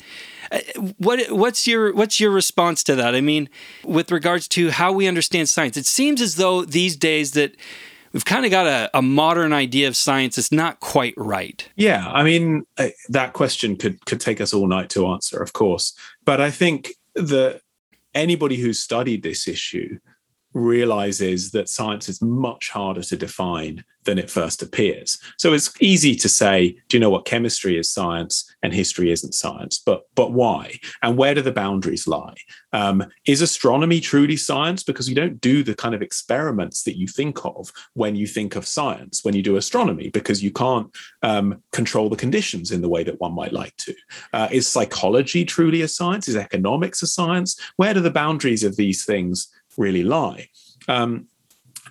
uh, 0.51 0.59
what 0.97 1.19
what's 1.29 1.67
your 1.67 1.93
what's 1.93 2.19
your 2.19 2.31
response 2.31 2.83
to 2.85 2.95
that? 2.95 3.13
I 3.13 3.21
mean, 3.21 3.49
with 3.83 4.11
regards 4.11 4.47
to 4.49 4.71
how 4.71 4.91
we 4.91 5.07
understand 5.07 5.47
science, 5.49 5.77
it 5.77 5.85
seems 5.85 6.21
as 6.21 6.37
though 6.37 6.65
these 6.65 6.95
days 6.95 7.33
that 7.33 7.55
we've 8.13 8.25
kind 8.25 8.45
of 8.45 8.51
got 8.51 8.65
a, 8.65 8.89
a, 8.97 9.01
modern 9.03 9.53
idea 9.53 9.87
of 9.87 9.95
science 9.95 10.37
that's 10.37 10.51
not 10.51 10.79
quite 10.79 11.13
right. 11.17 11.69
Yeah, 11.75 12.09
I 12.09 12.23
mean 12.23 12.65
uh, 12.79 12.87
that 13.09 13.33
question 13.33 13.77
could 13.77 14.03
could 14.07 14.19
take 14.19 14.41
us 14.41 14.55
all 14.55 14.67
night 14.67 14.89
to 14.91 15.05
answer, 15.05 15.39
of 15.39 15.53
course. 15.53 15.93
But 16.25 16.41
I 16.41 16.49
think 16.49 16.95
that 17.13 17.61
anybody 18.15 18.57
who's 18.57 18.79
studied 18.79 19.21
this 19.21 19.47
issue 19.47 19.99
realizes 20.53 21.51
that 21.51 21.69
science 21.69 22.09
is 22.09 22.21
much 22.21 22.69
harder 22.69 23.01
to 23.01 23.17
define 23.17 23.83
than 24.05 24.17
it 24.17 24.29
first 24.29 24.61
appears. 24.61 25.17
So 25.37 25.53
it's 25.53 25.73
easy 25.81 26.15
to 26.15 26.29
say, 26.29 26.77
do 26.89 26.97
you 26.97 26.99
know 26.99 27.09
what 27.09 27.25
chemistry 27.25 27.77
is 27.77 27.89
science 27.89 28.53
and 28.61 28.73
history 28.73 29.11
isn't 29.11 29.33
science? 29.33 29.81
But 29.83 30.03
but 30.15 30.31
why? 30.33 30.79
And 31.01 31.17
where 31.17 31.33
do 31.33 31.41
the 31.41 31.51
boundaries 31.51 32.07
lie? 32.07 32.35
Um, 32.73 33.05
is 33.25 33.41
astronomy 33.41 33.99
truly 33.99 34.35
science? 34.35 34.83
Because 34.83 35.07
you 35.07 35.15
don't 35.15 35.39
do 35.39 35.63
the 35.63 35.75
kind 35.75 35.95
of 35.95 36.01
experiments 36.01 36.83
that 36.83 36.97
you 36.97 37.07
think 37.07 37.45
of 37.45 37.71
when 37.93 38.15
you 38.15 38.27
think 38.27 38.55
of 38.55 38.67
science 38.67 39.23
when 39.23 39.35
you 39.35 39.41
do 39.41 39.55
astronomy, 39.55 40.09
because 40.09 40.43
you 40.43 40.51
can't 40.51 40.93
um, 41.21 41.61
control 41.71 42.09
the 42.09 42.15
conditions 42.15 42.71
in 42.71 42.81
the 42.81 42.89
way 42.89 43.03
that 43.03 43.19
one 43.19 43.33
might 43.33 43.53
like 43.53 43.75
to. 43.77 43.93
Uh, 44.33 44.47
is 44.51 44.67
psychology 44.67 45.45
truly 45.45 45.81
a 45.81 45.87
science? 45.87 46.27
Is 46.27 46.35
economics 46.35 47.01
a 47.01 47.07
science? 47.07 47.59
Where 47.77 47.93
do 47.93 48.01
the 48.01 48.11
boundaries 48.11 48.63
of 48.63 48.75
these 48.75 49.05
things 49.05 49.47
really 49.77 50.03
lie? 50.03 50.49
Um, 50.87 51.27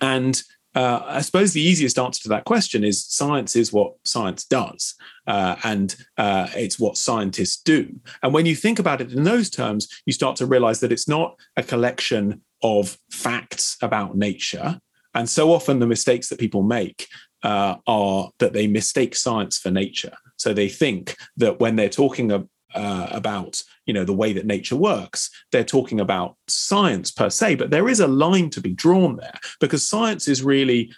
and 0.01 0.41
uh, 0.75 1.01
I 1.05 1.21
suppose 1.21 1.53
the 1.53 1.61
easiest 1.61 1.99
answer 1.99 2.21
to 2.23 2.29
that 2.29 2.45
question 2.45 2.83
is 2.83 3.05
science 3.05 3.55
is 3.55 3.71
what 3.71 3.93
science 4.03 4.43
does, 4.43 4.95
uh, 5.27 5.55
and 5.63 5.95
uh, 6.17 6.47
it's 6.55 6.79
what 6.79 6.97
scientists 6.97 7.61
do. 7.61 7.99
And 8.23 8.33
when 8.33 8.45
you 8.45 8.55
think 8.55 8.79
about 8.79 8.99
it 8.99 9.13
in 9.13 9.23
those 9.23 9.49
terms, 9.49 9.87
you 10.05 10.13
start 10.13 10.35
to 10.37 10.47
realize 10.47 10.79
that 10.79 10.91
it's 10.91 11.07
not 11.07 11.39
a 11.57 11.63
collection 11.63 12.41
of 12.63 12.97
facts 13.11 13.77
about 13.81 14.17
nature. 14.17 14.79
And 15.13 15.29
so 15.29 15.53
often 15.53 15.77
the 15.77 15.85
mistakes 15.85 16.29
that 16.29 16.39
people 16.39 16.63
make 16.63 17.07
uh, 17.43 17.75
are 17.85 18.31
that 18.39 18.53
they 18.53 18.65
mistake 18.65 19.15
science 19.15 19.59
for 19.59 19.69
nature. 19.69 20.13
So 20.37 20.53
they 20.53 20.69
think 20.69 21.15
that 21.37 21.59
when 21.59 21.75
they're 21.75 21.89
talking 21.89 22.31
uh, 22.31 23.07
about 23.11 23.61
you 23.85 23.93
know 23.93 24.05
the 24.05 24.13
way 24.13 24.33
that 24.33 24.45
nature 24.45 24.75
works. 24.75 25.29
They're 25.51 25.63
talking 25.63 25.99
about 25.99 26.35
science 26.47 27.11
per 27.11 27.29
se 27.29 27.55
but 27.55 27.71
there 27.71 27.89
is 27.89 27.99
a 27.99 28.07
line 28.07 28.49
to 28.51 28.61
be 28.61 28.73
drawn 28.73 29.17
there 29.17 29.39
because 29.59 29.87
science 29.87 30.27
is 30.27 30.43
really 30.43 30.91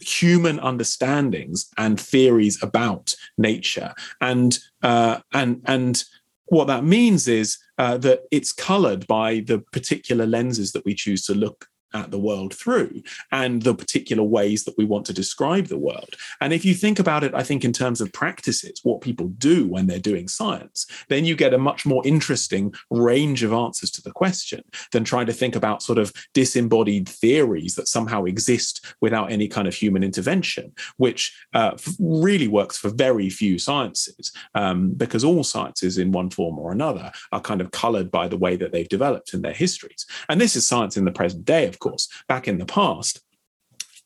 human 0.00 0.58
understandings 0.60 1.68
and 1.76 2.00
theories 2.00 2.62
about 2.62 3.14
nature. 3.38 3.94
And 4.20 4.58
uh, 4.82 5.20
and 5.32 5.62
and 5.66 6.02
what 6.46 6.66
that 6.66 6.84
means 6.84 7.28
is 7.28 7.58
uh, 7.78 7.96
that 7.98 8.22
it's 8.30 8.52
colored 8.52 9.06
by 9.06 9.40
the 9.46 9.60
particular 9.72 10.26
lenses 10.26 10.72
that 10.72 10.84
we 10.84 10.94
choose 10.94 11.24
to 11.26 11.34
look 11.34 11.66
at 11.94 12.10
the 12.10 12.18
world 12.18 12.54
through 12.54 13.02
and 13.32 13.62
the 13.62 13.74
particular 13.74 14.22
ways 14.22 14.64
that 14.64 14.76
we 14.78 14.84
want 14.84 15.06
to 15.06 15.12
describe 15.12 15.66
the 15.66 15.78
world. 15.78 16.14
And 16.40 16.52
if 16.52 16.64
you 16.64 16.74
think 16.74 16.98
about 16.98 17.24
it, 17.24 17.34
I 17.34 17.42
think 17.42 17.64
in 17.64 17.72
terms 17.72 18.00
of 18.00 18.12
practices, 18.12 18.80
what 18.82 19.00
people 19.00 19.28
do 19.28 19.66
when 19.66 19.86
they're 19.86 19.98
doing 19.98 20.28
science, 20.28 20.86
then 21.08 21.24
you 21.24 21.34
get 21.34 21.54
a 21.54 21.58
much 21.58 21.84
more 21.86 22.06
interesting 22.06 22.74
range 22.90 23.42
of 23.42 23.52
answers 23.52 23.90
to 23.92 24.02
the 24.02 24.12
question 24.12 24.62
than 24.92 25.04
trying 25.04 25.26
to 25.26 25.32
think 25.32 25.56
about 25.56 25.82
sort 25.82 25.98
of 25.98 26.12
disembodied 26.34 27.08
theories 27.08 27.74
that 27.74 27.88
somehow 27.88 28.24
exist 28.24 28.94
without 29.00 29.30
any 29.32 29.48
kind 29.48 29.66
of 29.66 29.74
human 29.74 30.02
intervention, 30.02 30.72
which 30.96 31.36
uh, 31.54 31.76
really 31.98 32.48
works 32.48 32.76
for 32.76 32.90
very 32.90 33.28
few 33.30 33.58
sciences 33.58 34.32
um, 34.54 34.90
because 34.92 35.24
all 35.24 35.42
sciences 35.42 35.98
in 35.98 36.12
one 36.12 36.30
form 36.30 36.58
or 36.58 36.72
another 36.72 37.10
are 37.32 37.40
kind 37.40 37.60
of 37.60 37.70
colored 37.70 38.10
by 38.10 38.28
the 38.28 38.36
way 38.36 38.56
that 38.56 38.72
they've 38.72 38.88
developed 38.88 39.34
in 39.34 39.42
their 39.42 39.52
histories. 39.52 40.06
And 40.28 40.40
this 40.40 40.56
is 40.56 40.66
science 40.66 40.96
in 40.96 41.04
the 41.04 41.12
present 41.12 41.44
day, 41.44 41.66
of 41.66 41.79
course. 41.80 42.08
Back 42.28 42.48
in 42.48 42.58
the 42.58 42.66
past, 42.66 43.20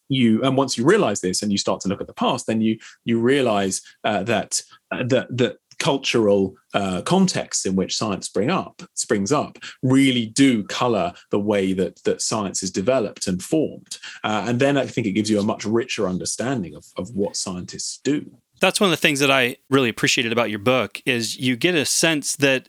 you 0.08 0.42
and 0.42 0.56
once 0.56 0.76
you 0.76 0.84
realize 0.84 1.20
this 1.20 1.42
and 1.42 1.50
you 1.50 1.58
start 1.58 1.80
to 1.80 1.88
look 1.88 2.00
at 2.00 2.06
the 2.06 2.14
past, 2.14 2.46
then 2.46 2.60
you 2.60 2.78
you 3.04 3.20
realize 3.20 3.82
uh, 4.04 4.22
that 4.24 4.62
uh, 4.90 5.04
that 5.04 5.36
that 5.36 5.56
cultural 5.78 6.54
uh, 6.72 7.02
contexts 7.02 7.66
in 7.66 7.76
which 7.76 7.96
science 7.96 8.26
spring 8.26 8.50
up 8.50 8.82
springs 8.94 9.32
up 9.32 9.58
really 9.82 10.26
do 10.26 10.64
color 10.64 11.12
the 11.30 11.38
way 11.38 11.72
that 11.72 12.02
that 12.04 12.20
science 12.20 12.62
is 12.62 12.70
developed 12.70 13.26
and 13.26 13.42
formed 13.42 13.98
uh, 14.22 14.44
and 14.46 14.60
then 14.60 14.76
i 14.76 14.86
think 14.86 15.06
it 15.06 15.12
gives 15.12 15.30
you 15.30 15.38
a 15.38 15.42
much 15.42 15.64
richer 15.64 16.08
understanding 16.08 16.74
of, 16.74 16.86
of 16.96 17.10
what 17.10 17.36
scientists 17.36 17.98
do 18.04 18.30
that's 18.60 18.80
one 18.80 18.88
of 18.88 18.92
the 18.92 19.00
things 19.00 19.20
that 19.20 19.30
i 19.30 19.56
really 19.70 19.88
appreciated 19.88 20.32
about 20.32 20.50
your 20.50 20.58
book 20.58 21.02
is 21.04 21.38
you 21.38 21.56
get 21.56 21.74
a 21.74 21.84
sense 21.84 22.36
that 22.36 22.68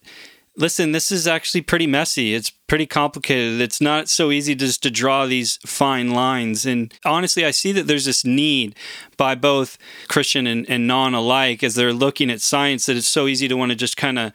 listen, 0.57 0.91
this 0.91 1.11
is 1.11 1.27
actually 1.27 1.61
pretty 1.61 1.87
messy. 1.87 2.33
It's 2.33 2.49
pretty 2.49 2.85
complicated. 2.85 3.61
It's 3.61 3.81
not 3.81 4.09
so 4.09 4.31
easy 4.31 4.55
just 4.55 4.81
to 4.83 4.91
draw 4.91 5.25
these 5.25 5.57
fine 5.65 6.11
lines. 6.11 6.65
And 6.65 6.93
honestly, 7.03 7.45
I 7.45 7.51
see 7.51 7.71
that 7.73 7.87
there's 7.87 8.05
this 8.05 8.25
need 8.25 8.75
by 9.17 9.35
both 9.35 9.77
Christian 10.07 10.47
and, 10.47 10.67
and 10.69 10.87
non 10.87 11.13
alike 11.13 11.63
as 11.63 11.75
they're 11.75 11.93
looking 11.93 12.29
at 12.29 12.41
science 12.41 12.85
that 12.85 12.97
it's 12.97 13.07
so 13.07 13.27
easy 13.27 13.47
to 13.47 13.55
want 13.55 13.71
to 13.71 13.75
just 13.75 13.97
kind 13.97 14.17
of 14.17 14.31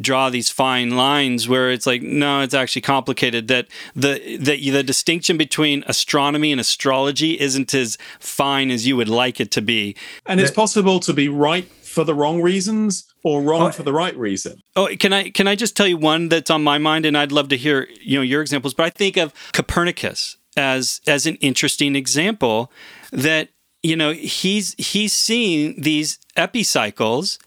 draw 0.00 0.28
these 0.28 0.50
fine 0.50 0.96
lines 0.96 1.48
where 1.48 1.70
it's 1.70 1.86
like 1.86 2.02
no 2.02 2.40
it's 2.40 2.52
actually 2.52 2.82
complicated 2.82 3.46
that 3.46 3.68
the, 3.94 4.38
the 4.38 4.70
the 4.70 4.82
distinction 4.82 5.36
between 5.36 5.84
astronomy 5.86 6.50
and 6.50 6.60
astrology 6.60 7.38
isn't 7.40 7.72
as 7.72 7.96
fine 8.18 8.72
as 8.72 8.88
you 8.88 8.96
would 8.96 9.08
like 9.08 9.38
it 9.38 9.52
to 9.52 9.62
be 9.62 9.94
and 10.26 10.40
it's 10.40 10.50
possible 10.50 10.98
to 10.98 11.12
be 11.12 11.28
right 11.28 11.68
for 11.94 12.04
the 12.04 12.14
wrong 12.14 12.42
reasons 12.42 13.04
or 13.22 13.40
wrong 13.40 13.68
oh, 13.68 13.70
for 13.70 13.84
the 13.84 13.92
right 13.92 14.16
reason. 14.16 14.60
Oh, 14.74 14.88
can 14.98 15.12
I 15.12 15.30
can 15.30 15.46
I 15.46 15.54
just 15.54 15.76
tell 15.76 15.86
you 15.86 15.96
one 15.96 16.28
that's 16.28 16.50
on 16.50 16.62
my 16.62 16.76
mind, 16.78 17.06
and 17.06 17.16
I'd 17.16 17.32
love 17.32 17.48
to 17.50 17.56
hear 17.56 17.88
you 18.02 18.18
know 18.18 18.22
your 18.22 18.42
examples. 18.42 18.74
But 18.74 18.86
I 18.86 18.90
think 18.90 19.16
of 19.16 19.32
Copernicus 19.52 20.36
as 20.56 21.00
as 21.06 21.26
an 21.26 21.36
interesting 21.36 21.96
example 21.96 22.70
that 23.12 23.48
you 23.82 23.96
know 23.96 24.12
he's 24.12 24.74
he's 24.74 25.12
seeing 25.12 25.80
these 25.80 26.18
epicycles, 26.36 27.38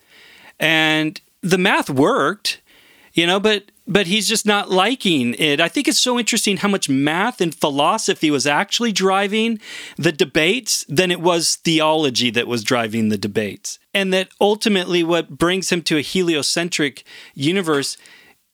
and 0.60 1.20
the 1.42 1.58
math 1.58 1.90
worked, 1.90 2.62
you 3.18 3.26
know, 3.26 3.40
but 3.40 3.72
but 3.88 4.06
he's 4.06 4.28
just 4.28 4.46
not 4.46 4.70
liking 4.70 5.34
it. 5.40 5.60
I 5.60 5.70
think 5.70 5.88
it's 5.88 6.00
so 6.00 6.20
interesting 6.20 6.58
how 6.58 6.68
much 6.68 6.88
math 6.88 7.42
and 7.42 7.56
philosophy 7.56 8.30
was 8.30 8.46
actually 8.46 8.92
driving 8.92 9.60
the 9.98 10.12
debates 10.12 10.86
than 10.88 11.10
it 11.10 11.20
was 11.20 11.56
theology 11.56 12.30
that 12.32 12.48
was 12.48 12.64
driving 12.64 13.10
the 13.10 13.18
debates. 13.18 13.80
And 13.94 14.14
that 14.14 14.30
ultimately 14.40 15.04
what 15.04 15.30
brings 15.30 15.72
him 15.72 15.82
to 15.84 15.98
a 15.98 16.02
heliocentric 16.02 17.06
universe 17.34 17.98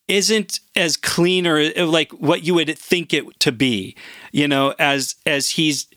isn't 0.08 0.60
as 0.76 0.96
clean 0.96 1.46
or 1.46 1.60
uh, 1.60 1.86
like 1.86 2.12
what 2.14 2.44
you 2.44 2.54
would 2.54 2.78
think 2.78 3.14
it 3.14 3.26
to 3.42 3.52
be, 3.52 3.98
you 4.32 4.48
know, 4.48 4.74
as 4.80 5.16
as 5.26 5.52
he's 5.52 5.88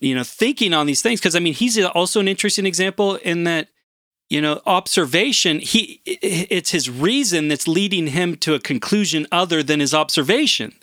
you 0.00 0.14
know 0.14 0.24
thinking 0.24 0.74
on 0.74 0.84
these 0.84 1.00
things 1.00 1.20
because 1.20 1.36
I 1.36 1.40
mean 1.40 1.54
he's 1.54 1.82
also 1.82 2.20
an 2.20 2.28
interesting 2.28 2.66
example 2.66 3.16
in 3.16 3.44
that 3.44 3.68
you 4.28 4.40
know 4.40 4.60
observation 4.66 5.60
he 5.60 6.00
it's 6.04 6.70
his 6.70 6.88
reason 6.90 7.48
that's 7.48 7.68
leading 7.68 8.08
him 8.08 8.36
to 8.36 8.54
a 8.54 8.60
conclusion 8.60 9.26
other 9.30 9.62
than 9.62 9.80
his 9.80 9.94
observation 9.94 10.74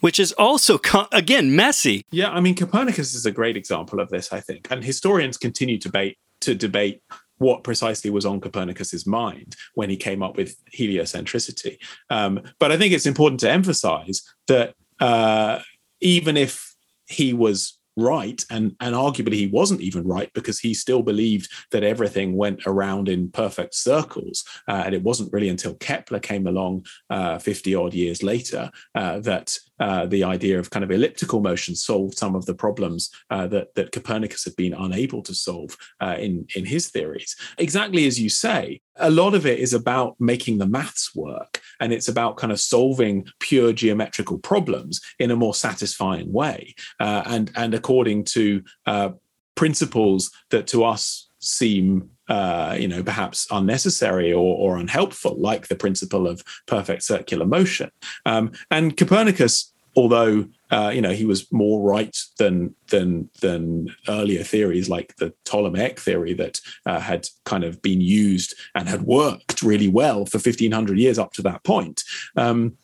which 0.00 0.18
is 0.18 0.32
also 0.32 0.80
again 1.12 1.54
messy. 1.54 2.04
Yeah 2.10 2.30
i 2.30 2.40
mean 2.40 2.54
copernicus 2.54 3.14
is 3.14 3.26
a 3.26 3.32
great 3.32 3.56
example 3.56 4.00
of 4.00 4.08
this 4.08 4.32
i 4.32 4.40
think. 4.40 4.68
And 4.70 4.84
historians 4.84 5.36
continue 5.36 5.78
to 5.78 5.88
debate 5.88 6.18
to 6.40 6.54
debate 6.54 7.02
what 7.38 7.64
precisely 7.64 8.10
was 8.10 8.26
on 8.26 8.40
copernicus's 8.40 9.06
mind 9.06 9.56
when 9.74 9.88
he 9.88 9.96
came 9.96 10.22
up 10.22 10.36
with 10.36 10.56
heliocentricity. 10.70 11.78
Um, 12.08 12.42
but 12.58 12.72
i 12.72 12.78
think 12.78 12.92
it's 12.92 13.06
important 13.06 13.40
to 13.40 13.50
emphasize 13.50 14.22
that 14.46 14.74
uh, 15.00 15.60
even 16.00 16.36
if 16.36 16.74
he 17.06 17.32
was 17.32 17.78
right 18.00 18.44
and 18.50 18.74
and 18.80 18.94
arguably 18.94 19.34
he 19.34 19.46
wasn't 19.46 19.80
even 19.80 20.06
right 20.06 20.32
because 20.32 20.58
he 20.58 20.74
still 20.74 21.02
believed 21.02 21.50
that 21.70 21.84
everything 21.84 22.36
went 22.36 22.60
around 22.66 23.08
in 23.08 23.30
perfect 23.30 23.74
circles. 23.74 24.44
Uh, 24.68 24.82
and 24.86 24.94
it 24.94 25.02
wasn't 25.02 25.32
really 25.32 25.48
until 25.48 25.74
kepler 25.74 26.18
came 26.20 26.46
along 26.46 26.84
uh, 27.10 27.38
50 27.38 27.74
odd 27.74 27.94
years 27.94 28.22
later 28.22 28.70
uh, 28.94 29.18
that 29.20 29.56
uh, 29.80 30.06
the 30.06 30.22
idea 30.22 30.58
of 30.58 30.70
kind 30.70 30.84
of 30.84 30.90
elliptical 30.90 31.40
motion 31.40 31.74
solved 31.74 32.16
some 32.16 32.36
of 32.36 32.46
the 32.46 32.54
problems 32.54 33.10
uh, 33.30 33.46
that 33.46 33.74
that 33.74 33.92
Copernicus 33.92 34.44
had 34.44 34.54
been 34.56 34.74
unable 34.74 35.22
to 35.22 35.34
solve 35.34 35.76
uh, 36.00 36.16
in 36.18 36.46
in 36.54 36.64
his 36.64 36.88
theories. 36.88 37.34
Exactly 37.58 38.06
as 38.06 38.20
you 38.20 38.28
say, 38.28 38.80
a 38.96 39.10
lot 39.10 39.34
of 39.34 39.46
it 39.46 39.58
is 39.58 39.72
about 39.72 40.16
making 40.20 40.58
the 40.58 40.66
maths 40.66 41.14
work, 41.14 41.60
and 41.80 41.92
it's 41.92 42.08
about 42.08 42.36
kind 42.36 42.52
of 42.52 42.60
solving 42.60 43.26
pure 43.40 43.72
geometrical 43.72 44.38
problems 44.38 45.00
in 45.18 45.30
a 45.30 45.36
more 45.36 45.54
satisfying 45.54 46.32
way, 46.32 46.74
uh, 47.00 47.22
and 47.26 47.50
and 47.56 47.74
according 47.74 48.24
to 48.24 48.62
uh, 48.86 49.10
principles 49.54 50.30
that 50.50 50.66
to 50.68 50.84
us 50.84 51.28
seem 51.40 52.10
uh, 52.30 52.76
you 52.78 52.86
know, 52.86 53.02
perhaps 53.02 53.48
unnecessary 53.50 54.32
or, 54.32 54.56
or, 54.56 54.78
unhelpful, 54.78 55.36
like 55.40 55.66
the 55.66 55.74
principle 55.74 56.28
of 56.28 56.44
perfect 56.68 57.02
circular 57.02 57.44
motion. 57.44 57.90
Um, 58.24 58.52
and 58.70 58.96
Copernicus, 58.96 59.69
although 59.96 60.46
uh, 60.70 60.90
you 60.94 61.00
know 61.00 61.12
he 61.12 61.24
was 61.24 61.50
more 61.52 61.80
right 61.82 62.16
than 62.38 62.74
than 62.88 63.28
than 63.40 63.94
earlier 64.08 64.42
theories 64.42 64.88
like 64.88 65.16
the 65.16 65.32
Ptolemaic 65.44 65.98
theory 65.98 66.34
that 66.34 66.60
uh, 66.86 67.00
had 67.00 67.28
kind 67.44 67.64
of 67.64 67.82
been 67.82 68.00
used 68.00 68.54
and 68.74 68.88
had 68.88 69.02
worked 69.02 69.62
really 69.62 69.88
well 69.88 70.26
for 70.26 70.38
1500 70.38 70.98
years 70.98 71.18
up 71.18 71.32
to 71.32 71.42
that 71.42 71.64
point. 71.64 72.02
Um, 72.36 72.76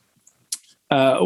uh, 0.91 1.18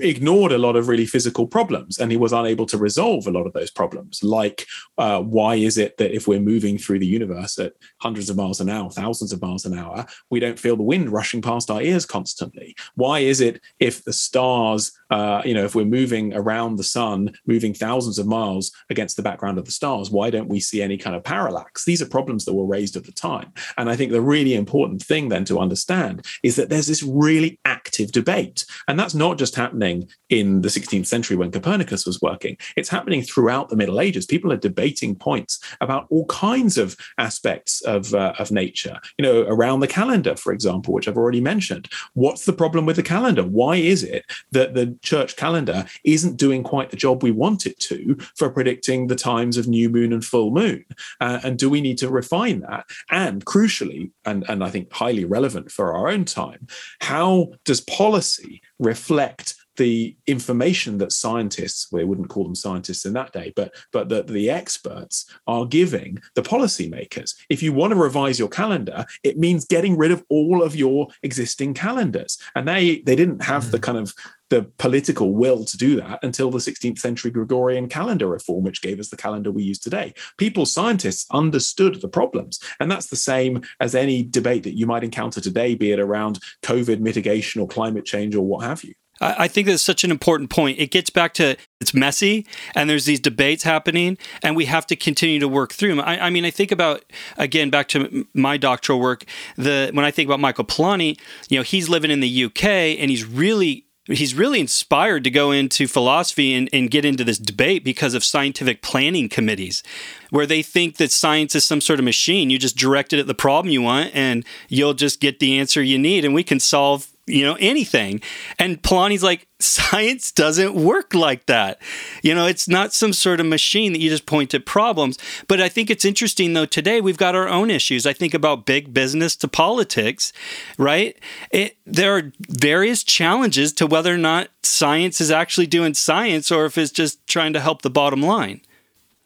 ignored 0.00 0.52
a 0.52 0.58
lot 0.58 0.76
of 0.76 0.88
really 0.88 1.06
physical 1.06 1.46
problems 1.46 1.98
and 1.98 2.10
he 2.10 2.16
was 2.18 2.32
unable 2.32 2.66
to 2.66 2.76
resolve 2.76 3.26
a 3.26 3.30
lot 3.30 3.46
of 3.46 3.52
those 3.54 3.70
problems. 3.70 4.22
Like 4.22 4.66
uh, 4.98 5.20
why 5.20 5.54
is 5.54 5.78
it 5.78 5.96
that 5.96 6.14
if 6.14 6.28
we're 6.28 6.40
moving 6.40 6.76
through 6.76 6.98
the 6.98 7.06
universe 7.06 7.58
at 7.58 7.72
hundreds 8.00 8.28
of 8.28 8.36
miles 8.36 8.60
an 8.60 8.68
hour 8.68 8.90
thousands 8.90 9.32
of 9.32 9.40
miles 9.40 9.64
an 9.64 9.78
hour 9.78 10.04
we 10.28 10.40
don't 10.40 10.58
feel 10.58 10.76
the 10.76 10.82
wind 10.82 11.10
rushing 11.10 11.40
past 11.40 11.70
our 11.70 11.80
ears 11.80 12.04
constantly? 12.04 12.76
Why 12.94 13.20
is 13.20 13.40
it 13.40 13.62
if 13.78 14.04
the 14.04 14.12
stars 14.12 14.92
uh, 15.10 15.42
you 15.44 15.54
know 15.54 15.64
if 15.64 15.74
we're 15.74 15.84
moving 15.84 16.34
around 16.34 16.76
the 16.76 16.84
sun 16.84 17.32
moving 17.46 17.72
thousands 17.72 18.18
of 18.18 18.26
miles 18.26 18.70
against 18.90 19.16
the 19.16 19.22
background 19.22 19.58
of 19.58 19.64
the 19.64 19.72
stars 19.72 20.10
why 20.10 20.30
don't 20.30 20.48
we 20.48 20.60
see 20.60 20.82
any 20.82 20.98
kind 20.98 21.16
of 21.16 21.24
parallax? 21.24 21.84
These 21.84 22.02
are 22.02 22.06
problems 22.06 22.44
that 22.44 22.54
were 22.54 22.66
raised 22.66 22.96
at 22.96 23.04
the 23.04 23.12
time. 23.12 23.52
And 23.78 23.88
i 23.88 23.96
think 23.96 24.12
the 24.12 24.20
really 24.20 24.54
important 24.54 25.02
thing 25.02 25.30
then 25.30 25.44
to 25.46 25.58
understand 25.58 26.24
is 26.42 26.56
that 26.56 26.68
there's 26.68 26.86
this 26.86 27.02
really 27.02 27.58
active 27.64 28.12
debate 28.12 28.64
and 28.90 28.98
that's 28.98 29.14
not 29.14 29.38
just 29.38 29.54
happening 29.54 30.08
in 30.30 30.62
the 30.62 30.68
16th 30.68 31.06
century 31.06 31.36
when 31.36 31.52
Copernicus 31.52 32.04
was 32.04 32.20
working, 32.20 32.56
it's 32.76 32.88
happening 32.88 33.22
throughout 33.22 33.68
the 33.68 33.76
Middle 33.76 34.00
Ages. 34.00 34.26
People 34.26 34.52
are 34.52 34.56
debating 34.56 35.14
points 35.14 35.60
about 35.80 36.06
all 36.10 36.26
kinds 36.26 36.76
of 36.76 36.96
aspects 37.16 37.82
of, 37.82 38.12
uh, 38.14 38.32
of 38.40 38.50
nature, 38.50 38.98
you 39.16 39.22
know, 39.22 39.42
around 39.42 39.78
the 39.78 39.86
calendar, 39.86 40.34
for 40.34 40.52
example, 40.52 40.92
which 40.92 41.06
I've 41.06 41.16
already 41.16 41.40
mentioned. 41.40 41.88
What's 42.14 42.46
the 42.46 42.52
problem 42.52 42.84
with 42.84 42.96
the 42.96 43.04
calendar? 43.04 43.44
Why 43.44 43.76
is 43.76 44.02
it 44.02 44.24
that 44.50 44.74
the 44.74 44.98
church 45.02 45.36
calendar 45.36 45.86
isn't 46.02 46.36
doing 46.36 46.64
quite 46.64 46.90
the 46.90 46.96
job 46.96 47.22
we 47.22 47.30
want 47.30 47.66
it 47.66 47.78
to 47.80 48.16
for 48.36 48.50
predicting 48.50 49.06
the 49.06 49.14
times 49.14 49.56
of 49.56 49.68
new 49.68 49.88
moon 49.88 50.12
and 50.12 50.24
full 50.24 50.50
moon? 50.50 50.84
Uh, 51.20 51.38
and 51.44 51.60
do 51.60 51.70
we 51.70 51.80
need 51.80 51.98
to 51.98 52.08
refine 52.08 52.58
that? 52.62 52.86
And 53.08 53.44
crucially, 53.44 54.10
and, 54.24 54.44
and 54.48 54.64
I 54.64 54.70
think 54.70 54.92
highly 54.92 55.24
relevant 55.24 55.70
for 55.70 55.94
our 55.94 56.08
own 56.08 56.24
time, 56.24 56.66
how 57.00 57.52
does 57.64 57.80
policy 57.80 58.60
reflect 58.80 59.54
the 59.76 60.14
information 60.26 60.98
that 60.98 61.12
scientists, 61.12 61.90
well, 61.90 62.00
they 62.00 62.04
wouldn't 62.04 62.28
call 62.28 62.44
them 62.44 62.54
scientists 62.54 63.06
in 63.06 63.12
that 63.14 63.32
day, 63.32 63.52
but 63.56 63.72
but 63.92 64.08
that 64.08 64.26
the 64.26 64.50
experts 64.50 65.24
are 65.46 65.64
giving 65.64 66.18
the 66.34 66.42
policymakers. 66.42 67.34
If 67.48 67.62
you 67.62 67.72
want 67.72 67.92
to 67.92 67.98
revise 67.98 68.38
your 68.38 68.48
calendar, 68.48 69.06
it 69.22 69.38
means 69.38 69.64
getting 69.64 69.96
rid 69.96 70.10
of 70.10 70.24
all 70.28 70.62
of 70.62 70.76
your 70.76 71.08
existing 71.22 71.74
calendars. 71.74 72.36
And 72.54 72.68
they 72.68 73.00
they 73.06 73.16
didn't 73.16 73.42
have 73.42 73.64
mm. 73.64 73.70
the 73.70 73.78
kind 73.78 73.96
of 73.96 74.14
the 74.50 74.62
political 74.78 75.32
will 75.32 75.64
to 75.64 75.76
do 75.76 75.96
that 75.96 76.22
until 76.22 76.50
the 76.50 76.58
16th 76.58 76.98
century 76.98 77.30
Gregorian 77.30 77.88
calendar 77.88 78.28
reform, 78.28 78.64
which 78.64 78.82
gave 78.82 79.00
us 79.00 79.08
the 79.08 79.16
calendar 79.16 79.50
we 79.50 79.62
use 79.62 79.78
today. 79.78 80.12
People, 80.36 80.66
scientists, 80.66 81.26
understood 81.30 82.00
the 82.00 82.08
problems. 82.08 82.60
And 82.78 82.90
that's 82.90 83.06
the 83.06 83.16
same 83.16 83.62
as 83.80 83.94
any 83.94 84.22
debate 84.22 84.64
that 84.64 84.76
you 84.76 84.86
might 84.86 85.04
encounter 85.04 85.40
today, 85.40 85.74
be 85.74 85.92
it 85.92 86.00
around 86.00 86.40
COVID 86.62 87.00
mitigation 87.00 87.60
or 87.60 87.68
climate 87.68 88.04
change 88.04 88.34
or 88.34 88.44
what 88.44 88.64
have 88.64 88.84
you. 88.84 88.94
I 89.22 89.48
think 89.48 89.66
that's 89.66 89.82
such 89.82 90.02
an 90.02 90.10
important 90.10 90.48
point. 90.48 90.78
It 90.78 90.90
gets 90.90 91.10
back 91.10 91.34
to 91.34 91.56
it's 91.78 91.92
messy 91.92 92.46
and 92.74 92.88
there's 92.88 93.04
these 93.04 93.20
debates 93.20 93.64
happening 93.64 94.16
and 94.42 94.56
we 94.56 94.64
have 94.64 94.86
to 94.86 94.96
continue 94.96 95.38
to 95.40 95.48
work 95.48 95.74
through 95.74 95.90
them. 95.90 96.00
I, 96.00 96.26
I, 96.26 96.30
mean, 96.30 96.46
I 96.46 96.50
think 96.50 96.72
about, 96.72 97.04
again, 97.36 97.68
back 97.68 97.88
to 97.88 98.26
my 98.32 98.56
doctoral 98.56 98.98
work, 98.98 99.26
the 99.56 99.90
when 99.92 100.06
I 100.06 100.10
think 100.10 100.26
about 100.26 100.40
Michael 100.40 100.64
Polanyi, 100.64 101.20
you 101.50 101.58
know, 101.58 101.62
he's 101.62 101.88
living 101.90 102.10
in 102.10 102.20
the 102.20 102.44
UK 102.44 102.64
and 102.64 103.10
he's 103.10 103.24
really 103.24 103.84
he's 104.10 104.34
really 104.34 104.60
inspired 104.60 105.24
to 105.24 105.30
go 105.30 105.50
into 105.50 105.86
philosophy 105.86 106.54
and, 106.54 106.68
and, 106.72 106.90
get 106.90 107.04
into 107.04 107.24
this 107.24 107.38
debate 107.38 107.84
because 107.84 108.14
of 108.14 108.24
scientific 108.24 108.82
planning 108.82 109.28
committees, 109.28 109.82
where 110.30 110.46
they 110.46 110.62
think 110.62 110.96
that 110.96 111.12
science 111.12 111.54
is 111.54 111.64
some 111.64 111.80
sort 111.80 111.98
of 111.98 112.04
machine. 112.04 112.50
You 112.50 112.58
just 112.58 112.76
direct 112.76 113.12
it 113.12 113.20
at 113.20 113.26
the 113.26 113.34
problem 113.34 113.72
you 113.72 113.82
want, 113.82 114.10
and 114.14 114.44
you'll 114.68 114.94
just 114.94 115.20
get 115.20 115.38
the 115.38 115.58
answer 115.58 115.82
you 115.82 115.98
need, 115.98 116.24
and 116.24 116.34
we 116.34 116.42
can 116.42 116.60
solve 116.60 117.09
you 117.26 117.44
know, 117.44 117.56
anything. 117.60 118.20
And 118.58 118.82
Polanyi's 118.82 119.22
like, 119.22 119.46
science 119.58 120.32
doesn't 120.32 120.74
work 120.74 121.14
like 121.14 121.46
that. 121.46 121.80
You 122.22 122.34
know, 122.34 122.46
it's 122.46 122.68
not 122.68 122.92
some 122.92 123.12
sort 123.12 123.40
of 123.40 123.46
machine 123.46 123.92
that 123.92 124.00
you 124.00 124.10
just 124.10 124.26
point 124.26 124.54
at 124.54 124.66
problems. 124.66 125.18
But 125.46 125.60
I 125.60 125.68
think 125.68 125.90
it's 125.90 126.04
interesting, 126.04 126.52
though, 126.52 126.66
today 126.66 127.00
we've 127.00 127.16
got 127.16 127.34
our 127.34 127.48
own 127.48 127.70
issues. 127.70 128.06
I 128.06 128.12
think 128.12 128.34
about 128.34 128.66
big 128.66 128.92
business 128.92 129.36
to 129.36 129.48
politics, 129.48 130.32
right? 130.78 131.16
It, 131.50 131.76
there 131.86 132.16
are 132.16 132.32
various 132.48 133.04
challenges 133.04 133.72
to 133.74 133.86
whether 133.86 134.14
or 134.14 134.18
not 134.18 134.48
science 134.62 135.20
is 135.20 135.30
actually 135.30 135.66
doing 135.66 135.94
science 135.94 136.50
or 136.50 136.64
if 136.64 136.76
it's 136.78 136.92
just 136.92 137.26
trying 137.26 137.52
to 137.52 137.60
help 137.60 137.82
the 137.82 137.90
bottom 137.90 138.22
line. 138.22 138.60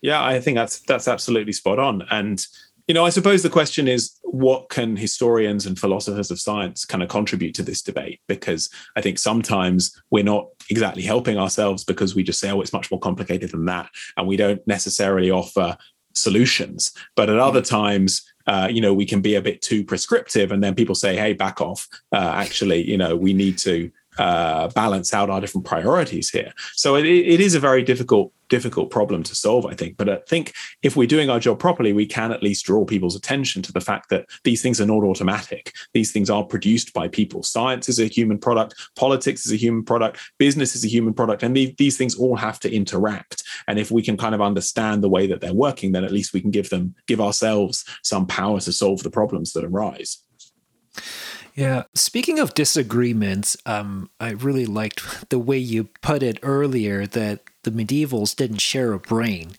Yeah, 0.02 0.22
I 0.22 0.38
think 0.38 0.56
that's 0.56 0.80
that's 0.80 1.08
absolutely 1.08 1.54
spot 1.54 1.78
on. 1.78 2.02
And 2.10 2.46
you 2.86 2.94
know, 2.94 3.04
I 3.04 3.10
suppose 3.10 3.42
the 3.42 3.50
question 3.50 3.88
is 3.88 4.18
what 4.22 4.68
can 4.68 4.96
historians 4.96 5.64
and 5.64 5.78
philosophers 5.78 6.30
of 6.30 6.40
science 6.40 6.84
kind 6.84 7.02
of 7.02 7.08
contribute 7.08 7.54
to 7.54 7.62
this 7.62 7.82
debate? 7.82 8.20
Because 8.28 8.68
I 8.96 9.00
think 9.00 9.18
sometimes 9.18 10.00
we're 10.10 10.24
not 10.24 10.48
exactly 10.70 11.02
helping 11.02 11.38
ourselves 11.38 11.84
because 11.84 12.14
we 12.14 12.22
just 12.22 12.40
say, 12.40 12.50
oh, 12.50 12.60
it's 12.60 12.72
much 12.72 12.90
more 12.90 13.00
complicated 13.00 13.50
than 13.50 13.64
that. 13.66 13.88
And 14.16 14.26
we 14.26 14.36
don't 14.36 14.66
necessarily 14.66 15.30
offer 15.30 15.76
solutions. 16.14 16.92
But 17.16 17.30
at 17.30 17.38
other 17.38 17.62
times, 17.62 18.22
uh, 18.46 18.68
you 18.70 18.80
know, 18.80 18.92
we 18.92 19.06
can 19.06 19.20
be 19.20 19.36
a 19.36 19.42
bit 19.42 19.62
too 19.62 19.84
prescriptive, 19.84 20.52
and 20.52 20.62
then 20.62 20.74
people 20.74 20.94
say, 20.94 21.16
"Hey, 21.16 21.32
back 21.32 21.60
off." 21.60 21.88
Uh, 22.12 22.32
actually, 22.34 22.88
you 22.88 22.98
know, 22.98 23.16
we 23.16 23.32
need 23.32 23.56
to 23.58 23.90
uh, 24.18 24.68
balance 24.68 25.12
out 25.12 25.30
our 25.30 25.40
different 25.40 25.66
priorities 25.66 26.30
here. 26.30 26.52
So 26.74 26.96
it, 26.96 27.06
it 27.06 27.40
is 27.40 27.54
a 27.54 27.60
very 27.60 27.82
difficult 27.82 28.32
difficult 28.48 28.90
problem 28.90 29.22
to 29.24 29.34
solve, 29.34 29.66
I 29.66 29.74
think. 29.74 29.96
But 29.96 30.08
I 30.08 30.16
think 30.28 30.52
if 30.82 30.96
we're 30.96 31.08
doing 31.08 31.30
our 31.30 31.40
job 31.40 31.58
properly, 31.58 31.92
we 31.92 32.06
can 32.06 32.32
at 32.32 32.42
least 32.42 32.66
draw 32.66 32.84
people's 32.84 33.16
attention 33.16 33.62
to 33.62 33.72
the 33.72 33.80
fact 33.80 34.10
that 34.10 34.26
these 34.44 34.62
things 34.62 34.80
are 34.80 34.86
not 34.86 35.02
automatic. 35.02 35.72
These 35.92 36.12
things 36.12 36.30
are 36.30 36.44
produced 36.44 36.92
by 36.92 37.08
people. 37.08 37.42
Science 37.42 37.88
is 37.88 37.98
a 37.98 38.06
human 38.06 38.38
product, 38.38 38.74
politics 38.96 39.46
is 39.46 39.52
a 39.52 39.56
human 39.56 39.84
product, 39.84 40.20
business 40.38 40.76
is 40.76 40.84
a 40.84 40.88
human 40.88 41.14
product, 41.14 41.42
and 41.42 41.56
the, 41.56 41.74
these 41.78 41.96
things 41.96 42.14
all 42.14 42.36
have 42.36 42.60
to 42.60 42.72
interact. 42.72 43.42
And 43.66 43.78
if 43.78 43.90
we 43.90 44.02
can 44.02 44.16
kind 44.16 44.34
of 44.34 44.40
understand 44.40 45.02
the 45.02 45.08
way 45.08 45.26
that 45.26 45.40
they're 45.40 45.54
working, 45.54 45.92
then 45.92 46.04
at 46.04 46.12
least 46.12 46.32
we 46.32 46.40
can 46.40 46.50
give 46.50 46.70
them, 46.70 46.94
give 47.06 47.20
ourselves 47.20 47.84
some 48.02 48.26
power 48.26 48.60
to 48.60 48.72
solve 48.72 49.02
the 49.02 49.10
problems 49.10 49.52
that 49.52 49.64
arise. 49.64 50.18
Yeah. 51.54 51.84
Speaking 51.94 52.40
of 52.40 52.54
disagreements, 52.54 53.56
um, 53.64 54.10
I 54.18 54.30
really 54.30 54.66
liked 54.66 55.28
the 55.30 55.38
way 55.38 55.58
you 55.58 55.84
put 56.02 56.22
it 56.22 56.38
earlier 56.42 57.06
that 57.06 57.40
the 57.62 57.70
medievals 57.70 58.34
didn't 58.34 58.58
share 58.58 58.92
a 58.92 58.98
brain. 58.98 59.52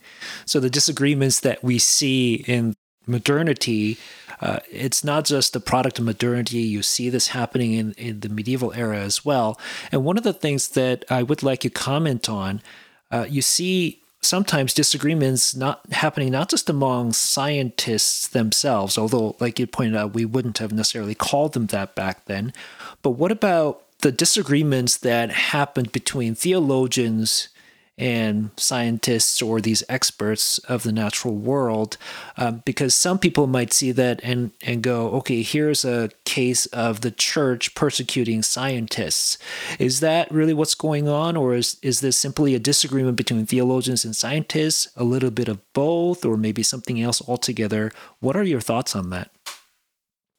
So 0.46 0.60
the 0.60 0.70
disagreements 0.70 1.40
that 1.40 1.64
we 1.64 1.80
see 1.80 2.44
in 2.48 2.76
modernity, 3.08 3.98
uh, 4.42 4.60
it's 4.70 5.04
not 5.04 5.26
just 5.26 5.54
the 5.54 5.60
product 5.60 6.00
of 6.00 6.06
modernity. 6.06 6.60
You 6.60 6.84
see 6.84 7.10
this 7.10 7.30
happening 7.30 7.74
in, 7.74 7.94
in 7.94 8.20
the 8.20 8.30
medieval 8.30 8.74
era 8.74 9.00
as 9.00 9.24
well. 9.24 9.60
And 9.92 10.04
one 10.04 10.18
of 10.18 10.24
the 10.24 10.34
things 10.34 10.70
that 10.70 11.06
I 11.10 11.24
would 11.24 11.44
like 11.44 11.64
you 11.64 11.70
comment 11.70 12.30
on, 12.30 12.62
uh, 13.10 13.26
you 13.30 13.42
see 13.42 14.02
sometimes 14.26 14.74
disagreements 14.74 15.56
not 15.56 15.82
happening 15.92 16.32
not 16.32 16.50
just 16.50 16.70
among 16.70 17.14
scientists 17.14 18.28
themselves, 18.28 18.98
although, 18.98 19.36
like 19.40 19.60
you 19.60 19.68
pointed 19.68 19.96
out, 19.96 20.14
we 20.14 20.26
wouldn't 20.26 20.58
have 20.58 20.72
necessarily 20.72 21.16
called 21.16 21.54
them 21.54 21.68
that 21.68 21.96
back 21.96 22.26
then. 22.26 22.54
But 23.02 23.12
what 23.12 23.32
about 23.32 23.82
the 24.00 24.12
disagreements 24.12 24.98
that 24.98 25.32
happened 25.32 25.92
between 25.92 26.36
theologians 26.36 27.50
and 27.98 28.50
scientists 28.58 29.42
or 29.42 29.62
these 29.62 29.84
experts 29.88 30.60
of 30.60 30.84
the 30.84 30.92
natural 30.92 31.36
world 31.36 31.98
um, 32.38 32.62
because 32.66 32.94
some 32.94 33.18
people 33.18 33.48
might 33.48 33.72
see 33.72 33.92
that 33.92 34.20
and 34.22 34.52
and 34.64 34.82
go 34.82 35.10
okay 35.12 35.42
here's 35.42 35.86
a 35.86 36.10
case 36.26 36.66
of 36.68 37.02
the 37.02 37.12
church 37.12 37.74
persecuting 37.76 38.44
scientists. 38.44 39.38
Is 39.80 40.02
that 40.02 40.30
really 40.32 40.54
what's 40.54 40.76
going 40.76 41.08
on 41.08 41.38
or 41.38 41.56
is 41.56 41.78
is 41.82 42.02
this 42.02 42.18
simply 42.18 42.54
a 42.54 42.60
disagreement 42.60 43.16
between 43.16 43.46
theologians 43.46 44.04
and 44.04 44.16
scientists 44.16 44.90
a 44.98 45.04
little 45.04 45.32
bit 45.32 45.48
of 45.48 45.62
both 45.74 46.26
or 46.26 46.36
maybe 46.36 46.64
something 46.64 47.02
else 47.02 47.22
altogether? 47.28 47.92
What 48.20 48.36
are 48.36 48.44
your 48.44 48.62
thoughts 48.62 48.96
on 48.96 49.10
that? 49.12 49.32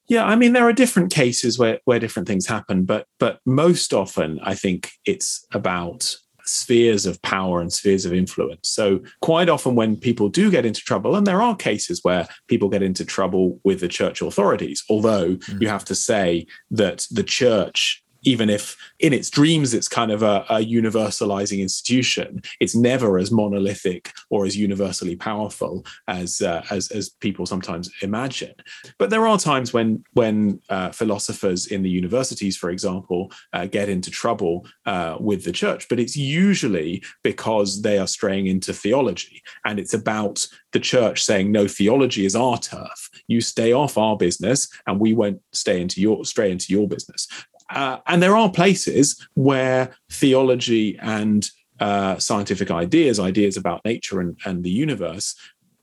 Yeah, 0.09 0.25
I 0.25 0.37
mean 0.37 0.53
there 0.53 0.69
are 0.69 0.73
different 0.73 1.11
cases 1.13 1.59
where 1.59 1.81
where 1.85 1.99
different 1.99 2.29
things 2.29 2.47
happen, 2.47 2.85
but 2.85 3.07
but 3.19 3.41
most 3.47 3.93
often 3.93 4.39
I 4.43 4.55
think 4.55 4.91
it's 5.05 5.47
about 5.53 6.17
spheres 6.47 7.07
of 7.07 7.21
power 7.23 7.61
and 7.61 7.73
spheres 7.73 8.05
of 8.05 8.13
influence. 8.13 8.69
So, 8.69 9.01
quite 9.21 9.49
often, 9.49 9.75
when 9.75 9.97
people 9.97 10.29
do 10.29 10.51
get 10.51 10.67
into 10.67 10.81
trouble, 10.81 11.17
and 11.17 11.27
there 11.27 11.43
are 11.43 11.57
cases 11.57 12.01
where 12.03 12.29
people 12.49 12.69
get 12.69 12.83
into 12.83 13.05
trouble 13.05 13.61
with 13.65 13.81
the 13.81 13.89
church 13.89 14.23
authorities, 14.23 14.85
although 14.89 15.37
mm. 15.37 15.61
you 15.61 15.69
have 15.69 15.85
to 15.87 15.95
say 15.95 16.47
that 16.71 17.07
the 17.11 17.25
church 17.25 18.03
even 18.27 18.51
if 18.51 18.77
in 18.99 19.13
its 19.13 19.31
dreams 19.31 19.73
it's 19.73 19.89
kind 19.89 20.11
of 20.11 20.23
a, 20.23 20.45
a, 20.51 20.67
universalizing 20.67 21.61
institution, 21.61 22.43
it's 22.61 22.75
never 22.75 23.19
as 23.19 23.31
monolithic 23.31 24.13
or 24.31 24.45
as 24.45 24.57
universally 24.57 25.15
powerful 25.15 25.87
as 26.09 26.43
uh, 26.43 26.63
as, 26.71 26.91
as 26.91 27.09
people 27.09 27.47
sometimes 27.47 27.91
imagine. 28.03 28.55
But 28.99 29.11
there 29.11 29.27
are 29.27 29.39
times 29.39 29.73
when 29.73 30.05
when 30.15 30.61
uh, 30.69 30.91
philosophers 30.91 31.69
in 31.69 31.83
the 31.83 31.89
universities, 31.89 32.57
for 32.57 32.71
example, 32.71 33.31
uh, 33.53 33.67
get 33.67 33.89
into 33.89 34.11
trouble 34.11 34.67
uh, 34.87 35.17
with 35.21 35.45
the 35.45 35.53
church. 35.53 35.89
But 35.89 36.01
it's 36.01 36.17
usually 36.17 37.05
because 37.23 37.83
they 37.83 37.99
are 37.99 38.09
straying 38.09 38.49
into 38.49 38.73
theology, 38.73 39.41
and 39.65 39.79
it's 39.79 39.95
about 39.95 40.47
the 40.73 40.81
church 40.81 41.23
saying, 41.23 41.53
"No, 41.53 41.69
theology 41.69 42.27
is 42.27 42.35
our 42.35 42.59
turf. 42.59 43.09
You 43.29 43.41
stay 43.41 43.73
off 43.73 43.97
our 43.97 44.17
business, 44.17 44.69
and 44.89 44.99
we 44.99 45.15
won't 45.15 45.41
stay 45.53 45.81
into 45.81 46.01
your 46.01 46.25
stray 46.25 46.51
into 46.51 46.73
your 46.73 46.89
business." 46.89 47.29
Uh, 47.71 47.99
and 48.07 48.23
there 48.23 48.37
are 48.37 48.51
places 48.51 49.27
where 49.35 49.95
theology 50.11 50.99
and 51.01 51.49
uh, 51.81 52.19
scientific 52.19 52.71
ideas, 52.71 53.21
ideas 53.21 53.57
about 53.57 53.85
nature 53.85 54.21
and, 54.21 54.39
and 54.45 54.65
the 54.65 54.71
universe, 54.71 55.35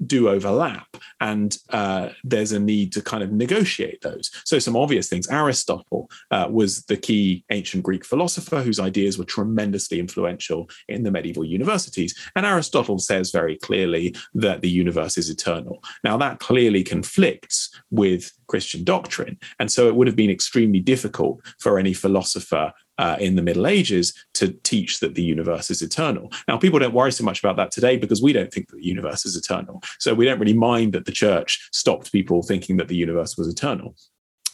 do 0.07 0.29
overlap 0.29 0.87
and 1.19 1.57
uh, 1.69 2.09
there's 2.23 2.51
a 2.51 2.59
need 2.59 2.91
to 2.93 3.01
kind 3.01 3.23
of 3.23 3.31
negotiate 3.31 4.01
those. 4.01 4.31
So 4.45 4.59
some 4.59 4.75
obvious 4.75 5.09
things. 5.09 5.29
Aristotle 5.29 6.09
uh, 6.31 6.47
was 6.49 6.83
the 6.85 6.97
key 6.97 7.43
ancient 7.49 7.83
greek 7.83 8.05
philosopher 8.05 8.61
whose 8.61 8.79
ideas 8.79 9.17
were 9.17 9.25
tremendously 9.25 9.99
influential 9.99 10.69
in 10.87 11.03
the 11.03 11.11
medieval 11.11 11.45
universities. 11.45 12.15
And 12.35 12.45
aristotle 12.45 12.99
says 12.99 13.31
very 13.31 13.57
clearly 13.57 14.15
that 14.33 14.61
the 14.61 14.69
universe 14.69 15.17
is 15.17 15.29
eternal. 15.29 15.83
Now 16.03 16.17
that 16.17 16.39
clearly 16.39 16.83
conflicts 16.83 17.69
with 17.91 18.31
christian 18.47 18.83
doctrine. 18.83 19.37
And 19.59 19.71
so 19.71 19.87
it 19.87 19.95
would 19.95 20.07
have 20.07 20.15
been 20.15 20.29
extremely 20.29 20.79
difficult 20.79 21.41
for 21.59 21.79
any 21.79 21.93
philosopher 21.93 22.73
uh, 22.97 23.17
in 23.19 23.35
the 23.35 23.41
Middle 23.41 23.67
Ages 23.67 24.13
to 24.35 24.49
teach 24.63 24.99
that 24.99 25.15
the 25.15 25.23
universe 25.23 25.71
is 25.71 25.81
eternal. 25.81 26.31
Now, 26.47 26.57
people 26.57 26.79
don't 26.79 26.93
worry 26.93 27.11
so 27.11 27.23
much 27.23 27.39
about 27.39 27.55
that 27.57 27.71
today 27.71 27.97
because 27.97 28.21
we 28.21 28.33
don't 28.33 28.51
think 28.53 28.69
that 28.69 28.77
the 28.77 28.85
universe 28.85 29.25
is 29.25 29.35
eternal. 29.35 29.81
So 29.99 30.13
we 30.13 30.25
don't 30.25 30.39
really 30.39 30.53
mind 30.53 30.93
that 30.93 31.05
the 31.05 31.11
church 31.11 31.69
stopped 31.71 32.11
people 32.11 32.43
thinking 32.43 32.77
that 32.77 32.87
the 32.87 32.95
universe 32.95 33.37
was 33.37 33.47
eternal. 33.47 33.95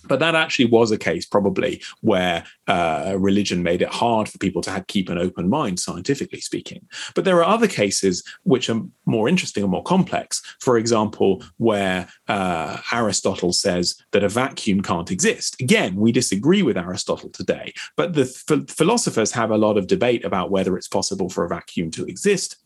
But 0.08 0.20
that 0.20 0.36
actually 0.36 0.66
was 0.66 0.92
a 0.92 0.98
case, 0.98 1.26
probably, 1.26 1.82
where 2.02 2.46
uh, 2.68 3.16
religion 3.18 3.64
made 3.64 3.82
it 3.82 3.90
hard 3.90 4.30
for 4.30 4.38
people 4.38 4.62
to 4.64 4.72
have, 4.72 4.88
keep 4.88 5.10
an 5.10 5.18
open 5.18 5.50
mind, 5.50 5.80
scientifically 5.80 6.42
speaking. 6.42 6.88
But 7.16 7.26
there 7.26 7.38
are 7.38 7.44
other 7.44 7.68
cases 7.68 8.24
which 8.44 8.70
are 8.70 8.82
more 9.06 9.28
interesting 9.28 9.64
and 9.64 9.72
more 9.72 9.84
complex. 9.84 10.42
For 10.62 10.78
example, 10.78 11.44
where 11.58 12.08
uh, 12.28 12.78
Aristotle 12.92 13.54
says 13.54 13.96
that 14.12 14.24
a 14.24 14.30
vacuum 14.30 14.82
can't 14.82 15.12
exist. 15.12 15.60
Again, 15.62 15.96
we 15.96 16.12
disagree 16.12 16.64
with 16.64 16.78
Aristotle 16.78 17.30
today, 17.30 17.74
but 17.96 18.14
the 18.14 18.26
philosophers 18.70 19.32
have 19.32 19.52
a 19.52 19.58
lot 19.58 19.78
of 19.78 19.88
debate 19.88 20.24
about 20.26 20.52
whether 20.52 20.78
it's 20.78 20.88
possible 20.88 21.30
for 21.30 21.44
a 21.44 21.50
vacuum 21.50 21.92
to 21.92 22.06
exist 22.06 22.58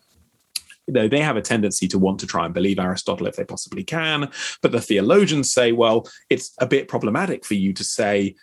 you 0.87 0.93
know, 0.93 1.07
they 1.07 1.21
have 1.21 1.37
a 1.37 1.41
tendency 1.41 1.87
to 1.87 1.99
want 1.99 2.19
to 2.19 2.27
try 2.27 2.45
and 2.45 2.53
believe 2.53 2.79
Aristotle 2.79 3.27
if 3.27 3.35
they 3.35 3.45
possibly 3.45 3.83
can. 3.83 4.29
But 4.61 4.71
the 4.71 4.81
theologians 4.81 5.53
say, 5.53 5.71
well, 5.71 6.07
it's 6.29 6.53
a 6.59 6.67
bit 6.67 6.87
problematic 6.87 7.45
for 7.45 7.53
you 7.53 7.73
to 7.73 7.83
say 7.83 8.35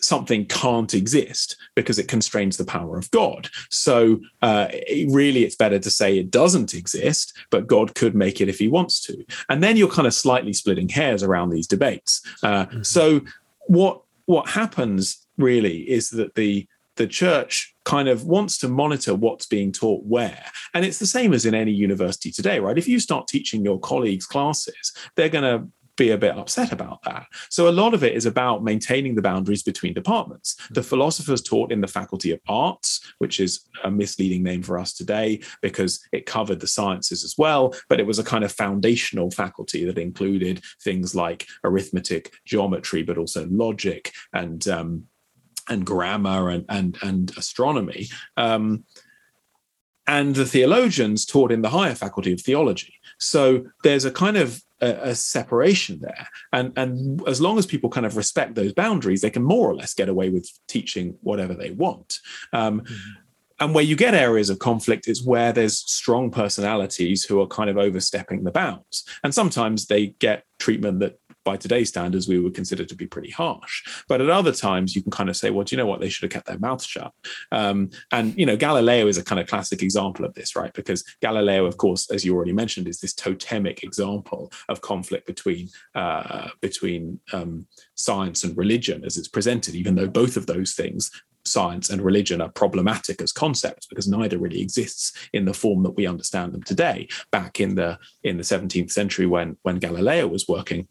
something 0.00 0.46
can't 0.46 0.94
exist 0.94 1.56
because 1.74 1.98
it 1.98 2.08
constrains 2.08 2.56
the 2.56 2.64
power 2.64 2.96
of 2.96 3.10
God. 3.10 3.48
So 3.70 4.20
uh, 4.42 4.68
it, 4.70 5.10
really, 5.10 5.44
it's 5.44 5.56
better 5.56 5.78
to 5.78 5.90
say 5.90 6.18
it 6.18 6.30
doesn't 6.30 6.74
exist, 6.74 7.36
but 7.50 7.66
God 7.66 7.94
could 7.94 8.14
make 8.14 8.40
it 8.40 8.48
if 8.48 8.58
He 8.58 8.68
wants 8.68 9.00
to. 9.06 9.24
And 9.48 9.62
then 9.62 9.76
you're 9.76 9.88
kind 9.90 10.06
of 10.06 10.14
slightly 10.14 10.52
splitting 10.52 10.88
hairs 10.88 11.22
around 11.22 11.50
these 11.50 11.66
debates. 11.66 12.22
Uh, 12.42 12.66
mm-hmm. 12.66 12.82
So 12.82 13.22
what 13.66 14.02
what 14.26 14.48
happens 14.48 15.26
really 15.38 15.88
is 15.88 16.10
that 16.10 16.34
the 16.34 16.66
the 16.98 17.06
church 17.06 17.74
kind 17.84 18.08
of 18.08 18.24
wants 18.24 18.58
to 18.58 18.68
monitor 18.68 19.14
what's 19.14 19.46
being 19.46 19.72
taught 19.72 20.04
where. 20.04 20.44
And 20.74 20.84
it's 20.84 20.98
the 20.98 21.06
same 21.06 21.32
as 21.32 21.46
in 21.46 21.54
any 21.54 21.72
university 21.72 22.30
today, 22.30 22.58
right? 22.60 22.76
If 22.76 22.86
you 22.86 23.00
start 23.00 23.28
teaching 23.28 23.64
your 23.64 23.80
colleagues 23.80 24.26
classes, 24.26 24.92
they're 25.16 25.30
going 25.30 25.44
to 25.44 25.68
be 25.96 26.10
a 26.10 26.18
bit 26.18 26.38
upset 26.38 26.70
about 26.70 27.02
that. 27.02 27.26
So 27.50 27.68
a 27.68 27.70
lot 27.70 27.92
of 27.92 28.04
it 28.04 28.14
is 28.14 28.24
about 28.24 28.62
maintaining 28.62 29.14
the 29.14 29.22
boundaries 29.22 29.62
between 29.62 29.94
departments. 29.94 30.56
The 30.70 30.82
philosophers 30.82 31.42
taught 31.42 31.72
in 31.72 31.80
the 31.80 31.88
Faculty 31.88 32.30
of 32.30 32.40
Arts, 32.48 33.00
which 33.18 33.40
is 33.40 33.66
a 33.84 33.90
misleading 33.90 34.42
name 34.42 34.62
for 34.62 34.78
us 34.78 34.92
today 34.92 35.40
because 35.60 36.00
it 36.12 36.24
covered 36.24 36.60
the 36.60 36.68
sciences 36.68 37.24
as 37.24 37.34
well, 37.36 37.74
but 37.88 37.98
it 37.98 38.06
was 38.06 38.18
a 38.18 38.24
kind 38.24 38.44
of 38.44 38.52
foundational 38.52 39.30
faculty 39.30 39.84
that 39.84 39.98
included 39.98 40.62
things 40.82 41.14
like 41.14 41.46
arithmetic, 41.64 42.32
geometry, 42.44 43.02
but 43.02 43.18
also 43.18 43.46
logic 43.50 44.12
and 44.32 44.68
um, 44.68 45.04
and 45.68 45.84
grammar 45.84 46.50
and 46.50 46.64
and, 46.68 46.98
and 47.02 47.32
astronomy. 47.36 48.08
Um, 48.36 48.84
and 50.08 50.34
the 50.34 50.46
theologians 50.46 51.26
taught 51.26 51.52
in 51.52 51.60
the 51.60 51.68
higher 51.68 51.94
faculty 51.94 52.32
of 52.32 52.40
theology. 52.40 52.94
So 53.18 53.66
there's 53.84 54.06
a 54.06 54.10
kind 54.10 54.38
of 54.38 54.62
a, 54.80 55.10
a, 55.10 55.14
separation 55.14 56.00
there. 56.00 56.28
And, 56.52 56.72
and 56.76 57.20
as 57.28 57.40
long 57.42 57.58
as 57.58 57.66
people 57.66 57.90
kind 57.90 58.06
of 58.06 58.16
respect 58.16 58.54
those 58.54 58.72
boundaries, 58.72 59.20
they 59.20 59.30
can 59.30 59.42
more 59.42 59.68
or 59.68 59.74
less 59.74 59.92
get 59.92 60.08
away 60.08 60.30
with 60.30 60.48
teaching 60.66 61.16
whatever 61.20 61.52
they 61.52 61.72
want. 61.72 62.20
Um, 62.54 62.80
mm-hmm. 62.80 62.94
And 63.60 63.74
where 63.74 63.84
you 63.84 63.96
get 63.96 64.14
areas 64.14 64.50
of 64.50 64.60
conflict 64.60 65.08
is 65.08 65.26
where 65.26 65.52
there's 65.52 65.78
strong 65.78 66.30
personalities 66.30 67.24
who 67.24 67.40
are 67.40 67.46
kind 67.46 67.68
of 67.68 67.76
overstepping 67.76 68.44
the 68.44 68.52
bounds. 68.52 69.04
And 69.24 69.34
sometimes 69.34 69.86
they 69.86 70.08
get 70.20 70.44
treatment 70.58 71.00
that 71.00 71.18
by 71.48 71.56
today's 71.56 71.88
standards 71.88 72.28
we 72.28 72.38
would 72.38 72.54
consider 72.54 72.84
to 72.84 72.94
be 72.94 73.06
pretty 73.06 73.30
harsh. 73.30 74.04
But 74.06 74.20
at 74.20 74.28
other 74.28 74.52
times, 74.52 74.94
you 74.94 75.00
can 75.00 75.10
kind 75.10 75.30
of 75.30 75.36
say, 75.36 75.48
well, 75.48 75.64
do 75.64 75.74
you 75.74 75.78
know 75.78 75.86
what? 75.86 75.98
They 75.98 76.10
should 76.10 76.24
have 76.24 76.30
kept 76.30 76.46
their 76.46 76.58
mouth 76.58 76.84
shut. 76.84 77.10
Um, 77.52 77.88
and 78.12 78.38
you 78.38 78.44
know, 78.44 78.54
Galileo 78.54 79.06
is 79.06 79.16
a 79.16 79.24
kind 79.24 79.40
of 79.40 79.46
classic 79.46 79.82
example 79.82 80.26
of 80.26 80.34
this, 80.34 80.54
right? 80.54 80.74
Because 80.74 81.02
Galileo, 81.22 81.64
of 81.64 81.78
course, 81.78 82.10
as 82.10 82.22
you 82.22 82.36
already 82.36 82.52
mentioned, 82.52 82.86
is 82.86 83.00
this 83.00 83.14
totemic 83.14 83.82
example 83.82 84.52
of 84.68 84.82
conflict 84.82 85.26
between 85.26 85.70
uh, 85.94 86.48
between 86.60 87.18
um, 87.32 87.66
science 87.94 88.44
and 88.44 88.54
religion 88.54 89.02
as 89.06 89.16
it's 89.16 89.28
presented, 89.28 89.74
even 89.74 89.94
though 89.94 90.06
both 90.06 90.36
of 90.36 90.44
those 90.44 90.74
things 90.74 91.10
science 91.48 91.88
and 91.88 92.02
religion 92.02 92.42
are 92.42 92.50
problematic 92.50 93.22
as 93.22 93.32
concepts 93.32 93.86
because 93.86 94.06
neither 94.06 94.36
really 94.38 94.60
exists 94.60 95.12
in 95.32 95.46
the 95.46 95.54
form 95.54 95.82
that 95.82 95.96
we 95.96 96.06
understand 96.06 96.52
them 96.52 96.62
today 96.62 97.08
back 97.30 97.58
in 97.58 97.74
the 97.74 97.98
in 98.22 98.36
the 98.36 98.42
17th 98.42 98.90
century 98.90 99.26
when 99.26 99.56
when 99.62 99.78
galileo 99.78 100.26
was 100.26 100.46
working 100.46 100.86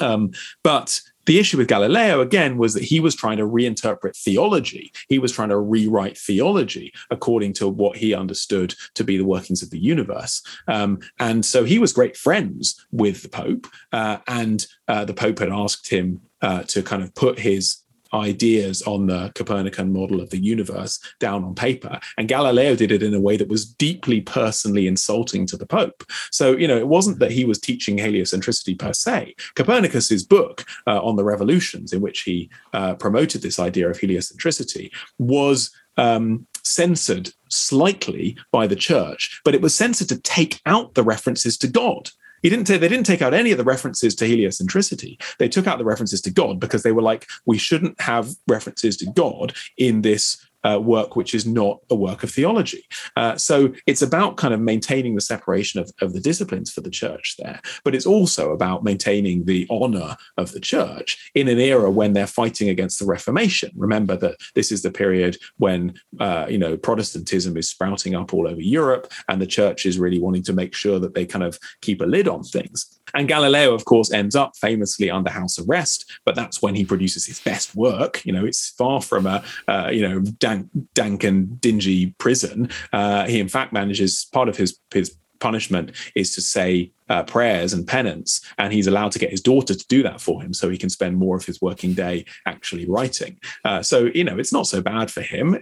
um, 0.00 0.32
but 0.62 1.00
the 1.26 1.38
issue 1.38 1.58
with 1.58 1.68
Galileo, 1.68 2.20
again, 2.20 2.56
was 2.56 2.74
that 2.74 2.82
he 2.82 2.98
was 2.98 3.14
trying 3.14 3.36
to 3.36 3.46
reinterpret 3.46 4.16
theology. 4.16 4.92
He 5.08 5.18
was 5.18 5.32
trying 5.32 5.50
to 5.50 5.58
rewrite 5.58 6.18
theology 6.18 6.92
according 7.10 7.52
to 7.54 7.68
what 7.68 7.96
he 7.96 8.14
understood 8.14 8.74
to 8.94 9.04
be 9.04 9.16
the 9.16 9.24
workings 9.24 9.62
of 9.62 9.70
the 9.70 9.78
universe. 9.78 10.42
Um, 10.66 10.98
and 11.18 11.44
so 11.44 11.64
he 11.64 11.78
was 11.78 11.92
great 11.92 12.16
friends 12.16 12.84
with 12.90 13.22
the 13.22 13.28
Pope. 13.28 13.66
Uh, 13.92 14.18
and 14.26 14.66
uh, 14.88 15.04
the 15.04 15.14
Pope 15.14 15.38
had 15.38 15.50
asked 15.50 15.88
him 15.88 16.20
uh, 16.42 16.62
to 16.64 16.82
kind 16.82 17.02
of 17.02 17.14
put 17.14 17.38
his 17.38 17.79
ideas 18.12 18.82
on 18.82 19.06
the 19.06 19.32
Copernican 19.34 19.92
model 19.92 20.20
of 20.20 20.30
the 20.30 20.38
universe 20.38 20.98
down 21.18 21.44
on 21.44 21.54
paper. 21.54 21.98
And 22.18 22.28
Galileo 22.28 22.74
did 22.74 22.92
it 22.92 23.02
in 23.02 23.14
a 23.14 23.20
way 23.20 23.36
that 23.36 23.48
was 23.48 23.64
deeply 23.64 24.20
personally 24.20 24.86
insulting 24.86 25.46
to 25.46 25.56
the 25.56 25.66
Pope. 25.66 26.04
So, 26.30 26.56
you 26.56 26.68
know, 26.68 26.78
it 26.78 26.88
wasn't 26.88 27.18
that 27.20 27.30
he 27.30 27.44
was 27.44 27.58
teaching 27.58 27.98
heliocentricity 27.98 28.78
per 28.78 28.92
se. 28.92 29.34
Copernicus's 29.54 30.24
book 30.24 30.64
uh, 30.86 31.02
on 31.02 31.16
the 31.16 31.24
revolutions, 31.24 31.92
in 31.92 32.00
which 32.00 32.22
he 32.22 32.50
uh, 32.72 32.94
promoted 32.94 33.42
this 33.42 33.58
idea 33.58 33.88
of 33.88 33.98
heliocentricity, 33.98 34.90
was 35.18 35.70
um, 35.96 36.46
censored 36.64 37.30
slightly 37.48 38.36
by 38.52 38.66
the 38.66 38.76
church, 38.76 39.40
but 39.44 39.54
it 39.54 39.60
was 39.60 39.74
censored 39.74 40.08
to 40.08 40.20
take 40.20 40.60
out 40.66 40.94
the 40.94 41.02
references 41.02 41.58
to 41.58 41.68
God. 41.68 42.10
He 42.42 42.50
didn't 42.50 42.66
they 42.66 42.78
didn't 42.78 43.06
take 43.06 43.22
out 43.22 43.34
any 43.34 43.52
of 43.52 43.58
the 43.58 43.64
references 43.64 44.14
to 44.16 44.24
heliocentricity. 44.26 45.20
They 45.38 45.48
took 45.48 45.66
out 45.66 45.78
the 45.78 45.84
references 45.84 46.20
to 46.22 46.30
God 46.30 46.60
because 46.60 46.82
they 46.82 46.92
were 46.92 47.02
like, 47.02 47.26
we 47.46 47.58
shouldn't 47.58 48.00
have 48.00 48.30
references 48.48 48.96
to 48.98 49.06
God 49.14 49.54
in 49.76 50.02
this 50.02 50.44
uh, 50.64 50.78
work 50.80 51.16
which 51.16 51.34
is 51.34 51.46
not 51.46 51.80
a 51.90 51.94
work 51.94 52.22
of 52.22 52.30
theology. 52.30 52.84
Uh, 53.16 53.36
so 53.36 53.72
it's 53.86 54.02
about 54.02 54.36
kind 54.36 54.54
of 54.54 54.60
maintaining 54.60 55.14
the 55.14 55.20
separation 55.20 55.80
of, 55.80 55.90
of 56.00 56.12
the 56.12 56.20
disciplines 56.20 56.70
for 56.70 56.80
the 56.80 56.90
church 56.90 57.36
there, 57.38 57.60
but 57.84 57.94
it's 57.94 58.06
also 58.06 58.52
about 58.52 58.84
maintaining 58.84 59.44
the 59.44 59.66
honor 59.70 60.16
of 60.36 60.52
the 60.52 60.60
church 60.60 61.30
in 61.34 61.48
an 61.48 61.58
era 61.58 61.90
when 61.90 62.12
they're 62.12 62.26
fighting 62.26 62.68
against 62.68 62.98
the 62.98 63.06
Reformation. 63.06 63.70
Remember 63.76 64.16
that 64.16 64.36
this 64.54 64.70
is 64.72 64.82
the 64.82 64.90
period 64.90 65.36
when 65.58 65.94
uh, 66.18 66.46
you 66.48 66.58
know 66.58 66.76
Protestantism 66.76 67.56
is 67.56 67.68
sprouting 67.68 68.14
up 68.14 68.32
all 68.34 68.46
over 68.46 68.60
Europe, 68.60 69.12
and 69.28 69.40
the 69.40 69.46
church 69.46 69.86
is 69.86 69.98
really 69.98 70.18
wanting 70.18 70.42
to 70.44 70.52
make 70.52 70.74
sure 70.74 70.98
that 70.98 71.14
they 71.14 71.26
kind 71.26 71.44
of 71.44 71.58
keep 71.80 72.00
a 72.00 72.04
lid 72.04 72.28
on 72.28 72.42
things. 72.42 73.00
And 73.14 73.28
Galileo, 73.28 73.74
of 73.74 73.84
course, 73.84 74.12
ends 74.12 74.36
up 74.36 74.56
famously 74.56 75.10
under 75.10 75.30
house 75.30 75.58
arrest, 75.58 76.10
but 76.24 76.34
that's 76.34 76.62
when 76.62 76.74
he 76.74 76.84
produces 76.84 77.26
his 77.26 77.40
best 77.40 77.74
work. 77.74 78.24
You 78.24 78.32
know, 78.32 78.44
it's 78.44 78.70
far 78.70 79.00
from 79.00 79.26
a, 79.26 79.42
uh, 79.66 79.90
you 79.92 80.08
know, 80.08 80.22
dank, 80.50 80.68
dank 80.94 81.24
and 81.24 81.60
dingy 81.60 82.14
prison. 82.18 82.70
Uh, 82.92 83.26
he, 83.26 83.40
in 83.40 83.48
fact, 83.48 83.72
manages 83.72 84.26
part 84.32 84.48
of 84.48 84.56
his 84.56 84.78
his 84.92 85.16
punishment 85.38 85.92
is 86.14 86.34
to 86.34 86.40
say 86.42 86.92
uh, 87.08 87.22
prayers 87.22 87.72
and 87.72 87.86
penance, 87.86 88.40
and 88.58 88.72
he's 88.72 88.86
allowed 88.86 89.12
to 89.12 89.18
get 89.18 89.30
his 89.30 89.40
daughter 89.40 89.74
to 89.74 89.86
do 89.88 90.02
that 90.02 90.20
for 90.20 90.42
him, 90.42 90.52
so 90.52 90.68
he 90.68 90.78
can 90.78 90.90
spend 90.90 91.16
more 91.16 91.36
of 91.36 91.44
his 91.44 91.60
working 91.60 91.94
day 91.94 92.24
actually 92.46 92.86
writing. 92.86 93.38
Uh, 93.64 93.82
so 93.82 94.10
you 94.14 94.24
know, 94.24 94.38
it's 94.38 94.52
not 94.52 94.66
so 94.66 94.80
bad 94.80 95.10
for 95.10 95.22
him 95.22 95.58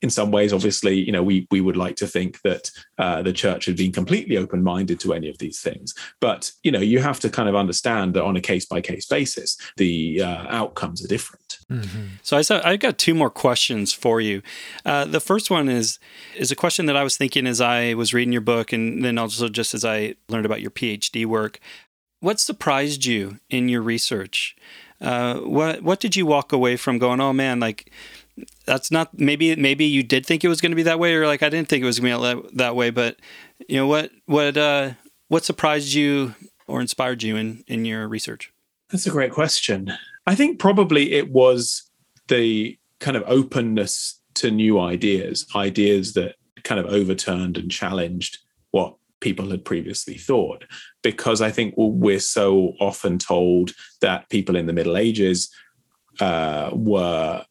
in 0.00 0.10
some 0.10 0.30
ways, 0.30 0.52
obviously, 0.52 0.94
you 0.94 1.12
know, 1.12 1.22
we 1.22 1.46
we 1.50 1.60
would 1.60 1.76
like 1.76 1.96
to 1.96 2.06
think 2.06 2.40
that 2.42 2.70
uh, 2.98 3.22
the 3.22 3.32
church 3.32 3.66
had 3.66 3.76
been 3.76 3.92
completely 3.92 4.36
open 4.36 4.62
minded 4.62 5.00
to 5.00 5.12
any 5.12 5.28
of 5.28 5.38
these 5.38 5.60
things. 5.60 5.94
But 6.20 6.52
you 6.62 6.70
know, 6.70 6.80
you 6.80 7.00
have 7.00 7.20
to 7.20 7.30
kind 7.30 7.48
of 7.48 7.56
understand 7.56 8.14
that 8.14 8.24
on 8.24 8.36
a 8.36 8.40
case 8.40 8.64
by 8.64 8.80
case 8.80 9.06
basis, 9.06 9.56
the 9.76 10.22
uh, 10.22 10.46
outcomes 10.48 11.04
are 11.04 11.08
different. 11.08 11.47
Mm-hmm. 11.70 12.04
So 12.22 12.36
I 12.36 12.42
saw, 12.42 12.60
I've 12.64 12.80
got 12.80 12.96
two 12.96 13.14
more 13.14 13.28
questions 13.30 13.92
for 13.92 14.20
you. 14.20 14.42
Uh, 14.86 15.04
the 15.04 15.20
first 15.20 15.50
one 15.50 15.68
is 15.68 15.98
is 16.34 16.50
a 16.50 16.56
question 16.56 16.86
that 16.86 16.96
I 16.96 17.02
was 17.02 17.16
thinking 17.16 17.46
as 17.46 17.60
I 17.60 17.94
was 17.94 18.14
reading 18.14 18.32
your 18.32 18.40
book, 18.40 18.72
and 18.72 19.04
then 19.04 19.18
also 19.18 19.48
just 19.48 19.74
as 19.74 19.84
I 19.84 20.14
learned 20.28 20.46
about 20.46 20.62
your 20.62 20.70
PhD 20.70 21.26
work. 21.26 21.60
What 22.20 22.40
surprised 22.40 23.04
you 23.04 23.38
in 23.50 23.68
your 23.68 23.82
research? 23.82 24.56
Uh, 25.00 25.40
what 25.40 25.82
what 25.82 26.00
did 26.00 26.16
you 26.16 26.24
walk 26.26 26.52
away 26.52 26.76
from 26.76 26.98
going? 26.98 27.20
Oh 27.20 27.32
man, 27.32 27.60
like 27.60 27.92
that's 28.64 28.90
not 28.90 29.18
maybe 29.18 29.54
maybe 29.56 29.84
you 29.84 30.02
did 30.02 30.26
think 30.26 30.44
it 30.44 30.48
was 30.48 30.60
going 30.60 30.72
to 30.72 30.76
be 30.76 30.82
that 30.84 30.98
way 30.98 31.14
or 31.14 31.26
like 31.26 31.42
I 31.42 31.48
didn't 31.48 31.68
think 31.68 31.82
it 31.82 31.86
was 31.86 31.98
going 31.98 32.20
to 32.20 32.42
be 32.42 32.56
that 32.56 32.76
way 32.76 32.90
but 32.90 33.16
you 33.68 33.76
know 33.76 33.86
what 33.86 34.10
what 34.26 34.56
uh 34.56 34.90
what 35.28 35.44
surprised 35.44 35.92
you 35.92 36.34
or 36.66 36.80
inspired 36.80 37.22
you 37.22 37.36
in 37.36 37.64
in 37.66 37.84
your 37.84 38.06
research 38.08 38.52
that's 38.90 39.06
a 39.06 39.10
great 39.10 39.32
question 39.32 39.92
I 40.28 40.34
think 40.34 40.58
probably 40.58 41.14
it 41.14 41.30
was 41.30 41.90
the 42.28 42.78
kind 43.00 43.16
of 43.16 43.24
openness 43.26 44.20
to 44.34 44.50
new 44.50 44.78
ideas 44.78 45.46
ideas 45.56 46.12
that 46.12 46.34
kind 46.64 46.78
of 46.78 46.84
overturned 46.92 47.56
and 47.56 47.70
challenged 47.70 48.36
what 48.70 48.94
people 49.20 49.50
had 49.50 49.64
previously 49.64 50.18
thought. 50.18 50.66
Because 51.02 51.40
I 51.40 51.50
think 51.50 51.72
we're 51.78 52.20
so 52.20 52.74
often 52.78 53.16
told 53.18 53.72
that 54.02 54.28
people 54.28 54.54
in 54.54 54.66
the 54.66 54.74
Middle 54.74 54.98
Ages 54.98 55.50
uh, 56.20 56.70
were 56.74 57.46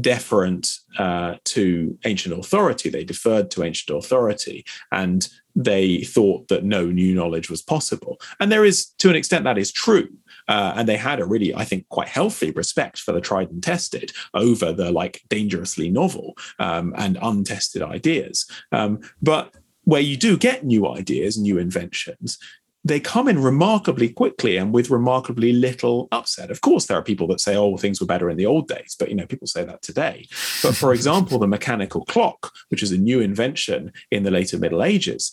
deferent 0.00 0.80
uh, 0.98 1.36
to 1.44 1.98
ancient 2.04 2.38
authority. 2.38 2.90
They 2.90 3.04
deferred 3.04 3.50
to 3.52 3.64
ancient 3.64 3.96
authority 3.96 4.64
and 4.92 5.28
they 5.54 6.02
thought 6.02 6.48
that 6.48 6.64
no 6.64 6.86
new 6.86 7.14
knowledge 7.14 7.48
was 7.48 7.62
possible. 7.62 8.20
And 8.38 8.52
there 8.52 8.64
is, 8.64 8.86
to 8.98 9.08
an 9.08 9.16
extent, 9.16 9.44
that 9.44 9.56
is 9.56 9.72
true. 9.72 10.08
Uh, 10.48 10.74
and 10.76 10.88
they 10.88 10.98
had 10.98 11.18
a 11.18 11.24
really, 11.24 11.54
I 11.54 11.64
think, 11.64 11.88
quite 11.88 12.08
healthy 12.08 12.50
respect 12.50 12.98
for 12.98 13.12
the 13.12 13.22
tried 13.22 13.50
and 13.50 13.62
tested 13.62 14.12
over 14.34 14.72
the 14.72 14.92
like 14.92 15.22
dangerously 15.28 15.88
novel 15.88 16.36
um, 16.58 16.94
and 16.96 17.18
untested 17.22 17.82
ideas. 17.82 18.48
Um, 18.70 19.00
but 19.22 19.54
where 19.84 20.02
you 20.02 20.16
do 20.16 20.36
get 20.36 20.64
new 20.64 20.86
ideas, 20.86 21.38
new 21.38 21.58
inventions, 21.58 22.38
they 22.86 23.00
come 23.00 23.26
in 23.26 23.42
remarkably 23.42 24.08
quickly 24.08 24.56
and 24.56 24.72
with 24.72 24.90
remarkably 24.90 25.52
little 25.52 26.08
upset. 26.12 26.50
Of 26.50 26.60
course, 26.60 26.86
there 26.86 26.96
are 26.96 27.02
people 27.02 27.26
that 27.28 27.40
say, 27.40 27.56
"Oh, 27.56 27.76
things 27.76 28.00
were 28.00 28.06
better 28.06 28.30
in 28.30 28.36
the 28.36 28.46
old 28.46 28.68
days," 28.68 28.94
but 28.98 29.08
you 29.08 29.16
know, 29.16 29.26
people 29.26 29.48
say 29.48 29.64
that 29.64 29.82
today. 29.82 30.28
But 30.62 30.76
for 30.76 30.94
example, 30.98 31.38
the 31.38 31.48
mechanical 31.48 32.04
clock, 32.04 32.52
which 32.68 32.82
is 32.82 32.92
a 32.92 32.98
new 32.98 33.20
invention 33.20 33.92
in 34.10 34.22
the 34.22 34.30
later 34.30 34.58
Middle 34.58 34.84
Ages, 34.84 35.32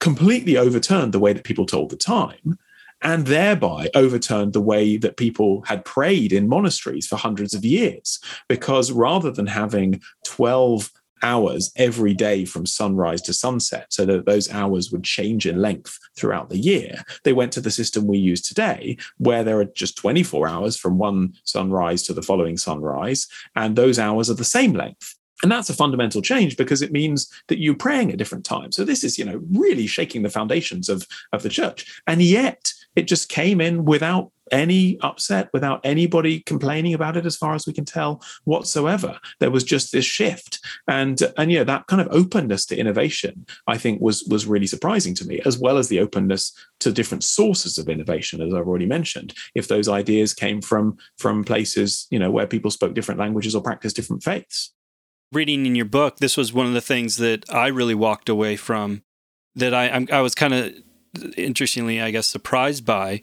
completely 0.00 0.56
overturned 0.56 1.12
the 1.12 1.18
way 1.18 1.32
that 1.32 1.44
people 1.44 1.66
told 1.66 1.90
the 1.90 1.96
time. 1.96 2.58
And 3.02 3.26
thereby 3.26 3.90
overturned 3.94 4.54
the 4.54 4.60
way 4.62 4.96
that 4.96 5.18
people 5.18 5.62
had 5.66 5.84
prayed 5.84 6.32
in 6.32 6.48
monasteries 6.48 7.06
for 7.06 7.16
hundreds 7.16 7.52
of 7.52 7.62
years. 7.62 8.18
Because 8.48 8.90
rather 8.90 9.30
than 9.30 9.48
having 9.48 10.00
12 10.24 10.90
hours 11.22 11.72
every 11.76 12.14
day 12.14 12.44
from 12.44 12.66
sunrise 12.66 13.22
to 13.22 13.32
sunset 13.34 13.86
so 13.90 14.04
that 14.06 14.26
those 14.26 14.50
hours 14.50 14.90
would 14.90 15.04
change 15.04 15.46
in 15.46 15.60
length 15.60 15.98
throughout 16.16 16.50
the 16.50 16.58
year. 16.58 17.02
They 17.24 17.32
went 17.32 17.52
to 17.52 17.60
the 17.60 17.70
system 17.70 18.06
we 18.06 18.18
use 18.18 18.40
today, 18.40 18.96
where 19.18 19.44
there 19.44 19.58
are 19.60 19.64
just 19.64 19.96
24 19.96 20.48
hours 20.48 20.76
from 20.76 20.98
one 20.98 21.34
sunrise 21.44 22.02
to 22.04 22.12
the 22.12 22.22
following 22.22 22.56
sunrise, 22.56 23.26
and 23.54 23.76
those 23.76 23.98
hours 23.98 24.30
are 24.30 24.34
the 24.34 24.44
same 24.44 24.72
length. 24.72 25.14
And 25.42 25.52
that's 25.52 25.68
a 25.68 25.74
fundamental 25.74 26.22
change 26.22 26.56
because 26.56 26.80
it 26.80 26.92
means 26.92 27.30
that 27.48 27.58
you're 27.58 27.74
praying 27.74 28.10
at 28.10 28.16
different 28.16 28.44
times. 28.44 28.74
So 28.74 28.84
this 28.84 29.04
is, 29.04 29.18
you 29.18 29.24
know, 29.24 29.40
really 29.52 29.86
shaking 29.86 30.22
the 30.22 30.30
foundations 30.30 30.88
of, 30.88 31.06
of 31.32 31.42
the 31.42 31.50
church. 31.50 32.00
And 32.06 32.22
yet 32.22 32.72
it 32.96 33.06
just 33.06 33.28
came 33.28 33.60
in 33.60 33.84
without 33.84 34.32
any 34.52 34.98
upset, 35.00 35.48
without 35.52 35.80
anybody 35.84 36.40
complaining 36.40 36.94
about 36.94 37.16
it, 37.16 37.26
as 37.26 37.36
far 37.36 37.54
as 37.54 37.66
we 37.66 37.72
can 37.72 37.84
tell 37.84 38.22
whatsoever. 38.44 39.18
There 39.40 39.50
was 39.50 39.64
just 39.64 39.92
this 39.92 40.04
shift, 40.04 40.60
and 40.88 41.20
and 41.36 41.50
yeah, 41.50 41.64
that 41.64 41.86
kind 41.86 42.00
of 42.00 42.08
openness 42.10 42.66
to 42.66 42.76
innovation, 42.76 43.46
I 43.66 43.78
think, 43.78 44.00
was 44.00 44.24
was 44.24 44.46
really 44.46 44.66
surprising 44.66 45.14
to 45.16 45.26
me, 45.26 45.40
as 45.44 45.58
well 45.58 45.78
as 45.78 45.88
the 45.88 46.00
openness 46.00 46.52
to 46.80 46.92
different 46.92 47.24
sources 47.24 47.78
of 47.78 47.88
innovation, 47.88 48.40
as 48.40 48.52
I've 48.52 48.68
already 48.68 48.86
mentioned. 48.86 49.34
If 49.54 49.68
those 49.68 49.88
ideas 49.88 50.34
came 50.34 50.60
from 50.60 50.96
from 51.18 51.44
places, 51.44 52.06
you 52.10 52.18
know, 52.18 52.30
where 52.30 52.46
people 52.46 52.70
spoke 52.70 52.94
different 52.94 53.20
languages 53.20 53.54
or 53.54 53.62
practiced 53.62 53.96
different 53.96 54.22
faiths. 54.22 54.72
Reading 55.32 55.66
in 55.66 55.74
your 55.74 55.86
book, 55.86 56.18
this 56.18 56.36
was 56.36 56.52
one 56.52 56.66
of 56.66 56.72
the 56.72 56.80
things 56.80 57.16
that 57.16 57.44
I 57.52 57.66
really 57.66 57.96
walked 57.96 58.28
away 58.28 58.56
from. 58.56 59.02
That 59.56 59.74
I 59.74 60.06
I 60.12 60.20
was 60.20 60.34
kind 60.34 60.54
of 60.54 60.74
interestingly, 61.36 62.00
I 62.00 62.10
guess, 62.10 62.26
surprised 62.26 62.84
by 62.84 63.20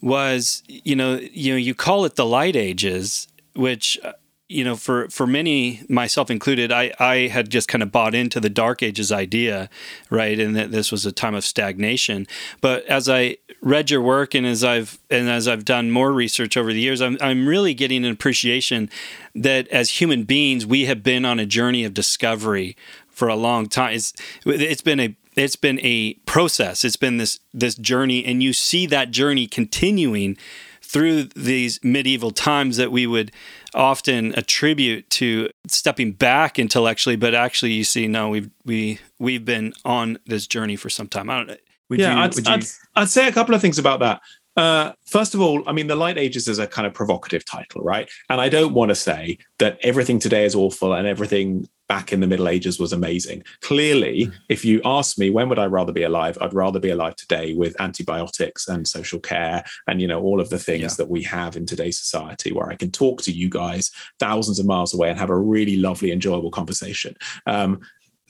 was 0.00 0.62
you 0.68 0.94
know 0.94 1.18
you 1.32 1.52
know 1.52 1.56
you 1.56 1.74
call 1.74 2.04
it 2.04 2.16
the 2.16 2.26
light 2.26 2.54
ages 2.54 3.26
which 3.54 3.98
uh, 4.04 4.12
you 4.48 4.64
know 4.64 4.76
for 4.76 5.08
for 5.08 5.26
many 5.26 5.82
myself 5.88 6.30
included 6.30 6.70
i 6.70 6.92
i 6.98 7.26
had 7.26 7.50
just 7.50 7.68
kind 7.68 7.82
of 7.82 7.90
bought 7.90 8.14
into 8.14 8.38
the 8.38 8.48
dark 8.48 8.82
ages 8.82 9.10
idea 9.10 9.68
right 10.08 10.38
and 10.38 10.54
that 10.54 10.70
this 10.70 10.92
was 10.92 11.04
a 11.04 11.12
time 11.12 11.34
of 11.34 11.44
stagnation. 11.44 12.26
But 12.60 12.84
as 12.86 13.08
i 13.08 13.36
read 13.60 13.90
your 13.90 14.00
work 14.00 14.34
and 14.34 14.46
as 14.46 14.62
i've 14.62 14.98
and 15.10 15.28
as 15.28 15.48
i've 15.48 15.64
done 15.64 15.90
more 15.90 16.12
research 16.12 16.56
over 16.56 16.72
the 16.72 16.80
years 16.80 17.00
i'm 17.00 17.18
i'm 17.20 17.48
really 17.48 17.74
getting 17.74 18.04
an 18.04 18.12
appreciation 18.12 18.88
that 19.34 19.66
as 19.68 20.00
human 20.00 20.22
beings 20.22 20.64
we 20.64 20.84
have 20.84 21.02
been 21.02 21.24
on 21.24 21.40
a 21.40 21.46
journey 21.46 21.82
of 21.84 21.92
discovery 21.92 22.76
for 23.18 23.28
a 23.28 23.36
long 23.36 23.68
time. 23.68 23.94
It's 23.94 24.14
it's 24.46 24.80
been 24.80 25.00
a 25.00 25.16
it's 25.38 25.56
been 25.56 25.80
a 25.80 26.14
process 26.26 26.84
it's 26.84 26.96
been 26.96 27.16
this 27.16 27.40
this 27.52 27.74
journey 27.74 28.24
and 28.24 28.42
you 28.42 28.52
see 28.52 28.86
that 28.86 29.10
journey 29.10 29.46
continuing 29.46 30.36
through 30.82 31.24
these 31.36 31.78
medieval 31.82 32.30
times 32.30 32.78
that 32.78 32.90
we 32.90 33.06
would 33.06 33.30
often 33.74 34.34
attribute 34.38 35.08
to 35.10 35.50
stepping 35.66 36.12
back 36.12 36.58
intellectually 36.58 37.16
but 37.16 37.34
actually 37.34 37.72
you 37.72 37.84
see 37.84 38.08
no 38.08 38.28
we've 38.28 38.50
we 38.64 38.98
we've 39.18 39.44
been 39.44 39.72
on 39.84 40.18
this 40.26 40.46
journey 40.46 40.76
for 40.76 40.88
some 40.88 41.08
time 41.08 41.28
i 41.28 41.36
don't 41.36 41.48
know 41.48 41.56
would 41.88 42.00
yeah, 42.00 42.14
you, 42.14 42.20
I'd, 42.20 42.36
you... 42.36 42.42
I'd, 42.46 42.64
I'd, 42.96 43.08
say 43.08 43.28
a 43.28 43.32
couple 43.32 43.54
of 43.54 43.60
things 43.60 43.78
about 43.78 44.00
that. 44.00 44.20
Uh, 44.56 44.92
first 45.06 45.34
of 45.34 45.40
all, 45.40 45.62
I 45.68 45.72
mean, 45.72 45.86
the 45.86 45.96
Light 45.96 46.18
Ages 46.18 46.48
is 46.48 46.58
a 46.58 46.66
kind 46.66 46.86
of 46.86 46.92
provocative 46.92 47.44
title, 47.44 47.82
right? 47.82 48.10
And 48.28 48.40
I 48.40 48.48
don't 48.48 48.74
want 48.74 48.88
to 48.88 48.94
say 48.94 49.38
that 49.58 49.78
everything 49.82 50.18
today 50.18 50.44
is 50.44 50.54
awful 50.54 50.92
and 50.92 51.06
everything 51.06 51.68
back 51.88 52.12
in 52.12 52.20
the 52.20 52.26
Middle 52.26 52.48
Ages 52.48 52.78
was 52.78 52.92
amazing. 52.92 53.42
Clearly, 53.62 54.26
mm. 54.26 54.34
if 54.48 54.64
you 54.64 54.80
ask 54.84 55.18
me 55.18 55.30
when 55.30 55.48
would 55.48 55.58
I 55.58 55.66
rather 55.66 55.92
be 55.92 56.02
alive, 56.02 56.38
I'd 56.40 56.54
rather 56.54 56.78
be 56.78 56.90
alive 56.90 57.16
today 57.16 57.54
with 57.54 57.80
antibiotics 57.80 58.68
and 58.68 58.86
social 58.86 59.18
care 59.18 59.64
and 59.86 60.00
you 60.00 60.06
know 60.06 60.20
all 60.20 60.40
of 60.40 60.50
the 60.50 60.58
things 60.58 60.82
yeah. 60.82 60.94
that 60.98 61.10
we 61.10 61.22
have 61.24 61.56
in 61.56 61.66
today's 61.66 61.98
society, 61.98 62.52
where 62.52 62.68
I 62.68 62.76
can 62.76 62.90
talk 62.90 63.22
to 63.22 63.32
you 63.32 63.48
guys 63.48 63.90
thousands 64.18 64.58
of 64.58 64.66
miles 64.66 64.94
away 64.94 65.08
and 65.08 65.18
have 65.18 65.30
a 65.30 65.38
really 65.38 65.76
lovely, 65.76 66.12
enjoyable 66.12 66.50
conversation. 66.50 67.16
Um, 67.46 67.80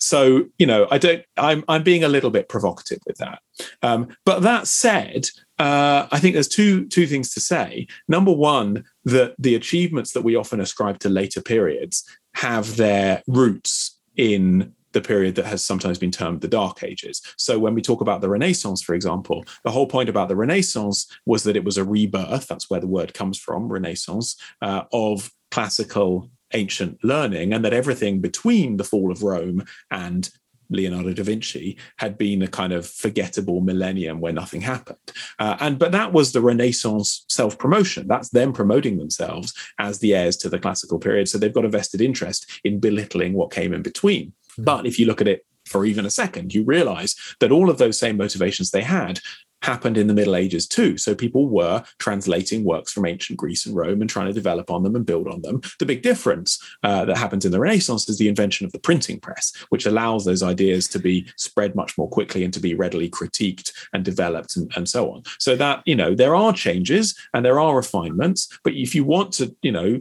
so 0.01 0.45
you 0.59 0.67
know 0.67 0.87
i 0.93 0.97
don't 0.97 1.25
i'm 1.39 1.65
i'm 1.67 1.83
being 1.83 2.05
a 2.05 2.09
little 2.09 2.31
bit 2.31 2.49
provocative 2.49 3.01
with 3.05 3.17
that 3.17 3.41
um, 3.83 4.07
but 4.25 4.43
that 4.43 4.69
said 4.69 5.29
uh, 5.59 6.07
I 6.13 6.21
think 6.21 6.35
there's 6.35 6.49
two 6.49 6.87
two 6.87 7.07
things 7.07 7.35
to 7.35 7.41
say. 7.41 7.89
Number 8.07 8.33
one, 8.33 8.85
that 9.05 9.35
the 9.39 9.57
achievements 9.57 10.13
that 10.13 10.23
we 10.23 10.37
often 10.37 10.61
ascribe 10.61 11.01
to 11.01 11.09
later 11.09 11.43
periods 11.43 12.05
have 12.35 12.77
their 12.77 13.23
roots 13.27 13.99
in 14.17 14.75
the 14.93 15.01
period 15.01 15.35
that 15.35 15.47
has 15.47 15.63
sometimes 15.63 15.99
been 15.99 16.11
termed 16.11 16.41
the 16.41 16.49
Dark 16.49 16.83
Ages. 16.83 17.21
So 17.37 17.59
when 17.59 17.75
we 17.75 17.83
talk 17.83 18.01
about 18.01 18.21
the 18.21 18.29
Renaissance, 18.29 18.83
for 18.83 18.95
example, 18.95 19.45
the 19.65 19.71
whole 19.71 19.87
point 19.87 20.09
about 20.09 20.29
the 20.29 20.37
Renaissance 20.37 21.07
was 21.27 21.43
that 21.45 21.57
it 21.57 21.65
was 21.65 21.77
a 21.77 21.85
rebirth. 21.85 22.47
That's 22.47 22.71
where 22.71 22.81
the 22.81 22.87
word 22.87 23.15
comes 23.15 23.39
from, 23.39 23.69
Renaissance, 23.69 24.37
uh, 24.63 24.85
of 24.93 25.31
classical 25.51 26.31
ancient 26.55 27.03
learning, 27.05 27.53
and 27.53 27.65
that 27.65 27.75
everything 27.75 28.21
between 28.21 28.79
the 28.79 28.85
fall 28.85 29.13
of 29.13 29.23
Rome 29.23 29.65
and 29.91 30.31
Leonardo 30.71 31.13
da 31.13 31.23
Vinci 31.23 31.77
had 31.97 32.19
been 32.19 32.43
a 32.43 32.49
kind 32.49 32.73
of 32.73 32.87
forgettable 32.87 33.61
millennium 33.61 34.21
where 34.21 34.33
nothing 34.33 34.61
happened. 34.61 34.99
Uh, 35.39 35.57
and 35.61 35.79
but 35.79 35.93
that 35.93 36.13
was 36.13 36.33
the 36.33 36.41
Renaissance 36.41 37.25
self-promotion. 37.29 38.07
That's 38.07 38.31
them 38.31 38.53
promoting 38.53 38.99
themselves 38.99 39.55
as 39.79 39.99
the 39.99 40.15
heirs 40.15 40.37
to 40.39 40.49
the 40.49 40.59
classical 40.59 40.99
period. 40.99 41.29
So 41.29 41.39
they've 41.39 41.53
got 41.53 41.65
a 41.65 41.71
vested 41.71 42.01
interest 42.01 42.61
in 42.65 42.81
belittling 42.81 43.33
what 43.33 43.51
came 43.51 43.73
in 43.73 43.83
between. 43.83 44.33
Hmm. 44.57 44.65
But 44.65 44.87
if 44.87 44.99
you 44.99 45.07
look 45.07 45.21
at 45.21 45.29
it 45.29 45.45
for 45.67 45.85
even 45.85 46.07
a 46.07 46.11
second, 46.11 46.55
you 46.55 46.65
realize 46.65 47.15
that 47.41 47.53
all 47.53 47.71
of 47.71 47.79
those 47.79 47.99
same 47.99 48.17
motivations 48.17 48.71
they 48.71 48.83
had 48.83 49.21
happened 49.63 49.99
in 49.99 50.07
the 50.07 50.15
Middle 50.15 50.37
Ages 50.37 50.67
too. 50.67 50.97
So 50.97 51.15
people 51.15 51.49
were 51.49 51.83
translating 51.99 52.65
works 52.65 52.93
from 52.93 53.07
ancient 53.07 53.39
Greece 53.39 53.67
and 53.67 53.75
Rome 53.75 54.01
and 54.01 54.09
trying 54.09 54.27
to 54.27 54.33
develop 54.33 54.71
on 54.71 54.83
them 54.83 54.95
and 54.95 55.05
build 55.05 55.29
on 55.29 55.43
them. 55.43 55.61
The 55.79 55.87
big 55.87 56.03
difference 56.03 56.63
uh, 56.83 57.05
that 57.07 57.17
happens 57.17 57.45
in 57.45 57.53
the 57.53 57.61
Renaissance 57.61 58.09
is 58.09 58.19
the 58.19 58.29
invention 58.29 58.67
of 58.67 58.73
the 58.73 58.79
printing 58.79 59.21
press, 59.21 59.53
which 59.71 59.87
allows 59.87 60.25
those 60.25 60.43
ideas 60.43 60.87
to 60.89 60.99
be 60.99 61.27
spread 61.37 61.75
much 61.75 61.99
more 61.99 62.09
quickly 62.09 62.45
and 62.45 62.55
to 62.55 62.61
be 62.61 62.75
readily 62.75 63.11
critiqued 63.11 63.73
and 63.93 64.05
developed 64.05 64.57
and, 64.57 64.71
and 64.77 64.89
so 64.89 65.11
on. 65.13 65.23
So 65.39 65.57
that, 65.57 65.83
you 65.87 65.97
know, 65.97 66.15
there 66.15 66.37
are 66.37 66.53
changes 66.53 67.17
and 67.35 67.45
there 67.45 67.61
are 67.61 67.75
refinements, 67.77 68.49
but 68.63 68.75
if 68.75 68.95
you 68.95 69.05
want 69.05 69.33
to, 69.35 69.55
you 69.63 69.73
know, 69.73 70.01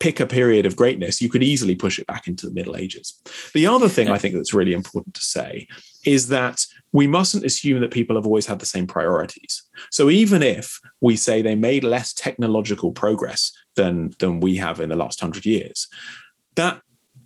pick 0.00 0.18
a 0.18 0.26
period 0.26 0.66
of 0.66 0.76
greatness, 0.76 1.20
you 1.20 1.28
could 1.28 1.42
easily 1.42 1.74
push 1.74 1.98
it 1.98 2.06
back 2.06 2.26
into 2.26 2.46
the 2.46 2.52
Middle 2.52 2.76
Ages. 2.76 3.20
The 3.54 3.66
other 3.66 3.88
thing 3.88 4.08
I 4.08 4.18
think 4.18 4.34
that's 4.34 4.54
really 4.54 4.72
important 4.72 5.14
to 5.14 5.22
say 5.22 5.68
is 6.04 6.28
that 6.28 6.64
we 6.92 7.06
mustn't 7.06 7.44
assume 7.44 7.80
that 7.80 7.92
people 7.92 8.16
have 8.16 8.26
always 8.26 8.46
had 8.46 8.58
the 8.58 8.66
same 8.66 8.86
priorities. 8.86 9.62
So 9.90 10.10
even 10.10 10.42
if 10.42 10.80
we 11.00 11.16
say 11.16 11.40
they 11.40 11.54
made 11.54 11.84
less 11.84 12.12
technological 12.12 12.92
progress 12.92 13.52
than, 13.76 14.12
than 14.18 14.40
we 14.40 14.56
have 14.56 14.80
in 14.80 14.88
the 14.88 14.96
last 14.96 15.20
hundred 15.20 15.46
years, 15.46 15.86
that 16.56 16.80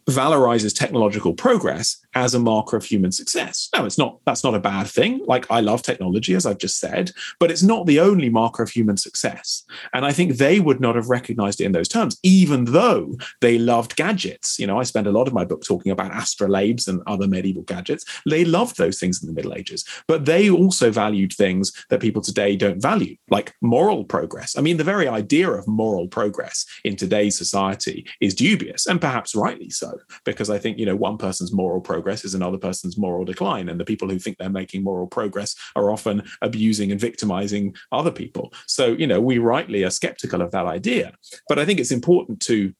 valorizes 0.09 0.76
technological 0.76 1.34
progress 1.34 1.98
as 2.14 2.34
a 2.34 2.38
marker 2.38 2.76
of 2.76 2.84
human 2.84 3.12
success. 3.12 3.68
Now, 3.74 3.84
it's 3.84 3.98
not 3.98 4.18
that's 4.26 4.44
not 4.44 4.55
a 4.55 4.61
bad 4.61 4.86
thing. 4.86 5.20
Like 5.26 5.50
I 5.50 5.61
love 5.61 5.82
technology, 5.82 6.34
as 6.34 6.46
I've 6.46 6.59
just 6.59 6.78
said, 6.78 7.12
but 7.40 7.50
it's 7.50 7.62
not 7.62 7.86
the 7.86 8.00
only 8.00 8.28
marker 8.28 8.62
of 8.62 8.70
human 8.70 8.96
success. 8.96 9.64
And 9.92 10.05
I 10.05 10.12
think 10.12 10.36
they 10.36 10.61
would 10.61 10.80
not 10.80 10.96
have 10.96 11.09
recognized 11.09 11.61
it 11.61 11.64
in 11.64 11.72
those 11.72 11.88
terms, 11.88 12.18
even 12.22 12.66
though 12.66 13.16
they 13.40 13.59
loved 13.59 13.96
gadgets. 13.96 14.59
You 14.59 14.66
know, 14.66 14.78
I 14.78 14.84
spend 14.84 15.07
a 15.07 15.12
lot 15.12 15.26
of 15.26 15.34
my 15.34 15.44
book 15.44 15.64
talking 15.64 15.92
about 15.92 16.12
astrolabes 16.12 16.88
and 16.88 17.02
other 17.07 17.26
medieval 17.26 17.62
gadgets. 17.62 18.05
They 18.28 18.44
loved 18.44 18.76
those 18.76 18.98
things 18.98 19.22
in 19.22 19.28
the 19.28 19.34
Middle 19.34 19.55
Ages, 19.55 19.84
but 20.07 20.24
they 20.24 20.50
also 20.50 20.90
valued 20.90 21.32
things 21.32 21.72
that 21.90 22.00
people 22.00 22.22
today 22.22 22.57
don't 22.57 22.80
value, 22.80 23.16
like 23.30 23.55
moral 23.61 24.05
progress. 24.05 24.57
I 24.57 24.61
mean, 24.61 24.76
the 24.76 24.84
very 24.84 25.09
idea 25.09 25.50
of 25.50 25.66
moral 25.66 26.09
progress 26.09 26.66
in 26.84 26.96
today's 26.96 27.36
society 27.36 28.07
is 28.20 28.34
dubious, 28.34 28.86
and 28.86 29.00
perhaps 29.00 29.34
rightly 29.34 29.70
so, 29.70 29.93
because 30.24 30.51
I 30.51 30.59
think, 30.59 30.78
you 30.78 30.86
know, 30.86 30.97
one 30.97 31.18
person's 31.18 31.53
moral 31.53 31.80
progress 31.80 32.24
is 32.24 32.34
another 32.34 32.59
person's 32.59 32.99
moral 32.99 33.24
decline. 33.24 33.68
And 33.68 33.78
the 33.78 33.84
people 33.84 34.09
who 34.09 34.18
think 34.18 34.38
they're 34.38 34.51
making 34.51 34.82
moral 34.82 35.07
progress 35.07 35.55
are 35.76 35.90
often 35.90 36.22
abusing 36.42 36.90
and 36.92 37.01
victimizing 37.01 37.74
other 37.92 38.11
people. 38.11 38.53
So, 38.66 38.88
you 38.88 39.07
know, 39.07 39.20
we 39.20 39.38
rightly 39.38 39.84
are 39.84 39.90
skeptical 39.90 40.42
of 40.42 40.51
that 40.53 40.66
idea. 40.66 41.12
But 41.49 41.59
I 41.59 41.64
think 41.64 41.80
it's 41.80 41.90
important 41.90 42.40
to 42.42 42.72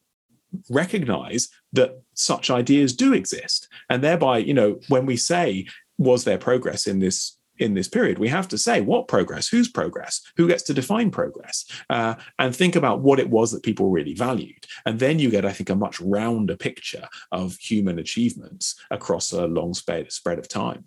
recognize 0.71 1.49
that 1.73 2.01
such 2.15 2.51
ideas 2.51 2.95
do 2.95 3.12
exist. 3.12 3.69
And 3.89 4.03
thereby, 4.03 4.39
you 4.39 4.55
know, 4.55 4.79
when 4.89 5.07
we 5.07 5.17
say, 5.17 5.67
was 5.99 6.25
there 6.25 6.39
progress 6.39 6.87
in 6.87 6.99
this 6.99 7.37
in 7.59 7.75
this 7.75 7.89
period, 7.89 8.19
we 8.19 8.29
have 8.29 8.49
to 8.49 8.59
say 8.59 8.81
what 8.81 9.09
progress, 9.09 9.49
whose 9.49 9.69
progress, 9.69 10.21
who 10.37 10.49
gets 10.49 10.63
to 10.65 10.75
define 10.75 11.11
progress, 11.11 11.65
uh, 11.91 12.15
and 12.39 12.55
think 12.55 12.77
about 12.77 13.01
what 13.01 13.21
it 13.21 13.31
was 13.31 13.53
that 13.53 13.63
people 13.63 13.91
really 13.91 14.15
valued. 14.15 14.67
And 14.87 14.99
then 14.99 15.19
you 15.19 15.31
get, 15.31 15.45
I 15.45 15.53
think, 15.53 15.71
a 15.71 15.75
much 15.75 16.01
rounder 16.01 16.57
picture 16.57 17.09
of 17.33 17.57
human 17.57 17.99
achievements 17.99 18.75
across 18.91 19.33
a 19.33 19.47
long 19.47 19.75
spread, 19.75 20.11
spread 20.13 20.39
of 20.39 20.49
time. 20.49 20.85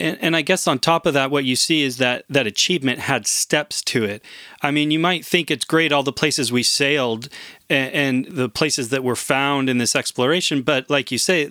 And, 0.00 0.18
and, 0.20 0.34
I 0.34 0.42
guess 0.42 0.66
on 0.66 0.80
top 0.80 1.06
of 1.06 1.14
that, 1.14 1.30
what 1.30 1.44
you 1.44 1.54
see 1.54 1.82
is 1.82 1.98
that 1.98 2.24
that 2.28 2.44
achievement 2.44 2.98
had 2.98 3.24
steps 3.24 3.80
to 3.82 4.04
it. 4.04 4.24
I 4.60 4.72
mean, 4.72 4.90
you 4.90 4.98
might 4.98 5.24
think 5.24 5.48
it's 5.48 5.64
great 5.64 5.92
all 5.92 6.02
the 6.02 6.12
places 6.12 6.50
we 6.50 6.64
sailed 6.64 7.28
and, 7.72 8.26
and 8.28 8.36
the 8.36 8.48
places 8.48 8.90
that 8.90 9.02
were 9.02 9.16
found 9.16 9.68
in 9.68 9.78
this 9.78 9.96
exploration, 9.96 10.62
but 10.62 10.88
like 10.90 11.10
you 11.10 11.18
say, 11.18 11.50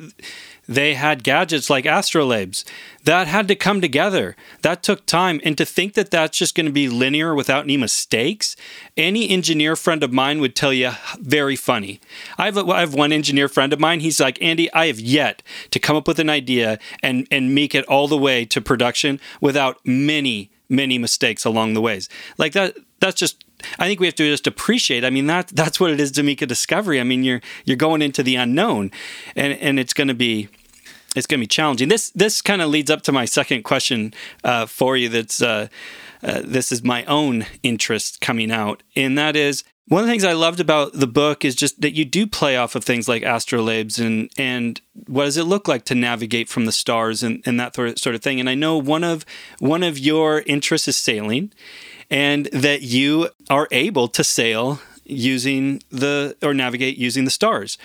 they 0.67 0.93
had 0.93 1.24
gadgets 1.24 1.69
like 1.69 1.86
astrolabes 1.86 2.63
that 3.03 3.28
had 3.28 3.47
to 3.47 3.55
come 3.55 3.82
together. 3.82 4.36
That 4.61 4.84
took 4.84 5.05
time. 5.05 5.41
And 5.43 5.57
to 5.57 5.65
think 5.65 5.95
that 5.95 6.11
that's 6.11 6.38
just 6.38 6.55
going 6.55 6.67
to 6.67 6.72
be 6.72 6.88
linear 6.88 7.34
without 7.34 7.63
any 7.63 7.78
mistakes, 7.78 8.55
any 8.95 9.30
engineer 9.30 9.76
friend 9.76 10.03
of 10.03 10.13
mine 10.13 10.39
would 10.39 10.55
tell 10.55 10.72
you 10.72 10.91
very 11.19 11.55
funny. 11.55 11.99
I 12.38 12.45
have, 12.45 12.57
I 12.57 12.80
have 12.80 12.93
one 12.93 13.11
engineer 13.11 13.49
friend 13.49 13.74
of 13.74 13.80
mine. 13.80 13.99
He's 13.99 14.19
like, 14.19 14.41
Andy, 14.41 14.72
I 14.74 14.88
have 14.88 14.99
yet 14.99 15.41
to 15.72 15.80
come 15.80 15.97
up 15.97 16.07
with 16.07 16.19
an 16.19 16.30
idea 16.30 16.78
and, 17.01 17.28
and 17.32 17.55
make 17.55 17.74
it 17.74 17.86
all 17.86 18.07
the 18.07 18.17
way 18.17 18.45
to 18.45 18.61
production 18.61 19.19
without 19.41 19.78
many, 19.86 20.51
many 20.69 20.97
mistakes 20.97 21.43
along 21.43 21.74
the 21.74 21.82
ways. 21.82 22.07
Like 22.38 22.53
that, 22.53 22.78
that's 22.99 23.19
just 23.19 23.43
I 23.80 23.88
think 23.88 23.99
we 23.99 24.07
have 24.07 24.16
to 24.16 24.30
just 24.30 24.47
appreciate. 24.47 25.03
I 25.03 25.09
mean, 25.09 25.28
that 25.28 25.47
that's 25.49 25.80
what 25.80 25.91
it 25.91 25.99
is 25.99 26.12
to 26.14 26.24
make 26.24 26.41
a 26.41 26.45
discovery. 26.45 26.99
I 26.99 27.03
mean, 27.03 27.24
you're 27.24 27.41
you're 27.66 27.78
going 27.78 28.01
into 28.01 28.24
the 28.24 28.36
unknown, 28.36 28.91
and 29.36 29.53
and 29.53 29.80
it's 29.80 29.93
going 29.93 30.07
to 30.07 30.14
be 30.14 30.49
it's 31.16 31.28
going 31.28 31.39
to 31.39 31.43
be 31.43 31.47
challenging. 31.47 31.89
This 31.89 32.09
this 32.12 32.41
kind 32.41 32.62
of 32.62 32.70
leads 32.70 32.89
up 32.89 33.01
to 33.03 33.12
my 33.12 33.26
second 33.26 33.64
question 33.64 34.14
uh, 34.43 34.66
for 34.66 34.95
you. 34.97 35.09
That's 35.09 35.41
uh, 35.41 35.68
uh, 36.24 36.41
this 36.43 36.72
is 36.72 36.84
my 36.84 37.03
own 37.05 37.45
interest 37.64 38.22
coming 38.22 38.51
out, 38.51 38.84
and 38.95 39.18
that 39.18 39.36
is 39.36 39.64
one 39.91 40.03
of 40.03 40.07
the 40.07 40.14
things 40.14 40.24
I 40.24 40.32
loved 40.32 40.62
about 40.62 40.93
the 40.93 41.05
book 41.05 41.43
is 41.43 41.53
just 41.53 41.82
that 41.82 41.93
you 41.93 42.05
do 42.05 42.26
play 42.26 42.55
off 42.55 42.76
of 42.76 42.84
things 42.86 43.09
like 43.09 43.24
astrolabes 43.24 43.99
and 43.99 44.30
and 44.38 44.80
what 45.07 45.26
does 45.26 45.36
it 45.36 45.43
look 45.43 45.68
like 45.68 45.84
to 45.86 45.95
navigate 45.95 46.47
from 46.47 46.64
the 46.64 46.72
stars 46.72 47.24
and, 47.24 47.43
and 47.45 47.59
that 47.59 47.76
sort 47.76 48.16
of 48.16 48.22
thing. 48.22 48.39
And 48.39 48.49
I 48.49 48.55
know 48.55 48.78
one 48.78 49.03
of 49.03 49.26
one 49.59 49.84
of 49.84 49.99
your 49.99 50.43
interests 50.45 50.88
is 50.88 50.95
sailing, 50.95 51.51
and 52.12 52.47
that 52.47 52.82
you 52.82 53.30
are 53.49 53.68
able 53.72 54.09
to 54.09 54.24
sail 54.24 54.80
using 55.05 55.82
the 55.89 56.36
or 56.43 56.53
navigate 56.53 56.97
using 56.97 57.26
the 57.26 57.32
stars. 57.32 57.78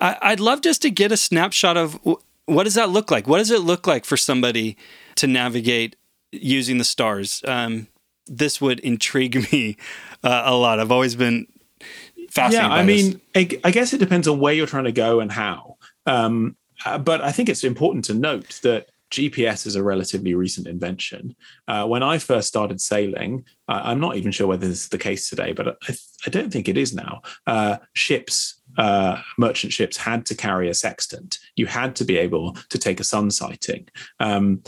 I'd 0.00 0.40
love 0.40 0.60
just 0.60 0.82
to 0.82 0.90
get 0.90 1.10
a 1.10 1.16
snapshot 1.16 1.76
of 1.76 1.98
what 2.44 2.64
does 2.64 2.74
that 2.74 2.90
look 2.90 3.10
like? 3.10 3.26
What 3.26 3.38
does 3.38 3.50
it 3.50 3.60
look 3.60 3.86
like 3.86 4.04
for 4.04 4.16
somebody 4.16 4.76
to 5.16 5.26
navigate 5.26 5.96
using 6.32 6.78
the 6.78 6.84
stars? 6.84 7.42
Um, 7.46 7.88
this 8.26 8.60
would 8.60 8.78
intrigue 8.80 9.34
me 9.52 9.76
uh, 10.22 10.42
a 10.44 10.54
lot. 10.54 10.78
I've 10.78 10.92
always 10.92 11.16
been 11.16 11.46
fascinated. 12.30 12.70
Yeah, 12.70 12.76
I 12.76 12.84
mean, 12.84 13.20
I 13.34 13.70
guess 13.70 13.92
it 13.92 13.98
depends 13.98 14.28
on 14.28 14.38
where 14.38 14.52
you're 14.52 14.66
trying 14.66 14.84
to 14.84 14.92
go 14.92 15.20
and 15.20 15.32
how. 15.32 15.76
Um, 16.04 16.56
uh, 16.84 16.98
but 16.98 17.22
I 17.22 17.32
think 17.32 17.48
it's 17.48 17.64
important 17.64 18.04
to 18.06 18.14
note 18.14 18.60
that 18.62 18.90
GPS 19.10 19.66
is 19.66 19.76
a 19.76 19.82
relatively 19.82 20.34
recent 20.34 20.66
invention. 20.66 21.36
Uh, 21.68 21.86
when 21.86 22.02
I 22.02 22.18
first 22.18 22.48
started 22.48 22.80
sailing, 22.80 23.44
uh, 23.68 23.80
I'm 23.84 24.00
not 24.00 24.16
even 24.16 24.32
sure 24.32 24.46
whether 24.46 24.66
this 24.66 24.84
is 24.84 24.88
the 24.88 24.98
case 24.98 25.28
today, 25.28 25.52
but 25.52 25.68
I, 25.68 25.94
I 26.26 26.30
don't 26.30 26.52
think 26.52 26.68
it 26.68 26.76
is 26.76 26.94
now. 26.94 27.22
Uh, 27.46 27.76
ships 27.94 28.56
uh, 28.78 29.20
merchant 29.38 29.72
ships 29.72 29.96
had 29.96 30.26
to 30.26 30.34
carry 30.34 30.68
a 30.68 30.74
sextant. 30.74 31.38
You 31.56 31.66
had 31.66 31.96
to 31.96 32.04
be 32.04 32.16
able 32.18 32.52
to 32.68 32.78
take 32.78 33.00
a 33.00 33.04
sun 33.04 33.30
sighting 33.30 33.88
um, 34.20 34.62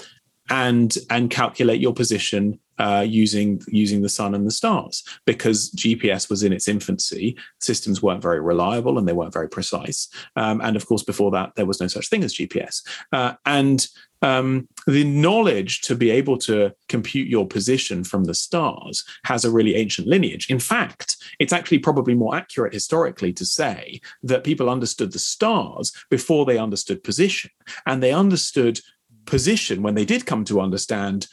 and 0.50 0.96
and 1.10 1.30
calculate 1.30 1.80
your 1.80 1.92
position 1.92 2.58
uh, 2.78 3.04
using 3.06 3.60
using 3.68 4.02
the 4.02 4.08
sun 4.08 4.34
and 4.34 4.46
the 4.46 4.50
stars 4.50 5.02
because 5.24 5.70
GPS 5.72 6.30
was 6.30 6.42
in 6.42 6.52
its 6.52 6.68
infancy. 6.68 7.36
Systems 7.60 8.02
weren't 8.02 8.22
very 8.22 8.40
reliable 8.40 8.98
and 8.98 9.06
they 9.06 9.12
weren't 9.12 9.32
very 9.32 9.48
precise. 9.48 10.08
Um, 10.36 10.60
and 10.60 10.76
of 10.76 10.86
course, 10.86 11.02
before 11.02 11.30
that, 11.32 11.54
there 11.56 11.66
was 11.66 11.80
no 11.80 11.86
such 11.86 12.08
thing 12.08 12.24
as 12.24 12.34
GPS. 12.34 12.82
Uh, 13.12 13.34
and 13.46 13.86
um, 14.22 14.68
the 14.86 15.04
knowledge 15.04 15.80
to 15.82 15.94
be 15.94 16.10
able 16.10 16.38
to 16.38 16.72
compute 16.88 17.28
your 17.28 17.46
position 17.46 18.02
from 18.04 18.24
the 18.24 18.34
stars 18.34 19.04
has 19.24 19.44
a 19.44 19.50
really 19.50 19.76
ancient 19.76 20.08
lineage. 20.08 20.50
In 20.50 20.58
fact, 20.58 21.16
it's 21.38 21.52
actually 21.52 21.78
probably 21.78 22.14
more 22.14 22.34
accurate 22.34 22.72
historically 22.72 23.32
to 23.34 23.44
say 23.44 24.00
that 24.22 24.44
people 24.44 24.68
understood 24.68 25.12
the 25.12 25.18
stars 25.18 25.92
before 26.10 26.44
they 26.44 26.58
understood 26.58 27.04
position. 27.04 27.50
And 27.86 28.02
they 28.02 28.12
understood 28.12 28.80
position 29.26 29.82
when 29.82 29.94
they 29.94 30.04
did 30.04 30.26
come 30.26 30.44
to 30.46 30.60
understand 30.60 31.28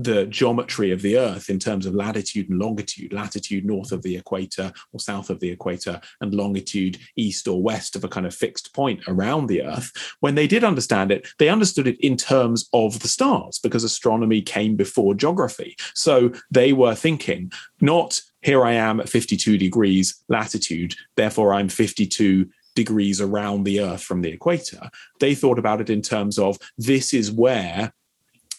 the 0.00 0.26
geometry 0.26 0.92
of 0.92 1.02
the 1.02 1.18
Earth 1.18 1.50
in 1.50 1.58
terms 1.58 1.84
of 1.84 1.94
latitude 1.94 2.48
and 2.48 2.60
longitude, 2.60 3.12
latitude 3.12 3.64
north 3.64 3.90
of 3.90 4.02
the 4.02 4.16
equator 4.16 4.72
or 4.92 5.00
south 5.00 5.28
of 5.28 5.40
the 5.40 5.50
equator, 5.50 6.00
and 6.20 6.32
longitude 6.34 6.98
east 7.16 7.48
or 7.48 7.60
west 7.60 7.96
of 7.96 8.04
a 8.04 8.08
kind 8.08 8.24
of 8.24 8.34
fixed 8.34 8.72
point 8.72 9.00
around 9.08 9.48
the 9.48 9.62
Earth. 9.62 9.90
When 10.20 10.36
they 10.36 10.46
did 10.46 10.62
understand 10.62 11.10
it, 11.10 11.26
they 11.38 11.48
understood 11.48 11.88
it 11.88 11.98
in 12.00 12.16
terms 12.16 12.68
of 12.72 13.00
the 13.00 13.08
stars 13.08 13.58
because 13.58 13.82
astronomy 13.82 14.40
came 14.40 14.76
before 14.76 15.14
geography. 15.14 15.76
So 15.94 16.32
they 16.48 16.72
were 16.72 16.94
thinking, 16.94 17.50
not 17.80 18.20
here 18.42 18.64
I 18.64 18.74
am 18.74 19.00
at 19.00 19.08
52 19.08 19.58
degrees 19.58 20.22
latitude, 20.28 20.94
therefore 21.16 21.54
I'm 21.54 21.68
52 21.68 22.48
degrees 22.76 23.20
around 23.20 23.64
the 23.64 23.80
Earth 23.80 24.04
from 24.04 24.22
the 24.22 24.30
equator. 24.30 24.90
They 25.18 25.34
thought 25.34 25.58
about 25.58 25.80
it 25.80 25.90
in 25.90 26.02
terms 26.02 26.38
of 26.38 26.56
this 26.76 27.12
is 27.12 27.32
where 27.32 27.92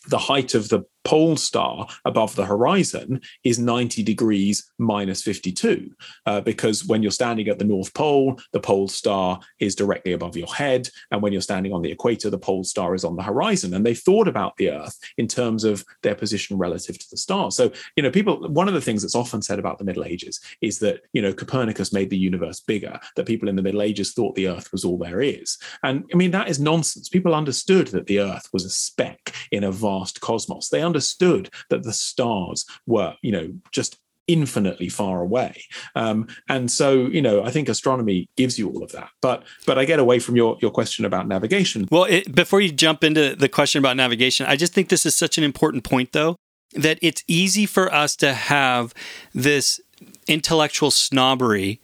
the 0.09 0.17
height 0.17 0.55
of 0.55 0.69
the 0.69 0.83
pole 1.03 1.37
star 1.37 1.87
above 2.05 2.35
the 2.35 2.45
horizon 2.45 3.21
is 3.43 3.59
90 3.59 4.03
degrees 4.03 4.71
minus 4.77 5.21
52 5.21 5.91
uh, 6.25 6.41
because 6.41 6.85
when 6.85 7.01
you're 7.01 7.11
standing 7.11 7.47
at 7.47 7.59
the 7.59 7.65
north 7.65 7.93
pole 7.93 8.39
the 8.53 8.59
pole 8.59 8.87
star 8.87 9.39
is 9.59 9.75
directly 9.75 10.13
above 10.13 10.35
your 10.35 10.53
head 10.53 10.89
and 11.11 11.21
when 11.21 11.31
you're 11.31 11.41
standing 11.41 11.73
on 11.73 11.81
the 11.81 11.91
equator 11.91 12.29
the 12.29 12.37
pole 12.37 12.63
star 12.63 12.95
is 12.95 13.03
on 13.03 13.15
the 13.15 13.23
horizon. 13.23 13.73
And 13.73 13.85
they 13.85 13.93
thought 13.93 14.27
about 14.27 14.55
the 14.57 14.71
earth 14.71 14.97
in 15.17 15.27
terms 15.27 15.63
of 15.63 15.83
their 16.03 16.15
position 16.15 16.57
relative 16.57 16.97
to 16.99 17.09
the 17.09 17.17
stars. 17.17 17.55
So 17.55 17.71
you 17.95 18.03
know 18.03 18.11
people 18.11 18.47
one 18.49 18.67
of 18.67 18.73
the 18.73 18.81
things 18.81 19.01
that's 19.01 19.15
often 19.15 19.41
said 19.41 19.59
about 19.59 19.77
the 19.77 19.85
middle 19.85 20.03
ages 20.03 20.39
is 20.61 20.79
that 20.79 21.01
you 21.13 21.21
know 21.21 21.33
copernicus 21.33 21.93
made 21.93 22.09
the 22.09 22.17
universe 22.17 22.59
bigger 22.59 22.99
that 23.15 23.25
people 23.25 23.49
in 23.49 23.55
the 23.55 23.61
middle 23.61 23.81
ages 23.81 24.13
thought 24.13 24.35
the 24.35 24.47
earth 24.47 24.71
was 24.71 24.85
all 24.85 24.97
there 24.97 25.21
is. 25.21 25.57
And 25.83 26.05
i 26.13 26.17
mean 26.17 26.31
that 26.31 26.49
is 26.49 26.59
nonsense. 26.59 27.09
People 27.09 27.35
understood 27.35 27.87
that 27.87 28.07
the 28.07 28.19
earth 28.19 28.49
was 28.53 28.65
a 28.65 28.69
speck 28.69 29.33
in 29.51 29.63
a 29.63 29.71
vast 29.71 30.21
cosmos. 30.21 30.69
They 30.69 30.81
understood 30.89 31.49
that 31.69 31.83
the 31.83 31.93
stars 31.93 32.65
were, 32.85 33.15
you 33.21 33.31
know, 33.31 33.53
just 33.71 33.97
infinitely 34.27 34.89
far 34.89 35.21
away. 35.21 35.63
Um, 35.95 36.27
and 36.47 36.69
so 36.69 37.07
you 37.07 37.19
know 37.19 37.43
i 37.43 37.49
think 37.49 37.67
astronomy 37.67 38.29
gives 38.37 38.59
you 38.59 38.69
all 38.69 38.83
of 38.83 38.91
that. 38.91 39.09
But 39.21 39.43
but 39.65 39.79
i 39.79 39.85
get 39.85 39.97
away 39.97 40.19
from 40.19 40.35
your 40.35 40.57
your 40.61 40.71
question 40.71 41.03
about 41.03 41.27
navigation. 41.27 41.87
Well 41.89 42.03
it, 42.03 42.35
before 42.35 42.61
you 42.61 42.71
jump 42.71 43.03
into 43.03 43.35
the 43.35 43.49
question 43.49 43.79
about 43.79 43.97
navigation 43.97 44.45
i 44.45 44.55
just 44.55 44.73
think 44.73 44.89
this 44.89 45.05
is 45.05 45.15
such 45.15 45.39
an 45.39 45.43
important 45.43 45.83
point 45.83 46.11
though 46.11 46.35
that 46.73 46.99
it's 47.01 47.23
easy 47.27 47.65
for 47.65 47.91
us 47.91 48.15
to 48.17 48.33
have 48.33 48.93
this 49.33 49.81
intellectual 50.27 50.91
snobbery 50.91 51.81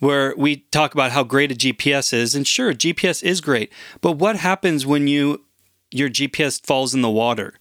where 0.00 0.34
we 0.36 0.56
talk 0.70 0.92
about 0.92 1.12
how 1.12 1.22
great 1.22 1.52
a 1.52 1.54
GPS 1.54 2.12
is. 2.12 2.34
And 2.34 2.46
sure 2.46 2.74
GPS 2.74 3.22
is 3.22 3.40
great. 3.40 3.72
But 4.00 4.12
what 4.12 4.36
happens 4.36 4.84
when 4.84 5.06
you 5.06 5.44
your 5.90 6.10
GPS 6.10 6.64
falls 6.66 6.92
in 6.94 7.02
the 7.02 7.10
water 7.10 7.54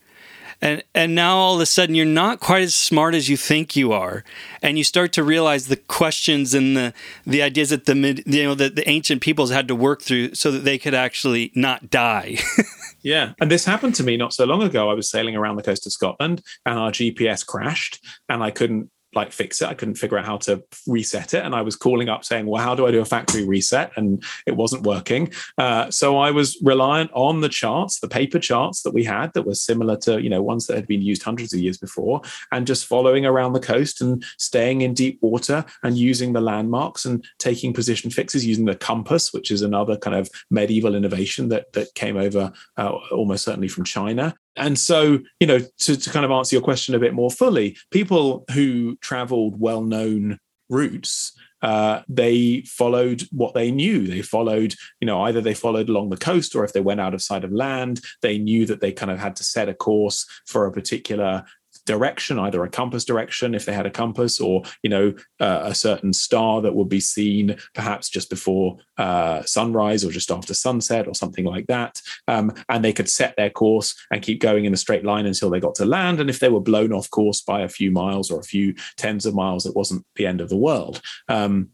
and 0.64 0.84
and 0.96 1.14
now 1.14 1.36
all 1.36 1.56
of 1.56 1.62
a 1.62 1.66
sudden 1.66 1.94
you're 1.94 2.06
not 2.06 2.40
quite 2.40 2.64
as 2.64 2.74
smart 2.74 3.14
as 3.14 3.28
you 3.28 3.36
think 3.38 3.76
you 3.76 3.92
are. 3.92 4.24
And 4.62 4.78
you 4.78 4.84
start 4.84 5.12
to 5.14 5.24
realize 5.24 5.68
the 5.68 5.76
questions 5.76 6.54
and 6.54 6.76
the 6.78 6.94
the 7.28 7.42
ideas 7.42 7.70
that 7.70 7.86
the 7.86 7.96
mid, 7.96 8.24
you 8.26 8.44
know 8.44 8.56
that 8.56 8.76
the 8.76 8.88
ancient 8.90 9.22
peoples 9.22 9.52
had 9.52 9.68
to 9.68 9.76
work 9.76 10.02
through 10.02 10.36
so 10.36 10.52
that 10.52 10.64
they 10.64 10.78
could 10.78 10.94
actually 10.94 11.52
not 11.54 11.90
die. 11.90 12.38
Yeah. 13.06 13.34
And 13.42 13.52
this 13.52 13.66
happened 13.66 13.96
to 13.96 14.04
me 14.04 14.16
not 14.16 14.34
so 14.34 14.46
long 14.46 14.64
ago. 14.64 14.90
I 14.90 14.94
was 14.94 15.10
sailing 15.12 15.36
around 15.36 15.58
the 15.58 15.62
coast 15.64 15.86
of 15.86 15.92
scotland 15.92 16.42
and 16.66 16.80
our 16.80 16.92
gps 16.92 17.46
crashed 17.46 18.00
and 18.30 18.42
i 18.42 18.50
couldn't 18.50 18.90
like 19.16 19.32
fix 19.32 19.62
it. 19.62 19.68
I 19.68 19.74
couldn't 19.74 19.96
figure 19.96 20.18
out 20.18 20.26
how 20.26 20.38
to 20.38 20.64
reset 20.88 21.34
it. 21.34 21.46
And 21.46 21.56
I 21.56 21.62
was 21.62 21.76
calling 21.76 22.10
up 22.10 22.24
saying, 22.24 22.46
well, 22.46 22.62
how 22.62 22.76
do 22.76 22.86
I 22.86 22.92
do 22.92 23.02
a 23.02 23.06
factory 23.06 23.46
reset? 23.46 23.92
And 23.96 24.24
it 24.46 24.56
wasn't 24.56 24.84
working. 24.84 25.32
Uh, 25.58 25.90
so 25.92 26.18
I 26.18 26.32
was 26.32 26.58
reliant 26.62 27.12
on 27.14 27.42
the 27.42 27.50
charts, 27.50 28.00
the 28.00 28.08
paper 28.08 28.40
charts 28.40 28.84
that 28.84 28.94
we 28.94 29.04
had 29.04 29.34
that 29.34 29.44
were 29.44 29.56
similar 29.56 29.98
to, 29.98 30.22
you 30.22 30.30
know, 30.30 30.42
ones 30.42 30.68
that 30.68 30.76
had 30.76 30.88
been 30.88 31.02
used 31.02 31.24
hundreds 31.24 31.54
of 31.54 31.60
years 31.60 31.78
before, 31.78 32.22
and 32.52 32.68
just 32.68 32.86
following 32.86 33.26
around 33.26 33.54
the 33.54 33.60
coast 33.60 34.02
and 34.02 34.24
staying 34.38 34.82
in 34.82 34.94
deep 34.94 35.20
water 35.22 35.66
and 35.84 35.98
using 35.98 36.34
the 36.34 36.42
landmarks 36.42 37.06
and 37.06 37.26
taking 37.40 37.74
position 37.74 38.10
fixes 38.10 38.46
using 38.46 38.66
the 38.66 38.76
compass, 38.76 39.34
which 39.34 39.52
is 39.52 39.62
another 39.62 39.98
kind 39.98 40.16
of 40.16 40.30
medieval 40.50 40.96
innovation 40.96 41.50
that 41.50 41.72
that 41.74 41.94
came 41.96 42.18
over 42.18 42.52
uh, 42.78 42.92
almost 43.12 43.46
certainly 43.46 43.68
from 43.68 43.84
China 43.84 44.36
and 44.56 44.78
so 44.78 45.20
you 45.40 45.48
know 45.48 45.60
to, 45.78 45.98
to 45.98 46.10
kind 46.10 46.26
of 46.26 46.32
answer 46.32 46.56
your 46.56 46.64
question 46.64 46.96
a 46.96 47.00
bit 47.00 47.14
more 47.14 47.32
fully 47.32 47.78
people 47.92 48.46
who 48.54 48.96
traveled 48.98 49.60
well-known 49.60 50.38
routes 50.70 51.34
uh, 51.64 52.02
they 52.10 52.62
followed 52.68 53.24
what 53.32 53.54
they 53.54 53.72
knew. 53.72 54.06
They 54.06 54.22
followed, 54.22 54.76
you 55.00 55.06
know, 55.06 55.22
either 55.22 55.40
they 55.40 55.54
followed 55.54 55.88
along 55.88 56.10
the 56.10 56.18
coast 56.18 56.56
or 56.56 56.66
if 56.66 56.74
they 56.74 56.82
went 56.82 57.00
out 57.00 57.14
of 57.14 57.22
sight 57.22 57.46
of 57.46 57.54
land, 57.54 58.02
they 58.22 58.38
knew 58.38 58.66
that 58.66 58.82
they 58.82 58.92
kind 58.92 59.10
of 59.10 59.18
had 59.18 59.38
to 59.38 59.46
set 59.46 59.70
a 59.70 59.74
course 59.74 60.28
for 60.46 60.66
a 60.66 60.74
particular 60.74 61.46
direction, 61.86 62.40
either 62.40 62.64
a 62.64 62.70
compass 62.70 63.06
direction 63.06 63.56
if 63.56 63.66
they 63.66 63.74
had 63.74 63.86
a 63.86 63.92
compass, 63.92 64.40
or 64.40 64.64
you 64.82 64.90
know 64.90 65.14
uh, 65.40 65.62
a 65.64 65.76
certain 65.76 66.14
star 66.14 66.62
that 66.62 66.76
would 66.76 66.90
be 66.90 67.00
seen 67.00 67.58
perhaps 67.74 68.10
just 68.10 68.30
before 68.30 68.78
uh, 68.98 69.44
sunrise 69.44 70.04
or 70.04 70.12
just 70.12 70.32
after 70.32 70.54
sunset 70.54 71.08
or 71.08 71.16
something 71.16 71.46
like 71.46 71.68
that. 71.68 72.02
Um, 72.28 72.54
and 72.70 72.84
they 72.84 72.94
could 72.94 73.10
set 73.10 73.36
their 73.36 73.50
course 73.50 73.96
and 74.12 74.22
keep 74.22 74.40
going 74.40 74.66
in 74.66 74.74
a 74.74 74.78
straight 74.78 75.06
line 75.06 75.26
until 75.26 75.50
they 75.50 75.60
got 75.60 75.76
to 75.76 75.86
land. 75.86 76.20
And 76.20 76.30
if 76.30 76.40
they 76.40 76.50
were 76.50 76.60
blown 76.60 76.94
off 76.94 77.10
course 77.10 77.42
by 77.42 77.62
a 77.62 77.70
few 77.70 77.92
miles 77.92 78.32
or 78.32 78.40
a 78.40 78.44
few 78.44 78.76
tens 78.98 79.26
of 79.26 79.36
miles, 79.36 79.66
it 79.66 79.76
wasn't 79.76 80.06
the 80.16 80.26
end 80.26 80.42
of 80.42 80.50
the 80.50 80.58
world. 80.58 81.02
Um, 81.28 81.70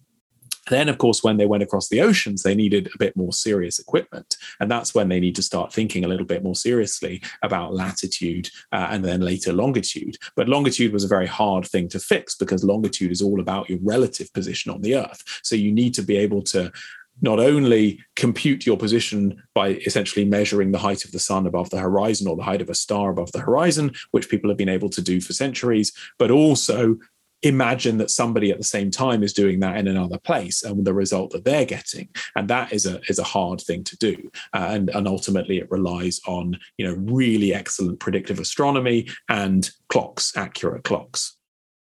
then, 0.70 0.90
of 0.90 0.98
course, 0.98 1.24
when 1.24 1.38
they 1.38 1.46
went 1.46 1.64
across 1.64 1.90
the 1.90 2.02
oceans, 2.02 2.44
they 2.44 2.56
needed 2.56 2.90
a 2.94 2.98
bit 2.98 3.16
more 3.16 3.34
serious 3.34 3.80
equipment. 3.80 4.38
And 4.60 4.70
that's 4.70 4.94
when 4.94 5.10
they 5.10 5.20
need 5.20 5.36
to 5.36 5.44
start 5.44 5.74
thinking 5.74 6.06
a 6.06 6.08
little 6.08 6.26
bit 6.26 6.44
more 6.44 6.56
seriously 6.56 7.22
about 7.42 7.74
latitude 7.74 8.50
uh, 8.72 8.88
and 8.92 9.04
then 9.04 9.22
later 9.22 9.54
longitude. 9.54 10.18
But 10.36 10.50
longitude 10.50 10.94
was 10.94 11.04
a 11.04 11.08
very 11.10 11.28
hard 11.28 11.66
thing 11.66 11.88
to 11.90 12.00
fix 12.00 12.36
because 12.36 12.64
longitude 12.64 13.12
is 13.12 13.22
all 13.22 13.40
about 13.40 13.70
your 13.70 13.80
relative 13.82 14.32
position 14.34 14.72
on 14.72 14.82
the 14.82 14.96
Earth. 14.96 15.24
So 15.44 15.56
you 15.56 15.72
need 15.72 15.94
to 15.96 16.02
be 16.02 16.18
able 16.18 16.42
to 16.44 16.72
not 17.22 17.40
only 17.40 18.00
compute 18.16 18.66
your 18.66 18.78
position 18.78 19.42
by 19.54 19.70
essentially 19.86 20.26
measuring 20.26 20.72
the 20.72 20.78
height 20.78 21.04
of 21.04 21.12
the 21.12 21.20
sun 21.20 21.46
above 21.46 21.70
the 21.70 21.80
horizon 21.80 22.28
or 22.28 22.36
the 22.36 22.44
height 22.44 22.62
of 22.62 22.70
a 22.70 22.76
star 22.76 23.10
above 23.10 23.32
the 23.32 23.42
horizon, 23.42 23.92
which 24.12 24.30
people 24.30 24.50
have 24.50 24.58
been 24.58 24.70
able 24.70 24.90
to 24.90 25.02
do 25.02 25.20
for 25.20 25.34
centuries, 25.34 25.92
but 26.18 26.32
also 26.32 26.98
imagine 27.42 27.98
that 27.98 28.12
somebody 28.12 28.52
at 28.52 28.58
the 28.58 28.64
same 28.64 28.92
time 28.92 29.24
is 29.24 29.34
doing 29.34 29.60
that 29.60 29.78
in 29.78 29.88
another 29.88 30.18
place 30.18 30.64
and 30.64 30.86
the 30.86 30.94
result 30.94 31.32
that 31.32 31.46
they're 31.46 31.66
getting 31.66 32.10
and 32.36 32.50
that 32.50 32.74
is 32.74 32.86
a 32.86 33.00
is 33.10 33.20
a 33.20 33.24
hard 33.24 33.62
thing 33.62 33.84
to 33.84 33.98
do 33.98 34.30
uh, 34.54 34.68
and 34.72 34.90
and 34.90 35.08
ultimately 35.08 35.58
it 35.58 35.72
relies 35.72 36.20
on 36.28 36.58
you 36.78 36.86
know 36.86 36.96
really 37.12 37.54
excellent 37.54 38.00
predictive 38.00 38.40
astronomy 38.40 39.08
and 39.30 39.72
clocks 39.88 40.36
accurate 40.36 40.84
clocks 40.84 41.36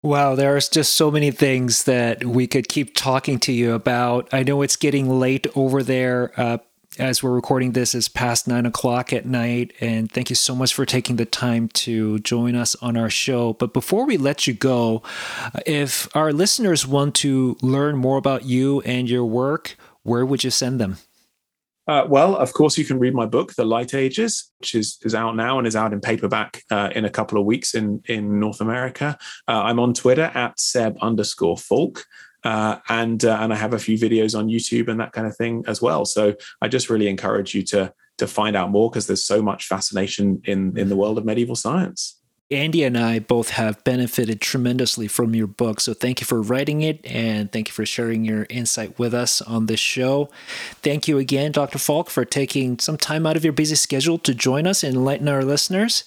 Wow, 0.03 0.35
there's 0.35 0.69
just 0.69 0.97
so 0.97 1.11
many 1.11 1.31
things 1.31 1.85
that 1.85 2.27
we 2.27 2.47
could 2.47 2.69
keep 2.69 2.95
talking 2.95 3.39
to 3.39 3.53
you 3.53 3.73
about. 3.73 4.29
I 4.35 4.43
know 4.43 4.61
it's 4.61 4.77
getting 4.77 5.09
late 5.09 5.47
over 5.55 5.83
there. 5.83 6.39
Uh, 6.39 6.59
as 6.99 7.23
we're 7.23 7.33
recording 7.33 7.73
this 7.73 7.95
is 7.95 8.09
past 8.09 8.47
nine 8.47 8.67
o'clock 8.67 9.13
at 9.13 9.27
night 9.27 9.73
and 9.81 10.11
thank 10.11 10.31
you 10.31 10.37
so 10.37 10.55
much 10.55 10.73
for 10.73 10.87
taking 10.87 11.17
the 11.17 11.25
time 11.25 11.69
to 11.69 12.19
join 12.21 12.55
us 12.55 12.77
on 12.77 12.97
our 12.97 13.11
show. 13.11 13.53
But 13.55 13.73
before 13.73 14.07
we 14.07 14.17
let 14.17 14.47
you 14.47 14.55
go 14.55 15.03
if 15.67 16.09
our 16.15 16.33
listeners 16.33 16.87
want 16.87 17.15
to 17.17 17.57
learn 17.63 17.97
more 17.97 18.17
about 18.17 18.45
you 18.45 18.81
and 18.83 19.09
your 19.09 19.25
work 19.25 19.77
where 20.03 20.25
would 20.25 20.45
you 20.45 20.51
send 20.51 20.81
them? 20.81 20.99
Uh, 21.87 22.07
well, 22.09 22.35
of 22.37 22.55
course, 22.55 22.79
you 22.79 22.85
can 22.85 22.99
read 22.99 23.15
my 23.15 23.27
book, 23.27 23.55
The 23.55 23.65
Light 23.65 23.93
Ages, 23.93 24.51
which 24.59 24.75
is, 24.75 24.99
is 25.03 25.15
out 25.15 25.37
now 25.37 25.59
and 25.59 25.67
is 25.67 25.77
out 25.77 25.93
in 25.93 26.01
paperback 26.01 26.63
uh, 26.71 26.91
in 26.95 27.05
a 27.05 27.11
couple 27.11 27.39
of 27.39 27.45
weeks 27.45 27.75
in, 27.75 28.03
in 28.07 28.41
North 28.41 28.63
America. 28.63 29.19
Uh, 29.47 29.63
I'm 29.65 29.79
on 29.79 29.93
Twitter 29.93 30.31
at 30.35 30.59
Seb 30.59 30.97
underscore 31.03 31.59
Falk 31.59 32.07
uh, 32.45 32.79
and 32.89 33.25
uh, 33.25 33.39
and 33.41 33.53
I 33.53 33.57
have 33.57 33.75
a 33.75 33.79
few 33.79 33.99
videos 33.99 34.39
on 34.39 34.49
YouTube 34.49 34.89
and 34.89 35.01
that 35.01 35.13
kind 35.13 35.27
of 35.27 35.37
thing 35.37 35.65
as 35.67 35.81
well. 35.81 36.05
So 36.05 36.35
I 36.61 36.69
just 36.69 36.91
really 36.91 37.09
encourage 37.09 37.55
you 37.55 37.63
to 37.65 37.93
to 38.19 38.27
find 38.27 38.55
out 38.55 38.71
more 38.71 38.91
because 38.91 39.07
there's 39.07 39.25
so 39.25 39.43
much 39.43 39.67
fascination 39.67 40.43
in 40.45 40.77
in 40.79 40.89
the 40.89 40.97
world 40.97 41.19
of 41.19 41.25
medieval 41.25 41.57
science. 41.57 42.21
Andy 42.51 42.85
and 42.85 42.97
I 42.97 43.21
both 43.21 43.51
have 43.51 43.83
benefited 43.85 44.41
tremendously 44.41 45.09
from 45.09 45.35
your 45.35 45.47
book. 45.47 45.81
So 45.81 45.95
thank 45.95 46.21
you 46.21 46.27
for 46.27 46.43
writing 46.43 46.83
it 46.83 47.05
and 47.05 47.51
thank 47.51 47.69
you 47.69 47.73
for 47.73 47.87
sharing 47.87 48.23
your 48.23 48.47
insight 48.51 48.99
with 48.99 49.15
us 49.15 49.41
on 49.41 49.65
this 49.65 49.81
show. 49.81 50.29
Thank 50.83 51.09
you 51.09 51.17
again, 51.17 51.53
Dr. 51.53 51.79
Falk, 51.79 52.11
for 52.11 52.25
taking 52.27 52.79
some 52.79 52.99
time 52.99 53.27
out 53.27 53.37
of 53.37 53.45
your 53.45 53.55
busy 53.55 53.77
schedule 53.77 54.19
to 54.19 54.35
join 54.35 54.67
us 54.67 54.85
and 54.85 54.95
enlighten 54.95 55.27
our 55.27 55.43
listeners. 55.43 56.05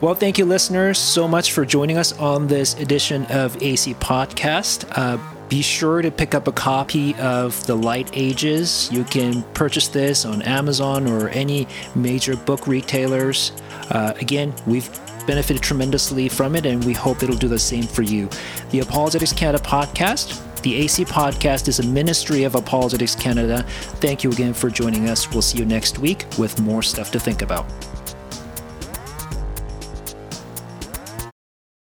Well, 0.00 0.14
thank 0.14 0.38
you, 0.38 0.46
listeners, 0.46 0.98
so 0.98 1.28
much 1.28 1.52
for 1.52 1.66
joining 1.66 1.98
us 1.98 2.18
on 2.18 2.46
this 2.46 2.74
edition 2.80 3.26
of 3.26 3.62
AC 3.62 3.94
Podcast. 3.94 4.90
Uh, 4.96 5.18
be 5.50 5.62
sure 5.62 6.00
to 6.00 6.12
pick 6.12 6.34
up 6.34 6.46
a 6.46 6.52
copy 6.52 7.14
of 7.16 7.66
The 7.66 7.74
Light 7.74 8.08
Ages. 8.14 8.88
You 8.92 9.02
can 9.02 9.42
purchase 9.52 9.88
this 9.88 10.24
on 10.24 10.42
Amazon 10.42 11.08
or 11.08 11.28
any 11.30 11.66
major 11.96 12.36
book 12.36 12.68
retailers. 12.68 13.50
Uh, 13.90 14.14
again, 14.20 14.54
we've 14.66 14.88
benefited 15.26 15.60
tremendously 15.60 16.28
from 16.28 16.54
it, 16.54 16.66
and 16.66 16.82
we 16.84 16.92
hope 16.92 17.24
it'll 17.24 17.36
do 17.36 17.48
the 17.48 17.58
same 17.58 17.82
for 17.82 18.02
you. 18.02 18.28
The 18.70 18.78
Apologetics 18.80 19.32
Canada 19.32 19.62
podcast. 19.62 20.46
The 20.62 20.76
AC 20.76 21.04
podcast 21.06 21.66
is 21.68 21.80
a 21.80 21.86
ministry 21.86 22.44
of 22.44 22.54
Apologetics 22.54 23.16
Canada. 23.16 23.64
Thank 23.96 24.22
you 24.22 24.30
again 24.30 24.54
for 24.54 24.70
joining 24.70 25.08
us. 25.08 25.30
We'll 25.32 25.42
see 25.42 25.58
you 25.58 25.64
next 25.64 25.98
week 25.98 26.26
with 26.38 26.60
more 26.60 26.82
stuff 26.82 27.10
to 27.10 27.18
think 27.18 27.42
about. 27.42 27.66